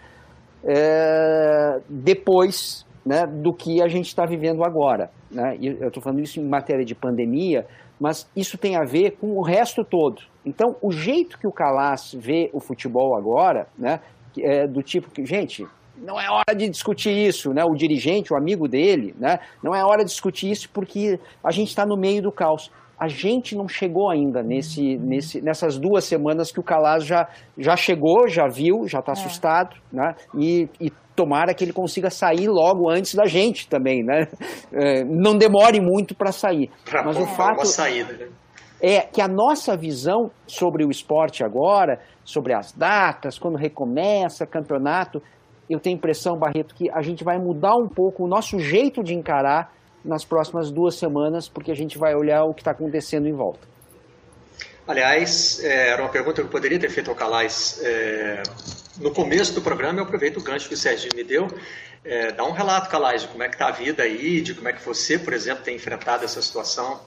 é, 0.63 1.81
depois 1.89 2.85
né, 3.05 3.25
do 3.25 3.53
que 3.53 3.81
a 3.81 3.87
gente 3.87 4.07
está 4.07 4.25
vivendo 4.25 4.63
agora. 4.63 5.09
Né? 5.31 5.57
E 5.59 5.67
eu 5.67 5.87
estou 5.87 6.01
falando 6.01 6.21
isso 6.21 6.39
em 6.39 6.47
matéria 6.47 6.85
de 6.85 6.95
pandemia, 6.95 7.65
mas 7.99 8.29
isso 8.35 8.57
tem 8.57 8.75
a 8.75 8.83
ver 8.83 9.17
com 9.17 9.37
o 9.37 9.41
resto 9.41 9.83
todo. 9.83 10.21
Então, 10.45 10.75
o 10.81 10.91
jeito 10.91 11.37
que 11.39 11.47
o 11.47 11.51
Calas 11.51 12.13
vê 12.17 12.49
o 12.53 12.59
futebol 12.59 13.15
agora, 13.15 13.67
né, 13.77 13.99
é 14.37 14.67
do 14.67 14.81
tipo 14.81 15.09
que, 15.09 15.25
gente, 15.25 15.65
não 15.97 16.19
é 16.19 16.29
hora 16.29 16.55
de 16.55 16.67
discutir 16.69 17.11
isso, 17.11 17.53
né? 17.53 17.63
O 17.63 17.75
dirigente, 17.75 18.33
o 18.33 18.35
amigo 18.35 18.67
dele, 18.67 19.15
né? 19.17 19.39
Não 19.63 19.73
é 19.73 19.83
hora 19.83 20.03
de 20.03 20.09
discutir 20.09 20.51
isso 20.51 20.69
porque 20.69 21.19
a 21.43 21.51
gente 21.51 21.69
está 21.69 21.85
no 21.85 21.95
meio 21.95 22.21
do 22.21 22.31
caos. 22.31 22.71
A 22.99 23.07
gente 23.07 23.55
não 23.55 23.67
chegou 23.67 24.09
ainda 24.09 24.41
nesse, 24.41 24.97
nesse, 24.97 25.41
nessas 25.41 25.77
duas 25.77 26.05
semanas 26.05 26.51
que 26.51 26.59
o 26.59 26.63
Calas 26.63 27.05
já, 27.05 27.27
já 27.57 27.75
chegou, 27.75 28.27
já 28.27 28.47
viu, 28.47 28.87
já 28.87 28.99
está 28.99 29.11
é. 29.11 29.13
assustado, 29.13 29.75
né? 29.91 30.15
E, 30.35 30.69
e 30.79 30.91
tomara 31.15 31.53
que 31.53 31.63
ele 31.63 31.73
consiga 31.73 32.09
sair 32.09 32.47
logo 32.47 32.89
antes 32.89 33.15
da 33.15 33.25
gente 33.25 33.67
também, 33.67 34.03
né? 34.03 34.27
É, 34.75 35.03
não 35.03 35.37
demore 35.37 35.79
muito 35.79 36.15
para 36.15 36.31
sair. 36.31 36.71
Pra 36.83 37.03
Mas 37.03 37.17
o 37.17 37.27
fato 37.27 37.59
uma 37.59 37.65
saída, 37.65 38.13
né? 38.13 38.27
é 38.81 39.01
que 39.01 39.21
a 39.21 39.27
nossa 39.27 39.77
visão 39.77 40.31
sobre 40.47 40.83
o 40.83 40.89
esporte 40.89 41.43
agora, 41.43 41.99
sobre 42.25 42.53
as 42.53 42.71
datas, 42.71 43.37
quando 43.37 43.55
recomeça 43.55 44.47
campeonato, 44.47 45.21
eu 45.69 45.79
tenho 45.79 45.95
a 45.95 45.99
impressão, 45.99 46.37
Barreto, 46.37 46.73
que 46.73 46.89
a 46.89 47.01
gente 47.01 47.23
vai 47.23 47.37
mudar 47.37 47.75
um 47.75 47.87
pouco 47.87 48.23
o 48.23 48.27
nosso 48.27 48.57
jeito 48.59 49.03
de 49.03 49.13
encarar 49.13 49.71
nas 50.03 50.25
próximas 50.25 50.71
duas 50.71 50.95
semanas, 50.95 51.47
porque 51.47 51.71
a 51.71 51.75
gente 51.75 51.97
vai 51.97 52.15
olhar 52.15 52.43
o 52.43 52.53
que 52.53 52.61
está 52.61 52.71
acontecendo 52.71 53.27
em 53.27 53.33
volta. 53.33 53.67
Aliás, 54.87 55.63
é, 55.63 55.91
era 55.91 56.01
uma 56.01 56.11
pergunta 56.11 56.41
que 56.41 56.47
eu 56.47 56.51
poderia 56.51 56.77
ter 56.77 56.89
feito 56.89 57.09
ao 57.09 57.15
Calais 57.15 57.79
é, 57.83 58.43
no 58.97 59.11
começo 59.11 59.53
do 59.53 59.61
programa. 59.61 59.99
Eu 59.99 60.03
aproveito 60.03 60.37
o 60.37 60.43
gancho 60.43 60.67
que 60.67 60.73
o 60.73 60.77
Serginho 60.77 61.15
me 61.15 61.23
deu. 61.23 61.47
É, 62.03 62.31
dá 62.31 62.43
um 62.43 62.51
relato, 62.51 62.89
Calais, 62.89 63.21
de 63.21 63.27
como 63.27 63.43
é 63.43 63.47
que 63.47 63.55
está 63.55 63.67
a 63.67 63.71
vida 63.71 64.03
aí, 64.03 64.41
de 64.41 64.53
como 64.53 64.67
é 64.67 64.73
que 64.73 64.85
você, 64.85 65.17
por 65.17 65.33
exemplo, 65.33 65.63
tem 65.63 65.75
enfrentado 65.75 66.25
essa 66.25 66.41
situação. 66.41 67.01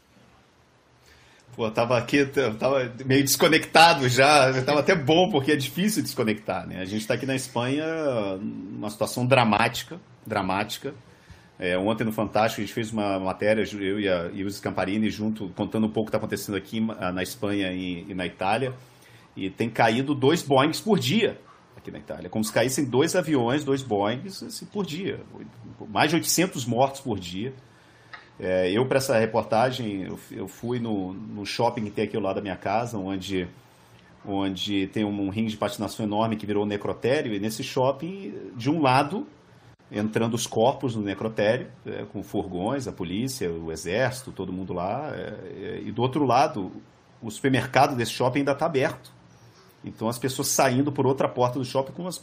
Pô, 1.54 1.70
tava 1.70 1.96
aqui, 1.96 2.26
tava 2.58 2.92
meio 3.04 3.22
desconectado 3.22 4.08
já, 4.10 4.62
tava 4.62 4.80
até 4.80 4.94
bom, 4.94 5.30
porque 5.30 5.52
é 5.52 5.56
difícil 5.56 6.02
desconectar, 6.02 6.66
né? 6.66 6.80
A 6.80 6.84
gente 6.84 7.00
está 7.00 7.14
aqui 7.14 7.24
na 7.24 7.34
Espanha, 7.34 7.86
numa 8.38 8.90
situação 8.90 9.26
dramática, 9.26 9.98
dramática. 10.26 10.94
É, 11.58 11.78
ontem 11.78 12.04
no 12.04 12.12
Fantástico 12.12 12.60
a 12.60 12.64
gente 12.64 12.74
fez 12.74 12.92
uma 12.92 13.18
matéria, 13.18 13.64
eu 13.72 13.98
e, 13.98 14.06
a, 14.06 14.26
o 14.26 14.50
Scamparini 14.50 15.08
junto, 15.08 15.48
contando 15.56 15.86
um 15.86 15.90
pouco 15.90 16.02
o 16.02 16.04
que 16.04 16.08
está 16.10 16.18
acontecendo 16.18 16.56
aqui 16.56 16.78
na 16.80 17.22
Espanha 17.22 17.72
e, 17.72 18.04
e, 18.06 18.14
na 18.14 18.26
Itália. 18.26 18.74
E 19.34 19.48
tem 19.48 19.70
caído 19.70 20.14
dois 20.14 20.42
Boeings 20.42 20.80
por 20.80 20.98
dia 20.98 21.38
aqui 21.86 21.90
na 21.90 21.98
Itália. 21.98 22.28
Como 22.28 22.44
se 22.44 22.52
caíssem 22.52 22.84
dois 22.84 23.14
aviões, 23.14 23.64
dois 23.64 23.82
Boeings 23.82 24.42
assim, 24.42 24.66
por 24.66 24.84
dia. 24.84 25.20
Mais 25.88 26.10
de 26.10 26.16
800 26.16 26.64
mortos 26.64 27.00
por 27.00 27.18
dia. 27.18 27.54
É, 28.38 28.70
eu, 28.70 28.84
para 28.86 28.98
essa 28.98 29.18
reportagem, 29.18 30.02
eu, 30.02 30.18
eu 30.30 30.48
fui 30.48 30.78
no, 30.78 31.14
no, 31.14 31.46
shopping 31.46 31.84
que 31.84 31.90
tem 31.90 32.04
aqui 32.04 32.16
ao 32.16 32.22
lado 32.22 32.36
da 32.36 32.42
minha 32.42 32.56
casa, 32.56 32.98
onde, 32.98 33.48
onde 34.26 34.88
tem 34.88 35.04
um, 35.04 35.20
um 35.22 35.30
ringue 35.30 35.50
de 35.50 35.56
patinação 35.56 36.04
enorme 36.04 36.36
que 36.36 36.44
virou 36.44 36.64
um 36.64 36.66
necrotério, 36.66 37.32
e 37.32 37.40
nesse 37.40 37.62
shopping, 37.62 38.34
de 38.54 38.68
um 38.68 38.82
lado, 38.82 39.26
entrando 39.90 40.34
os 40.34 40.46
corpos 40.46 40.94
no 40.94 41.00
necrotério, 41.02 41.68
é, 41.86 42.04
com 42.12 42.22
furgões, 42.22 42.86
a 42.86 42.92
polícia, 42.92 43.50
o 43.50 43.72
exército, 43.72 44.30
todo 44.32 44.52
mundo 44.52 44.74
lá, 44.74 45.12
é, 45.14 45.78
é 45.78 45.82
e 45.86 45.90
do 45.90 46.02
outro 46.02 46.24
lado, 46.26 46.70
o 47.22 47.30
supermercado 47.30 47.96
desse 47.96 48.12
shopping 48.12 48.40
ainda 48.40 48.52
está 48.52 48.66
aberto. 48.66 49.15
Então 49.86 50.08
as 50.08 50.18
pessoas 50.18 50.48
saindo 50.48 50.90
por 50.90 51.06
outra 51.06 51.28
porta 51.28 51.58
do 51.58 51.64
shopping 51.64 51.92
com 51.92 52.02
umas 52.02 52.20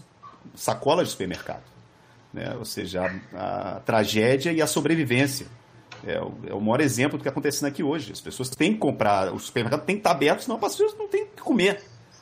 sacolas 0.54 1.08
de 1.08 1.12
supermercado. 1.12 1.64
Né? 2.34 2.54
Ou 2.58 2.66
seja, 2.66 3.10
a, 3.34 3.78
a 3.78 3.80
tragédia 3.80 4.52
e 4.52 4.62
a 4.62 4.68
sobrevivência. 4.68 5.48
É 6.06 6.20
o, 6.20 6.34
é 6.48 6.54
o 6.54 6.60
maior 6.60 6.82
exemplo 6.82 7.18
do 7.18 7.22
que 7.22 7.30
está 7.30 7.32
acontecendo 7.32 7.70
aqui 7.70 7.82
hoje. 7.82 8.12
As 8.12 8.20
pessoas 8.20 8.50
têm 8.50 8.74
que 8.74 8.80
comprar, 8.80 9.34
o 9.34 9.40
supermercado 9.40 9.86
tem 9.86 9.96
que 9.96 10.02
estar 10.02 10.12
aberto, 10.12 10.42
senão 10.42 10.58
as 10.58 10.76
pessoas 10.76 10.98
não 10.98 11.08
têm 11.08 11.26
que 11.28 11.42
comer. 11.42 11.82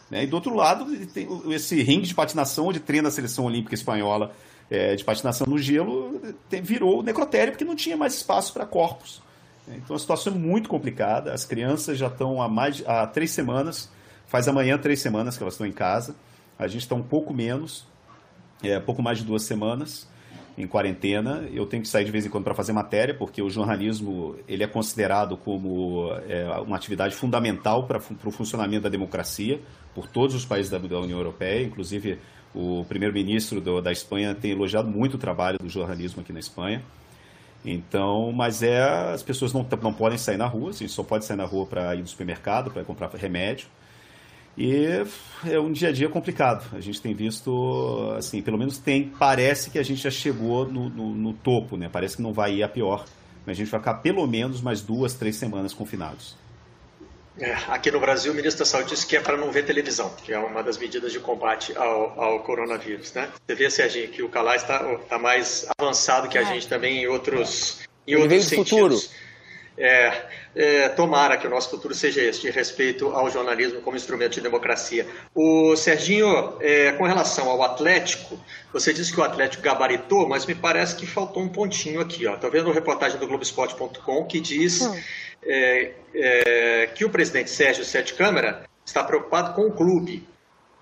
Né? 0.09 0.23
E 0.23 0.27
do 0.27 0.35
outro 0.35 0.53
lado, 0.53 0.85
tem 1.07 1.27
esse 1.51 1.81
ringue 1.81 2.05
de 2.05 2.13
patinação 2.13 2.67
onde 2.67 2.79
treina 2.79 3.07
a 3.07 3.11
seleção 3.11 3.45
olímpica 3.45 3.73
espanhola 3.73 4.35
é, 4.69 4.95
de 4.95 5.03
patinação 5.03 5.47
no 5.47 5.57
gelo, 5.57 6.21
tem, 6.49 6.61
virou 6.61 7.01
necrotério 7.01 7.51
porque 7.53 7.65
não 7.65 7.75
tinha 7.75 7.97
mais 7.97 8.13
espaço 8.13 8.53
para 8.53 8.65
corpos. 8.65 9.21
Então 9.67 9.95
a 9.95 9.99
situação 9.99 10.33
é 10.33 10.35
muito 10.35 10.69
complicada. 10.69 11.33
As 11.33 11.45
crianças 11.45 11.97
já 11.97 12.07
estão 12.07 12.41
há 12.41 12.47
mais 12.47 12.83
há 12.85 13.05
três 13.07 13.31
semanas, 13.31 13.89
faz 14.31 14.47
amanhã 14.47 14.77
três 14.77 15.01
semanas 15.01 15.35
que 15.35 15.43
elas 15.43 15.55
estão 15.55 15.67
em 15.67 15.73
casa. 15.73 16.15
A 16.57 16.65
gente 16.65 16.83
está 16.83 16.95
um 16.95 17.03
pouco 17.03 17.33
menos, 17.33 17.85
é, 18.63 18.79
pouco 18.79 19.03
mais 19.03 19.17
de 19.17 19.25
duas 19.25 19.43
semanas 19.43 20.07
em 20.57 20.65
quarentena. 20.65 21.43
Eu 21.51 21.65
tenho 21.65 21.83
que 21.83 21.89
sair 21.89 22.05
de 22.05 22.11
vez 22.11 22.25
em 22.25 22.29
quando 22.29 22.45
para 22.45 22.55
fazer 22.55 22.71
matéria, 22.71 23.13
porque 23.13 23.41
o 23.41 23.49
jornalismo 23.49 24.37
ele 24.47 24.63
é 24.63 24.67
considerado 24.67 25.35
como 25.35 26.13
é, 26.29 26.45
uma 26.65 26.77
atividade 26.77 27.13
fundamental 27.13 27.85
para 27.85 27.97
o 27.97 28.31
funcionamento 28.31 28.83
da 28.83 28.89
democracia 28.89 29.59
por 29.93 30.07
todos 30.07 30.33
os 30.33 30.45
países 30.45 30.71
da, 30.71 30.77
da 30.77 30.99
União 31.01 31.17
Europeia, 31.17 31.65
inclusive 31.65 32.17
o 32.55 32.85
primeiro-ministro 32.87 33.81
da 33.81 33.91
Espanha 33.91 34.33
tem 34.33 34.51
elogiado 34.51 34.87
muito 34.87 35.15
o 35.15 35.17
trabalho 35.17 35.57
do 35.59 35.67
jornalismo 35.67 36.21
aqui 36.21 36.31
na 36.31 36.39
Espanha. 36.39 36.81
Então, 37.65 38.31
mas 38.31 38.63
é 38.63 38.81
as 38.81 39.23
pessoas 39.23 39.51
não, 39.51 39.67
não 39.81 39.93
podem 39.93 40.17
sair 40.17 40.37
na 40.37 40.47
rua, 40.47 40.69
assim, 40.69 40.87
só 40.87 41.03
pode 41.03 41.25
sair 41.25 41.37
na 41.37 41.45
rua 41.45 41.65
para 41.65 41.93
ir 41.95 41.99
no 41.99 42.07
supermercado, 42.07 42.71
para 42.71 42.81
comprar 42.85 43.09
remédio. 43.09 43.67
E 44.57 45.05
é 45.49 45.59
um 45.59 45.71
dia 45.71 45.89
a 45.89 45.91
dia 45.91 46.09
complicado. 46.09 46.75
A 46.75 46.79
gente 46.79 47.01
tem 47.01 47.13
visto, 47.13 48.13
assim, 48.17 48.41
pelo 48.41 48.57
menos 48.57 48.77
tem, 48.77 49.09
parece 49.17 49.69
que 49.69 49.79
a 49.79 49.83
gente 49.83 50.01
já 50.01 50.11
chegou 50.11 50.65
no, 50.65 50.89
no, 50.89 51.15
no 51.15 51.33
topo, 51.33 51.77
né? 51.77 51.89
Parece 51.91 52.17
que 52.17 52.21
não 52.21 52.33
vai 52.33 52.55
ir 52.55 52.63
a 52.63 52.67
pior. 52.67 53.05
Mas 53.45 53.55
a 53.55 53.59
gente 53.59 53.71
vai 53.71 53.79
ficar 53.79 53.95
pelo 53.95 54.27
menos 54.27 54.61
mais 54.61 54.81
duas, 54.81 55.13
três 55.13 55.35
semanas 55.35 55.73
confinados. 55.73 56.37
É, 57.39 57.53
aqui 57.69 57.89
no 57.89 57.99
Brasil, 57.99 58.33
o 58.33 58.35
ministro 58.35 58.59
da 58.59 58.65
Saúde 58.65 58.89
disse 58.89 59.07
que 59.07 59.15
é 59.15 59.21
para 59.21 59.37
não 59.37 59.51
ver 59.51 59.65
televisão, 59.65 60.13
que 60.23 60.33
é 60.33 60.37
uma 60.37 60.61
das 60.61 60.77
medidas 60.77 61.11
de 61.11 61.19
combate 61.19 61.75
ao, 61.75 62.21
ao 62.21 62.39
coronavírus. 62.41 63.13
Né? 63.13 63.29
Você 63.47 63.55
vê, 63.55 63.69
Serginho, 63.69 64.09
que 64.09 64.21
o 64.21 64.29
Calais 64.29 64.61
está 64.61 64.79
tá 65.09 65.17
mais 65.17 65.65
avançado 65.79 66.27
que 66.27 66.37
a 66.37 66.41
é. 66.41 66.45
gente 66.45 66.67
também 66.67 67.03
em 67.03 67.07
outros, 67.07 67.79
em 68.05 68.13
Ele 68.13 68.23
outros 68.23 68.43
sentidos. 68.43 69.05
Futuro. 69.05 69.21
É, 69.77 70.25
é, 70.55 70.89
tomara 70.89 71.37
que 71.37 71.47
o 71.47 71.49
nosso 71.49 71.69
futuro 71.69 71.93
seja 71.93 72.21
esse, 72.21 72.41
de 72.41 72.49
respeito 72.49 73.07
ao 73.07 73.29
jornalismo 73.29 73.81
como 73.81 73.95
instrumento 73.95 74.33
de 74.33 74.41
democracia. 74.41 75.07
O 75.33 75.75
Serginho, 75.75 76.57
é, 76.59 76.91
com 76.93 77.05
relação 77.05 77.49
ao 77.49 77.63
Atlético, 77.63 78.39
você 78.71 78.93
disse 78.93 79.13
que 79.13 79.19
o 79.19 79.23
Atlético 79.23 79.63
gabaritou, 79.63 80.27
mas 80.27 80.45
me 80.45 80.55
parece 80.55 80.95
que 80.95 81.05
faltou 81.05 81.43
um 81.43 81.49
pontinho 81.49 82.01
aqui. 82.01 82.25
Estou 82.25 82.51
vendo 82.51 82.65
uma 82.65 82.73
reportagem 82.73 83.19
do 83.19 83.27
Globoesporte.com 83.27 84.25
que 84.25 84.39
diz 84.39 84.81
hum. 84.81 84.99
é, 85.43 85.91
é 86.13 86.89
que 86.93 87.05
o 87.05 87.09
presidente 87.09 87.49
Sérgio 87.49 87.85
Sete 87.85 88.13
Câmara 88.13 88.63
está 88.85 89.03
preocupado 89.03 89.53
com 89.53 89.67
o 89.67 89.71
clube. 89.71 90.27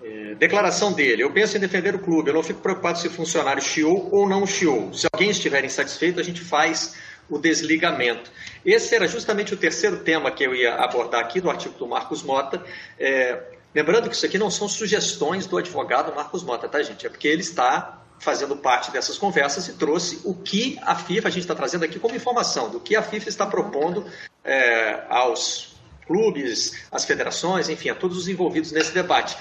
É, 0.02 0.36
declaração 0.36 0.94
dele: 0.94 1.24
Eu 1.24 1.32
penso 1.32 1.58
em 1.58 1.60
defender 1.60 1.94
o 1.94 2.00
clube, 2.00 2.30
eu 2.30 2.34
não 2.34 2.44
fico 2.44 2.62
preocupado 2.62 2.98
se 2.98 3.08
o 3.08 3.12
funcionário 3.12 3.62
chiou 3.62 4.10
ou 4.12 4.28
não 4.28 4.48
chiou. 4.48 4.94
Se 4.94 5.08
alguém 5.12 5.30
estiver 5.30 5.64
insatisfeito, 5.66 6.20
a 6.20 6.24
gente 6.24 6.42
faz 6.42 6.96
o 7.30 7.38
desligamento. 7.38 8.32
Esse 8.66 8.96
era 8.96 9.08
justamente 9.08 9.54
o 9.54 9.58
terceiro 9.58 9.98
tema 10.00 10.32
que 10.32 10.44
eu 10.44 10.56
ia 10.56 10.76
abordar 10.76 11.22
aqui 11.22 11.40
do 11.40 11.50
artigo 11.50 11.78
do 11.78 11.88
Marcos 11.88 12.24
Mota. 12.24 12.64
É, 12.98 13.42
lembrando 13.74 14.10
que 14.10 14.16
isso 14.16 14.26
aqui 14.26 14.38
não 14.38 14.50
são 14.50 14.68
sugestões 14.68 15.46
do 15.46 15.58
advogado 15.58 16.14
Marcos 16.14 16.44
Mota, 16.44 16.68
tá, 16.68 16.82
gente? 16.82 17.06
É 17.06 17.10
porque 17.10 17.28
ele 17.28 17.42
está 17.42 18.02
fazendo 18.20 18.58
parte 18.58 18.92
dessas 18.92 19.18
conversas 19.18 19.68
e 19.68 19.74
trouxe 19.74 20.22
o 20.26 20.34
que 20.34 20.78
a 20.82 20.96
FIFA, 20.96 21.28
a 21.30 21.32
gente 21.32 21.42
está 21.42 21.56
trazendo 21.56 21.86
aqui 21.86 22.00
como 22.00 22.16
informação, 22.16 22.70
do 22.70 22.80
que 22.80 22.96
a 22.96 23.02
FIFA 23.02 23.30
está 23.30 23.46
propondo 23.46 24.06
é, 24.44 25.06
aos 25.08 25.76
clubes, 26.06 26.88
às 26.92 27.06
federações, 27.06 27.70
enfim, 27.70 27.90
a 27.90 27.96
todos 27.96 28.18
os 28.18 28.28
envolvidos 28.28 28.72
nesse 28.72 28.92
debate. 28.92 29.38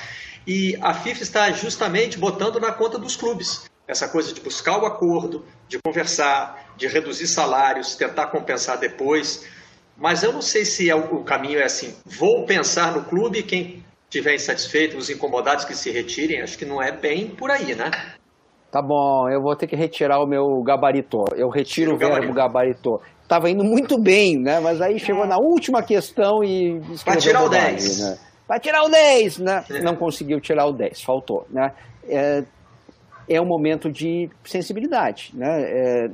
E 0.46 0.78
a 0.80 0.94
FIFA 0.94 1.22
está 1.22 1.50
justamente 1.50 2.18
botando 2.18 2.60
na 2.60 2.70
conta 2.70 2.98
dos 2.98 3.16
clubes 3.16 3.68
essa 3.88 4.06
coisa 4.06 4.34
de 4.34 4.40
buscar 4.42 4.78
o 4.80 4.84
acordo, 4.84 5.44
de 5.66 5.78
conversar, 5.82 6.72
de 6.76 6.86
reduzir 6.86 7.26
salários, 7.26 7.96
tentar 7.96 8.26
compensar 8.26 8.78
depois. 8.78 9.48
Mas 9.96 10.22
eu 10.22 10.32
não 10.32 10.42
sei 10.42 10.66
se 10.66 10.90
é 10.90 10.94
o 10.94 11.24
caminho 11.24 11.58
é 11.58 11.64
assim, 11.64 11.96
vou 12.04 12.44
pensar 12.44 12.94
no 12.94 13.04
clube, 13.04 13.42
quem 13.42 13.82
estiver 14.04 14.34
insatisfeito, 14.34 14.96
os 14.96 15.10
incomodados 15.10 15.64
que 15.64 15.74
se 15.74 15.90
retirem, 15.90 16.42
acho 16.42 16.56
que 16.56 16.64
não 16.64 16.82
é 16.82 16.92
bem 16.92 17.28
por 17.28 17.50
aí, 17.50 17.74
né? 17.74 17.90
Tá 18.70 18.82
bom, 18.82 19.28
eu 19.30 19.40
vou 19.40 19.56
ter 19.56 19.66
que 19.66 19.74
retirar 19.74 20.20
o 20.20 20.26
meu 20.26 20.62
gabarito. 20.62 21.24
Eu 21.34 21.48
retiro 21.48 21.92
o, 21.92 21.94
o 21.94 21.98
verbo 21.98 22.34
gabarito. 22.34 23.00
Tava 23.26 23.50
indo 23.50 23.64
muito 23.64 24.00
bem, 24.00 24.38
né? 24.38 24.60
Mas 24.60 24.80
aí 24.80 24.98
chegou 24.98 25.26
na 25.26 25.38
última 25.38 25.82
questão 25.82 26.44
e 26.44 26.78
Vai 27.04 27.16
tirar 27.16 27.44
o 27.44 27.48
10. 27.48 28.00
Né? 28.00 28.18
Vai 28.46 28.60
tirar 28.60 28.82
o 28.82 28.88
10, 28.88 29.38
né? 29.38 29.64
É. 29.70 29.80
Não 29.80 29.96
conseguiu 29.96 30.40
tirar 30.40 30.66
o 30.66 30.72
10, 30.72 31.02
faltou, 31.02 31.46
né? 31.50 31.72
É, 32.06 32.42
é 33.28 33.40
um 33.40 33.46
momento 33.46 33.90
de 33.90 34.30
sensibilidade. 34.44 35.30
Né? 35.34 35.62
É, 35.62 36.10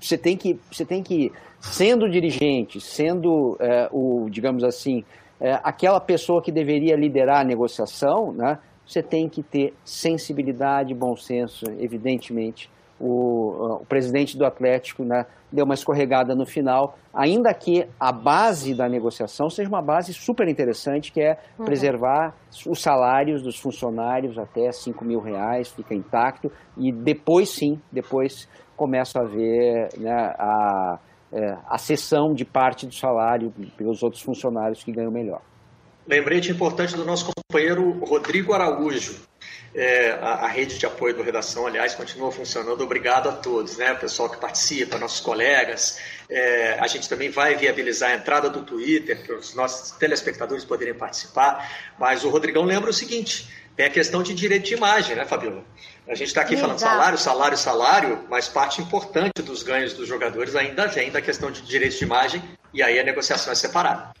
você, 0.00 0.18
tem 0.18 0.36
que, 0.36 0.58
você 0.70 0.84
tem 0.84 1.02
que, 1.02 1.32
sendo 1.60 2.08
dirigente, 2.08 2.80
sendo 2.80 3.56
é, 3.60 3.88
o, 3.92 4.28
digamos 4.30 4.64
assim, 4.64 5.04
é, 5.40 5.60
aquela 5.62 6.00
pessoa 6.00 6.42
que 6.42 6.50
deveria 6.50 6.96
liderar 6.96 7.40
a 7.40 7.44
negociação, 7.44 8.32
né? 8.32 8.58
você 8.86 9.02
tem 9.02 9.28
que 9.28 9.42
ter 9.42 9.74
sensibilidade, 9.84 10.94
bom 10.94 11.16
senso, 11.16 11.64
evidentemente, 11.78 12.70
o, 13.00 13.80
o 13.82 13.86
presidente 13.86 14.36
do 14.36 14.44
Atlético 14.44 15.04
né, 15.04 15.26
deu 15.52 15.64
uma 15.64 15.74
escorregada 15.74 16.34
no 16.34 16.46
final, 16.46 16.96
ainda 17.12 17.52
que 17.52 17.86
a 17.98 18.12
base 18.12 18.74
da 18.74 18.88
negociação 18.88 19.48
seja 19.48 19.68
uma 19.68 19.82
base 19.82 20.12
super 20.12 20.48
interessante, 20.48 21.12
que 21.12 21.20
é 21.20 21.38
uhum. 21.58 21.64
preservar 21.64 22.34
os 22.66 22.80
salários 22.80 23.42
dos 23.42 23.58
funcionários 23.58 24.38
até 24.38 24.70
5 24.72 25.04
mil 25.04 25.20
reais, 25.20 25.70
fica 25.70 25.94
intacto, 25.94 26.50
e 26.76 26.92
depois 26.92 27.50
sim, 27.50 27.80
depois 27.92 28.48
começa 28.76 29.18
a 29.18 29.22
haver 29.22 29.88
né, 29.98 30.34
a, 30.38 30.98
é, 31.32 31.56
a 31.68 31.78
cessão 31.78 32.34
de 32.34 32.44
parte 32.44 32.86
do 32.86 32.94
salário 32.94 33.52
pelos 33.76 34.02
outros 34.02 34.22
funcionários 34.22 34.84
que 34.84 34.92
ganham 34.92 35.10
melhor. 35.10 35.40
Lembrete 36.06 36.52
importante 36.52 36.94
do 36.94 37.04
nosso 37.04 37.32
companheiro 37.32 37.98
Rodrigo 38.04 38.52
Araújo. 38.52 39.25
É, 39.76 40.12
a, 40.22 40.46
a, 40.46 40.48
rede 40.48 40.78
de 40.78 40.86
apoio 40.86 41.14
do 41.14 41.22
Redação, 41.22 41.66
aliás, 41.66 41.94
continua 41.94 42.32
funcionando. 42.32 42.80
Obrigado 42.80 43.28
a 43.28 43.32
todos, 43.32 43.76
né? 43.76 43.92
O 43.92 43.98
pessoal 43.98 44.30
que 44.30 44.38
participa, 44.38 44.96
nossos 44.96 45.20
colegas. 45.20 45.98
É, 46.30 46.78
a 46.80 46.86
gente 46.86 47.06
também 47.10 47.28
vai 47.28 47.54
viabilizar 47.56 48.12
a 48.12 48.14
entrada 48.14 48.48
do 48.48 48.62
Twitter 48.62 49.22
para 49.26 49.36
os 49.36 49.54
nossos 49.54 49.90
telespectadores 49.98 50.64
poderem 50.64 50.94
participar. 50.94 51.70
Mas 51.98 52.24
o 52.24 52.30
Rodrigão 52.30 52.64
lembra 52.64 52.88
o 52.88 52.92
seguinte: 52.92 53.46
tem 53.76 53.84
a 53.84 53.90
questão 53.90 54.22
de 54.22 54.32
direito 54.32 54.64
de 54.64 54.72
imagem, 54.72 55.14
né, 55.14 55.26
Fabiola? 55.26 55.62
A 56.08 56.14
gente 56.14 56.28
está 56.28 56.40
aqui 56.40 56.54
Exato. 56.54 56.68
falando 56.68 56.78
salário, 56.78 57.18
salário, 57.18 57.58
salário, 57.58 58.24
mas 58.30 58.48
parte 58.48 58.80
importante 58.80 59.42
dos 59.42 59.62
ganhos 59.62 59.92
dos 59.92 60.08
jogadores 60.08 60.56
ainda 60.56 60.86
vem 60.86 61.10
da 61.10 61.20
questão 61.20 61.50
de 61.50 61.60
direito 61.60 61.98
de 61.98 62.04
imagem 62.04 62.42
e 62.72 62.82
aí 62.82 62.98
a 62.98 63.04
negociação 63.04 63.52
é 63.52 63.56
separada. 63.56 64.14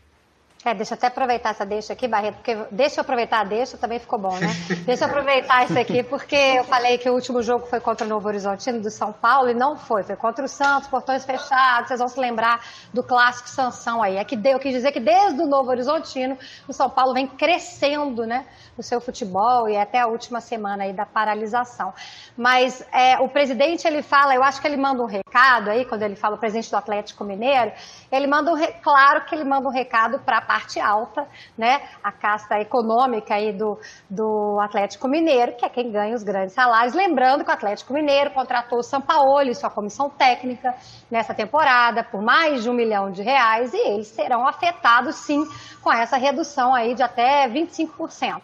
É, 0.66 0.74
deixa 0.74 0.94
eu 0.94 0.96
até 0.96 1.06
aproveitar 1.06 1.50
essa 1.50 1.64
deixa 1.64 1.92
aqui, 1.92 2.08
Barreto, 2.08 2.34
porque 2.38 2.56
deixa 2.72 2.98
eu 2.98 3.02
aproveitar 3.02 3.42
a 3.42 3.44
deixa, 3.44 3.78
também 3.78 4.00
ficou 4.00 4.18
bom, 4.18 4.36
né? 4.36 4.48
Deixa 4.84 5.04
eu 5.04 5.08
aproveitar 5.08 5.64
isso 5.64 5.78
aqui, 5.78 6.02
porque 6.02 6.34
eu 6.34 6.64
falei 6.64 6.98
que 6.98 7.08
o 7.08 7.14
último 7.14 7.40
jogo 7.40 7.66
foi 7.66 7.78
contra 7.78 8.04
o 8.04 8.08
Novo 8.08 8.26
Horizontino 8.26 8.80
do 8.80 8.90
São 8.90 9.12
Paulo 9.12 9.48
e 9.48 9.54
não 9.54 9.76
foi, 9.76 10.02
foi 10.02 10.16
contra 10.16 10.44
o 10.44 10.48
Santos, 10.48 10.88
portões 10.88 11.24
fechados, 11.24 11.86
vocês 11.86 12.00
vão 12.00 12.08
se 12.08 12.18
lembrar 12.18 12.64
do 12.92 13.00
clássico 13.00 13.48
Sansão 13.48 14.02
aí. 14.02 14.16
É 14.16 14.24
que 14.24 14.36
eu 14.44 14.58
quis 14.58 14.72
dizer 14.72 14.90
que 14.90 14.98
desde 14.98 15.40
o 15.40 15.46
Novo 15.46 15.70
Horizontino, 15.70 16.36
o 16.66 16.72
São 16.72 16.90
Paulo 16.90 17.14
vem 17.14 17.28
crescendo, 17.28 18.26
né, 18.26 18.44
o 18.76 18.82
seu 18.82 19.00
futebol 19.00 19.68
e 19.68 19.76
até 19.76 20.00
a 20.00 20.08
última 20.08 20.40
semana 20.40 20.82
aí 20.82 20.92
da 20.92 21.06
paralisação. 21.06 21.94
Mas 22.36 22.84
é, 22.92 23.20
o 23.20 23.28
presidente, 23.28 23.86
ele 23.86 24.02
fala, 24.02 24.34
eu 24.34 24.42
acho 24.42 24.60
que 24.60 24.66
ele 24.66 24.76
manda 24.76 25.00
um 25.00 25.06
recado 25.06 25.70
aí, 25.70 25.84
quando 25.84 26.02
ele 26.02 26.16
fala 26.16 26.34
o 26.34 26.38
presidente 26.38 26.70
do 26.70 26.76
Atlético 26.76 27.22
Mineiro, 27.22 27.70
ele 28.10 28.26
manda 28.26 28.52
um, 28.52 28.56
claro 28.82 29.24
que 29.26 29.34
ele 29.34 29.44
manda 29.44 29.68
um 29.68 29.72
recado 29.72 30.18
para 30.18 30.38
a 30.38 30.55
parte 30.56 30.80
alta, 30.80 31.28
né? 31.56 31.82
A 32.02 32.10
casta 32.10 32.58
econômica 32.58 33.34
aí 33.34 33.52
do, 33.52 33.78
do 34.08 34.58
Atlético 34.60 35.06
Mineiro, 35.06 35.52
que 35.54 35.66
é 35.66 35.68
quem 35.68 35.92
ganha 35.92 36.14
os 36.14 36.22
grandes 36.22 36.54
salários. 36.54 36.94
Lembrando 36.94 37.44
que 37.44 37.50
o 37.50 37.52
Atlético 37.52 37.92
Mineiro 37.92 38.30
contratou 38.30 38.78
o 38.78 38.82
Sampaoli, 38.82 39.54
sua 39.54 39.68
comissão 39.68 40.08
técnica, 40.08 40.74
nessa 41.10 41.34
temporada, 41.34 42.02
por 42.02 42.22
mais 42.22 42.62
de 42.62 42.70
um 42.70 42.72
milhão 42.72 43.10
de 43.10 43.22
reais, 43.22 43.74
e 43.74 43.76
eles 43.76 44.06
serão 44.06 44.48
afetados 44.48 45.16
sim 45.16 45.46
com 45.82 45.92
essa 45.92 46.16
redução 46.16 46.74
aí 46.74 46.94
de 46.94 47.02
até 47.02 47.46
25%. 47.48 48.42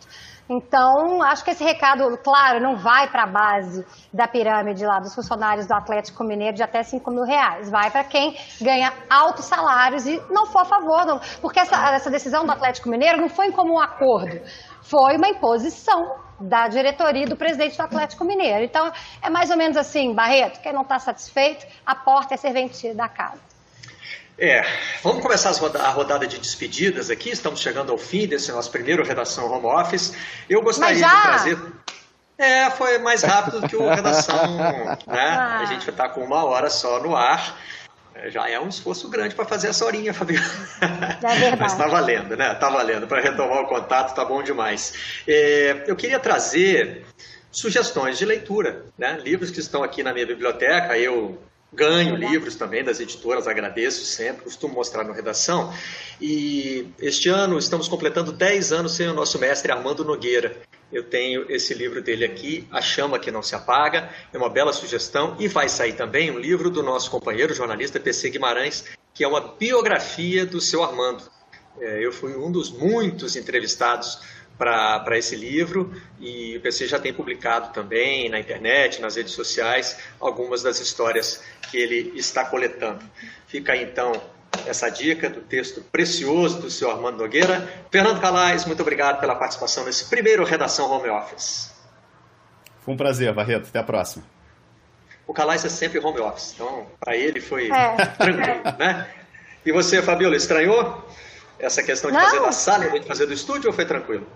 Então, 0.55 1.22
acho 1.22 1.42
que 1.42 1.50
esse 1.50 1.64
recado, 1.64 2.18
claro, 2.18 2.61
não 2.61 2.76
vai 2.76 3.09
para 3.09 3.22
a 3.22 3.26
base 3.26 3.86
da 4.12 4.28
pirâmide 4.28 4.84
lá 4.84 5.00
dos 5.00 5.14
funcionários 5.14 5.66
do 5.66 5.72
Atlético 5.72 6.22
Mineiro 6.22 6.55
de 6.55 6.62
até 6.62 6.82
5 6.82 7.11
mil 7.11 7.24
reais. 7.24 7.70
Vai 7.70 7.90
para 7.90 8.05
quem 8.05 8.36
ganha 8.61 8.92
altos 9.09 9.46
salários 9.46 10.07
e 10.07 10.22
não 10.28 10.44
for 10.44 10.61
a 10.61 10.64
favor. 10.66 11.07
Não, 11.07 11.20
porque 11.40 11.59
essa, 11.59 11.94
essa 11.94 12.11
decisão 12.11 12.44
do 12.44 12.53
Atlético 12.53 12.90
Mineiro 12.90 13.18
não 13.18 13.30
foi 13.30 13.50
como 13.50 13.72
um 13.72 13.80
acordo, 13.80 14.42
foi 14.82 15.16
uma 15.16 15.28
imposição 15.28 16.16
da 16.38 16.68
diretoria 16.68 17.26
do 17.26 17.36
presidente 17.36 17.78
do 17.78 17.82
Atlético 17.82 18.22
Mineiro. 18.24 18.64
Então, 18.64 18.92
é 19.22 19.30
mais 19.30 19.50
ou 19.50 19.57
menos 19.57 19.78
assim, 19.78 20.14
Barreto, 20.14 20.61
quem 20.61 20.72
não 20.72 20.82
está 20.82 20.98
satisfeito, 20.98 21.66
a 21.86 21.94
porta 21.94 22.34
é 22.34 22.36
serventia 22.36 22.94
da 22.94 23.09
casa. 23.09 23.51
É, 24.38 24.64
vamos 25.03 25.22
começar 25.22 25.50
a 25.50 25.88
rodada 25.90 26.26
de 26.26 26.38
despedidas 26.38 27.11
aqui. 27.11 27.30
Estamos 27.30 27.61
chegando 27.61 27.92
ao 27.92 27.98
fim 27.98 28.26
desse 28.26 28.50
nosso 28.50 28.70
primeiro 28.70 29.05
Redação 29.05 29.50
Home 29.53 29.66
Office. 29.66 30.14
Eu 30.48 30.62
gostaria 30.62 30.96
de 30.96 31.22
trazer. 31.22 31.59
É, 32.38 32.70
foi 32.70 32.98
mais 32.98 33.22
rápido 33.22 33.68
que 33.68 33.76
o 33.76 33.88
Redação. 33.88 34.57
né? 34.59 34.96
Ah. 35.07 35.61
A 35.61 35.64
gente 35.66 35.88
está 35.88 36.09
com 36.09 36.24
uma 36.24 36.44
hora 36.44 36.70
só 36.70 37.00
no 37.00 37.14
ar. 37.14 37.57
É, 38.14 38.30
já 38.30 38.48
é 38.48 38.59
um 38.59 38.68
esforço 38.68 39.09
grande 39.09 39.34
para 39.34 39.44
fazer 39.44 39.68
essa 39.68 39.84
horinha, 39.84 40.12
Fabiana. 40.12 40.44
É 41.22 41.55
Mas 41.57 41.72
está 41.72 41.86
valendo, 41.86 42.36
né? 42.36 42.53
Está 42.53 42.68
valendo. 42.68 43.07
Para 43.07 43.20
retomar 43.20 43.61
o 43.61 43.68
contato, 43.68 44.14
tá 44.14 44.24
bom 44.24 44.42
demais. 44.42 45.22
É, 45.26 45.84
eu 45.86 45.94
queria 45.94 46.18
trazer 46.18 47.05
sugestões 47.50 48.18
de 48.18 48.24
leitura, 48.24 48.86
né? 48.98 49.20
Livros 49.22 49.50
que 49.50 49.61
estão 49.61 49.82
aqui 49.82 50.03
na 50.03 50.12
minha 50.12 50.26
biblioteca. 50.26 50.98
Eu 50.98 51.38
Ganho 51.75 52.16
livros 52.16 52.55
também 52.55 52.85
das 52.85 53.01
editoras, 53.01 53.49
agradeço 53.49 54.05
sempre, 54.05 54.45
costumo 54.45 54.75
mostrar 54.75 55.05
no 55.05 55.12
redação. 55.12 55.73
E 56.20 56.87
este 57.01 57.31
ano 57.31 57.59
estamos 57.59 57.89
completando 57.89 58.31
10 58.31 58.73
anos 58.73 58.93
sem 58.93 59.09
o 59.09 59.14
nosso 59.14 59.39
mestre 59.39 59.73
Armando 59.73 60.05
Nogueira. 60.05 60.61
Eu 60.93 61.03
tenho 61.03 61.51
esse 61.51 61.73
livro 61.73 62.03
dele 62.03 62.27
aqui, 62.27 62.68
A 62.70 62.83
Chama 62.83 63.18
Que 63.18 63.31
Não 63.31 63.43
Se 63.43 63.55
Apaga, 63.55 64.11
é 64.31 64.37
uma 64.37 64.51
bela 64.51 64.75
sugestão. 64.75 65.35
E 65.41 65.49
vai 65.49 65.66
sair 65.66 65.95
também 65.95 66.31
um 66.31 66.39
livro 66.39 66.68
do 66.68 66.83
nosso 66.83 67.11
companheiro 67.11 67.55
jornalista 67.55 67.99
PC 67.99 68.29
Guimarães, 68.29 68.85
que 69.14 69.25
é 69.25 69.29
uma 69.29 69.41
biografia 69.41 70.45
do 70.45 70.61
seu 70.61 70.83
Armando. 70.83 71.23
É, 71.81 72.05
eu 72.05 72.12
fui 72.12 72.37
um 72.37 72.53
dos 72.53 72.70
muitos 72.70 73.35
entrevistados 73.35 74.20
para 74.59 75.18
esse 75.18 75.34
livro 75.34 75.92
e 76.20 76.57
o 76.57 76.61
PC 76.61 76.86
já 76.86 76.98
tem 76.98 77.12
publicado 77.12 77.72
também 77.72 78.28
na 78.28 78.38
internet, 78.38 79.00
nas 79.00 79.16
redes 79.16 79.32
sociais, 79.32 79.98
algumas 80.20 80.62
das 80.62 80.80
histórias 80.80 81.42
que 81.70 81.76
ele 81.76 82.12
está 82.16 82.44
coletando. 82.44 83.03
Fica 83.46 83.72
aí 83.72 83.82
então 83.82 84.12
essa 84.66 84.88
dica 84.88 85.28
do 85.28 85.40
texto 85.40 85.80
precioso 85.80 86.61
do 86.61 86.70
senhor 86.70 86.92
Armando 86.92 87.18
Nogueira. 87.18 87.68
Fernando 87.90 88.20
Calais, 88.20 88.64
muito 88.64 88.80
obrigado 88.82 89.20
pela 89.20 89.34
participação 89.34 89.84
nesse 89.84 90.05
primeiro 90.07 90.44
Redação 90.44 90.90
Home 90.90 91.09
Office. 91.09 91.72
Foi 92.80 92.94
um 92.94 92.96
prazer, 92.96 93.32
Barreto. 93.32 93.68
Até 93.68 93.78
a 93.78 93.84
próxima. 93.84 94.24
O 95.26 95.32
Calais 95.32 95.64
é 95.64 95.68
sempre 95.68 95.98
home 95.98 96.20
office, 96.20 96.53
então 96.55 96.86
para 97.00 97.16
ele 97.16 97.40
foi 97.40 97.70
é. 97.70 97.96
tranquilo, 98.18 98.62
né? 98.78 99.09
E 99.64 99.72
você, 99.72 100.03
Fabiola, 100.03 100.36
estranhou 100.36 101.09
essa 101.59 101.82
questão 101.82 102.11
de 102.11 102.16
Não. 102.16 102.24
fazer 102.24 102.40
da 102.40 102.53
sala 102.53 102.96
e 102.96 103.00
de 103.00 103.07
fazer 103.07 103.26
do 103.26 103.32
estúdio 103.32 103.70
ou 103.70 103.72
foi 103.72 103.84
tranquilo? 103.86 104.26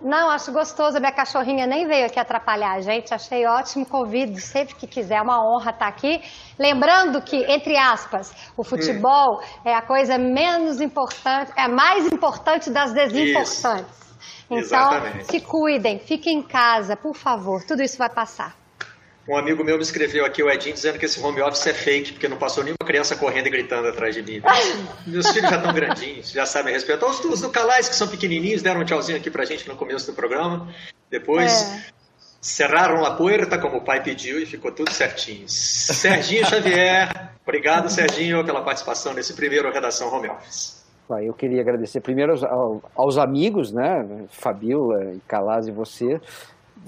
Não, 0.00 0.30
acho 0.30 0.52
gostoso. 0.52 0.98
Minha 0.98 1.12
cachorrinha 1.12 1.66
nem 1.66 1.86
veio 1.86 2.06
aqui 2.06 2.18
atrapalhar 2.18 2.72
a 2.72 2.80
gente. 2.80 3.12
Achei 3.12 3.46
ótimo. 3.46 3.86
Convido 3.86 4.38
sempre 4.40 4.74
que 4.74 4.86
quiser. 4.86 5.16
É 5.16 5.22
uma 5.22 5.44
honra 5.44 5.70
estar 5.70 5.88
aqui. 5.88 6.20
Lembrando 6.58 7.20
que, 7.22 7.36
entre 7.50 7.76
aspas, 7.76 8.32
o 8.56 8.64
futebol 8.64 9.40
é 9.64 9.74
a 9.74 9.82
coisa 9.82 10.18
menos 10.18 10.80
importante, 10.80 11.52
é 11.56 11.62
a 11.62 11.68
mais 11.68 12.06
importante 12.06 12.70
das 12.70 12.92
desimportantes. 12.92 13.86
Isso. 13.90 14.06
Então, 14.46 14.58
Exatamente. 14.58 15.24
se 15.24 15.40
cuidem, 15.40 15.98
fiquem 15.98 16.38
em 16.38 16.42
casa, 16.42 16.96
por 16.96 17.16
favor. 17.16 17.64
Tudo 17.66 17.82
isso 17.82 17.98
vai 17.98 18.08
passar. 18.08 18.54
Um 19.28 19.36
amigo 19.36 19.64
meu 19.64 19.76
me 19.76 19.82
escreveu 19.82 20.24
aqui, 20.24 20.40
o 20.40 20.48
Edinho, 20.48 20.74
dizendo 20.74 20.98
que 20.98 21.04
esse 21.04 21.20
home 21.20 21.42
office 21.42 21.66
é 21.66 21.74
fake, 21.74 22.12
porque 22.12 22.28
não 22.28 22.36
passou 22.36 22.62
nenhuma 22.62 22.86
criança 22.86 23.16
correndo 23.16 23.48
e 23.48 23.50
gritando 23.50 23.88
atrás 23.88 24.14
de 24.14 24.22
mim. 24.22 24.40
Meus 25.04 25.28
filhos 25.30 25.50
já 25.50 25.56
estão 25.56 25.72
grandinhos, 25.72 26.30
já 26.30 26.46
sabem 26.46 26.72
respeitar. 26.72 27.06
Os, 27.06 27.24
os 27.24 27.40
do 27.40 27.50
Calais, 27.50 27.88
que 27.88 27.96
são 27.96 28.06
pequenininhos, 28.06 28.62
deram 28.62 28.82
um 28.82 28.84
tchauzinho 28.84 29.18
aqui 29.18 29.28
pra 29.28 29.44
gente 29.44 29.66
no 29.68 29.74
começo 29.74 30.06
do 30.06 30.14
programa. 30.14 30.68
Depois 31.10 31.52
é. 31.52 31.86
cerraram 32.40 33.04
a 33.04 33.16
porta, 33.16 33.58
como 33.58 33.78
o 33.78 33.84
pai 33.84 34.00
pediu, 34.00 34.40
e 34.40 34.46
ficou 34.46 34.70
tudo 34.70 34.92
certinho. 34.92 35.48
Serginho 35.48 36.46
Xavier, 36.46 37.32
obrigado, 37.42 37.90
Serginho, 37.90 38.44
pela 38.44 38.62
participação 38.62 39.12
nesse 39.12 39.34
primeiro 39.34 39.72
Redação 39.72 40.12
Home 40.14 40.28
Office. 40.28 40.76
Eu 41.22 41.34
queria 41.34 41.60
agradecer 41.60 42.00
primeiro 42.00 42.32
aos, 42.32 42.82
aos 42.94 43.18
amigos, 43.18 43.72
né, 43.72 44.26
Fabiola 44.28 45.14
e 45.14 45.20
Calaz 45.28 45.68
e 45.68 45.70
você, 45.70 46.20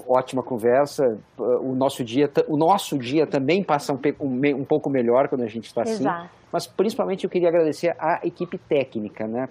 ótima 0.07 0.41
conversa. 0.41 1.19
O 1.37 1.75
nosso 1.75 2.03
dia, 2.03 2.29
o 2.47 2.57
nosso 2.57 2.97
dia 2.97 3.27
também 3.27 3.63
passa 3.63 3.93
um, 3.93 3.99
um, 4.19 4.61
um 4.61 4.65
pouco 4.65 4.89
melhor 4.89 5.27
quando 5.27 5.43
a 5.43 5.47
gente 5.47 5.65
está 5.65 5.83
assim. 5.83 6.05
Mas 6.51 6.65
principalmente 6.65 7.23
eu 7.23 7.29
queria 7.29 7.49
agradecer 7.49 7.95
à 7.99 8.19
equipe 8.23 8.57
técnica, 8.57 9.27
né? 9.27 9.47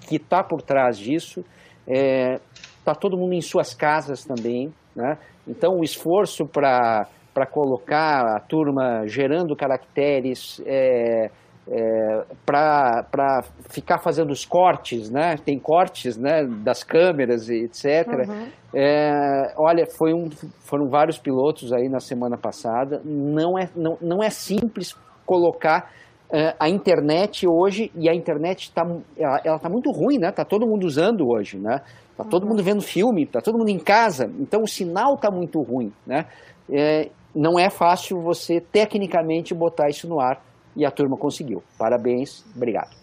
que 0.00 0.16
está 0.16 0.42
por 0.42 0.62
trás 0.62 0.98
disso. 0.98 1.44
Está 1.86 2.00
é, 2.00 2.40
tá 2.84 2.94
todo 2.94 3.16
mundo 3.16 3.34
em 3.34 3.40
suas 3.40 3.74
casas 3.74 4.24
também, 4.24 4.72
né? 4.94 5.18
Então 5.46 5.78
o 5.78 5.84
esforço 5.84 6.46
para 6.46 7.06
para 7.38 7.46
colocar 7.46 8.36
a 8.36 8.40
turma 8.40 9.06
gerando 9.06 9.54
caracteres, 9.54 10.60
é, 10.66 11.30
é, 11.70 12.24
para 12.46 13.42
ficar 13.68 13.98
fazendo 13.98 14.30
os 14.30 14.44
cortes, 14.44 15.10
né? 15.10 15.36
Tem 15.36 15.58
cortes, 15.58 16.16
né? 16.16 16.44
Das 16.64 16.82
câmeras 16.82 17.48
e 17.48 17.64
etc. 17.64 18.06
Uhum. 18.28 18.48
É, 18.74 19.52
olha, 19.56 19.86
foi 19.86 20.14
um, 20.14 20.30
foram 20.64 20.88
vários 20.88 21.18
pilotos 21.18 21.72
aí 21.72 21.88
na 21.88 22.00
semana 22.00 22.38
passada. 22.38 23.00
Não 23.04 23.58
é, 23.58 23.68
não, 23.76 23.98
não 24.00 24.22
é 24.22 24.30
simples 24.30 24.96
colocar 25.26 25.90
é, 26.32 26.54
a 26.58 26.68
internet 26.68 27.46
hoje 27.46 27.92
e 27.94 28.08
a 28.08 28.14
internet 28.14 28.64
está 28.64 28.82
ela, 29.16 29.40
ela 29.44 29.58
tá 29.58 29.68
muito 29.68 29.90
ruim, 29.90 30.18
né? 30.18 30.32
Tá 30.32 30.44
todo 30.44 30.66
mundo 30.66 30.84
usando 30.84 31.28
hoje, 31.28 31.58
né? 31.58 31.82
Tá 32.16 32.24
todo 32.24 32.44
uhum. 32.44 32.50
mundo 32.50 32.64
vendo 32.64 32.80
filme, 32.80 33.26
tá 33.26 33.40
todo 33.40 33.58
mundo 33.58 33.68
em 33.68 33.78
casa. 33.78 34.30
Então 34.40 34.62
o 34.62 34.66
sinal 34.66 35.18
tá 35.18 35.30
muito 35.30 35.60
ruim, 35.60 35.92
né? 36.06 36.24
É, 36.70 37.10
não 37.34 37.58
é 37.58 37.68
fácil 37.68 38.20
você 38.22 38.60
tecnicamente 38.60 39.54
botar 39.54 39.88
isso 39.88 40.08
no 40.08 40.18
ar 40.18 40.47
e 40.78 40.86
a 40.86 40.90
turma 40.90 41.16
conseguiu. 41.16 41.62
Parabéns, 41.76 42.44
obrigado. 42.54 42.96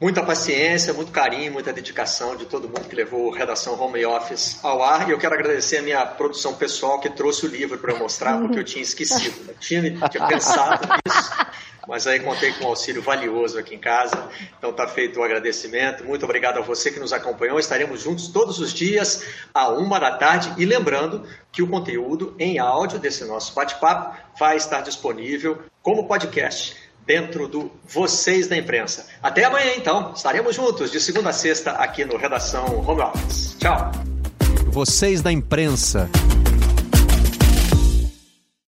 Muita 0.00 0.22
paciência, 0.22 0.92
muito 0.92 1.10
carinho, 1.10 1.52
muita 1.52 1.72
dedicação 1.72 2.36
de 2.36 2.46
todo 2.46 2.68
mundo 2.68 2.88
que 2.88 2.94
levou 2.94 3.30
Redação 3.30 3.80
Home 3.80 4.04
Office 4.04 4.58
ao 4.62 4.82
ar. 4.82 5.08
E 5.08 5.12
eu 5.12 5.18
quero 5.18 5.34
agradecer 5.34 5.78
a 5.78 5.82
minha 5.82 6.06
produção 6.06 6.54
pessoal 6.54 7.00
que 7.00 7.10
trouxe 7.10 7.46
o 7.46 7.48
livro 7.48 7.78
para 7.78 7.92
eu 7.92 7.98
mostrar, 7.98 8.38
porque 8.38 8.58
eu 8.58 8.64
tinha 8.64 8.82
esquecido. 8.82 9.48
Eu 9.48 9.54
tinha, 9.54 9.82
tinha 10.08 10.26
pensado 10.26 10.86
nisso, 11.06 11.30
mas 11.86 12.06
aí 12.06 12.20
contei 12.20 12.52
com 12.52 12.64
um 12.64 12.68
auxílio 12.68 13.02
valioso 13.02 13.58
aqui 13.58 13.74
em 13.74 13.78
casa. 13.78 14.28
Então 14.58 14.70
está 14.70 14.86
feito 14.86 15.20
o 15.20 15.22
agradecimento. 15.22 16.04
Muito 16.04 16.24
obrigado 16.24 16.58
a 16.58 16.62
você 16.62 16.90
que 16.90 17.00
nos 17.00 17.12
acompanhou. 17.12 17.58
Estaremos 17.58 18.02
juntos 18.02 18.28
todos 18.28 18.58
os 18.58 18.72
dias, 18.72 19.24
à 19.52 19.68
uma 19.68 19.98
da 19.98 20.12
tarde. 20.16 20.52
E 20.56 20.64
lembrando 20.64 21.26
que 21.52 21.62
o 21.62 21.68
conteúdo 21.68 22.34
em 22.38 22.58
áudio 22.58 22.98
desse 22.98 23.24
nosso 23.24 23.54
bate-papo 23.54 24.16
vai 24.38 24.56
estar 24.56 24.80
disponível 24.80 25.62
como 25.82 26.06
podcast 26.06 26.76
dentro 27.06 27.46
do 27.46 27.70
Vocês 27.86 28.48
da 28.48 28.56
Imprensa. 28.56 29.06
Até 29.22 29.44
amanhã, 29.44 29.72
então. 29.76 30.12
Estaremos 30.14 30.56
juntos 30.56 30.90
de 30.90 31.00
segunda 31.00 31.30
a 31.30 31.32
sexta 31.32 31.72
aqui 31.72 32.04
no 32.04 32.16
Redação 32.16 32.80
Home 32.86 33.02
Office. 33.02 33.56
Tchau. 33.58 33.92
Vocês 34.68 35.22
da 35.22 35.30
Imprensa. 35.30 36.10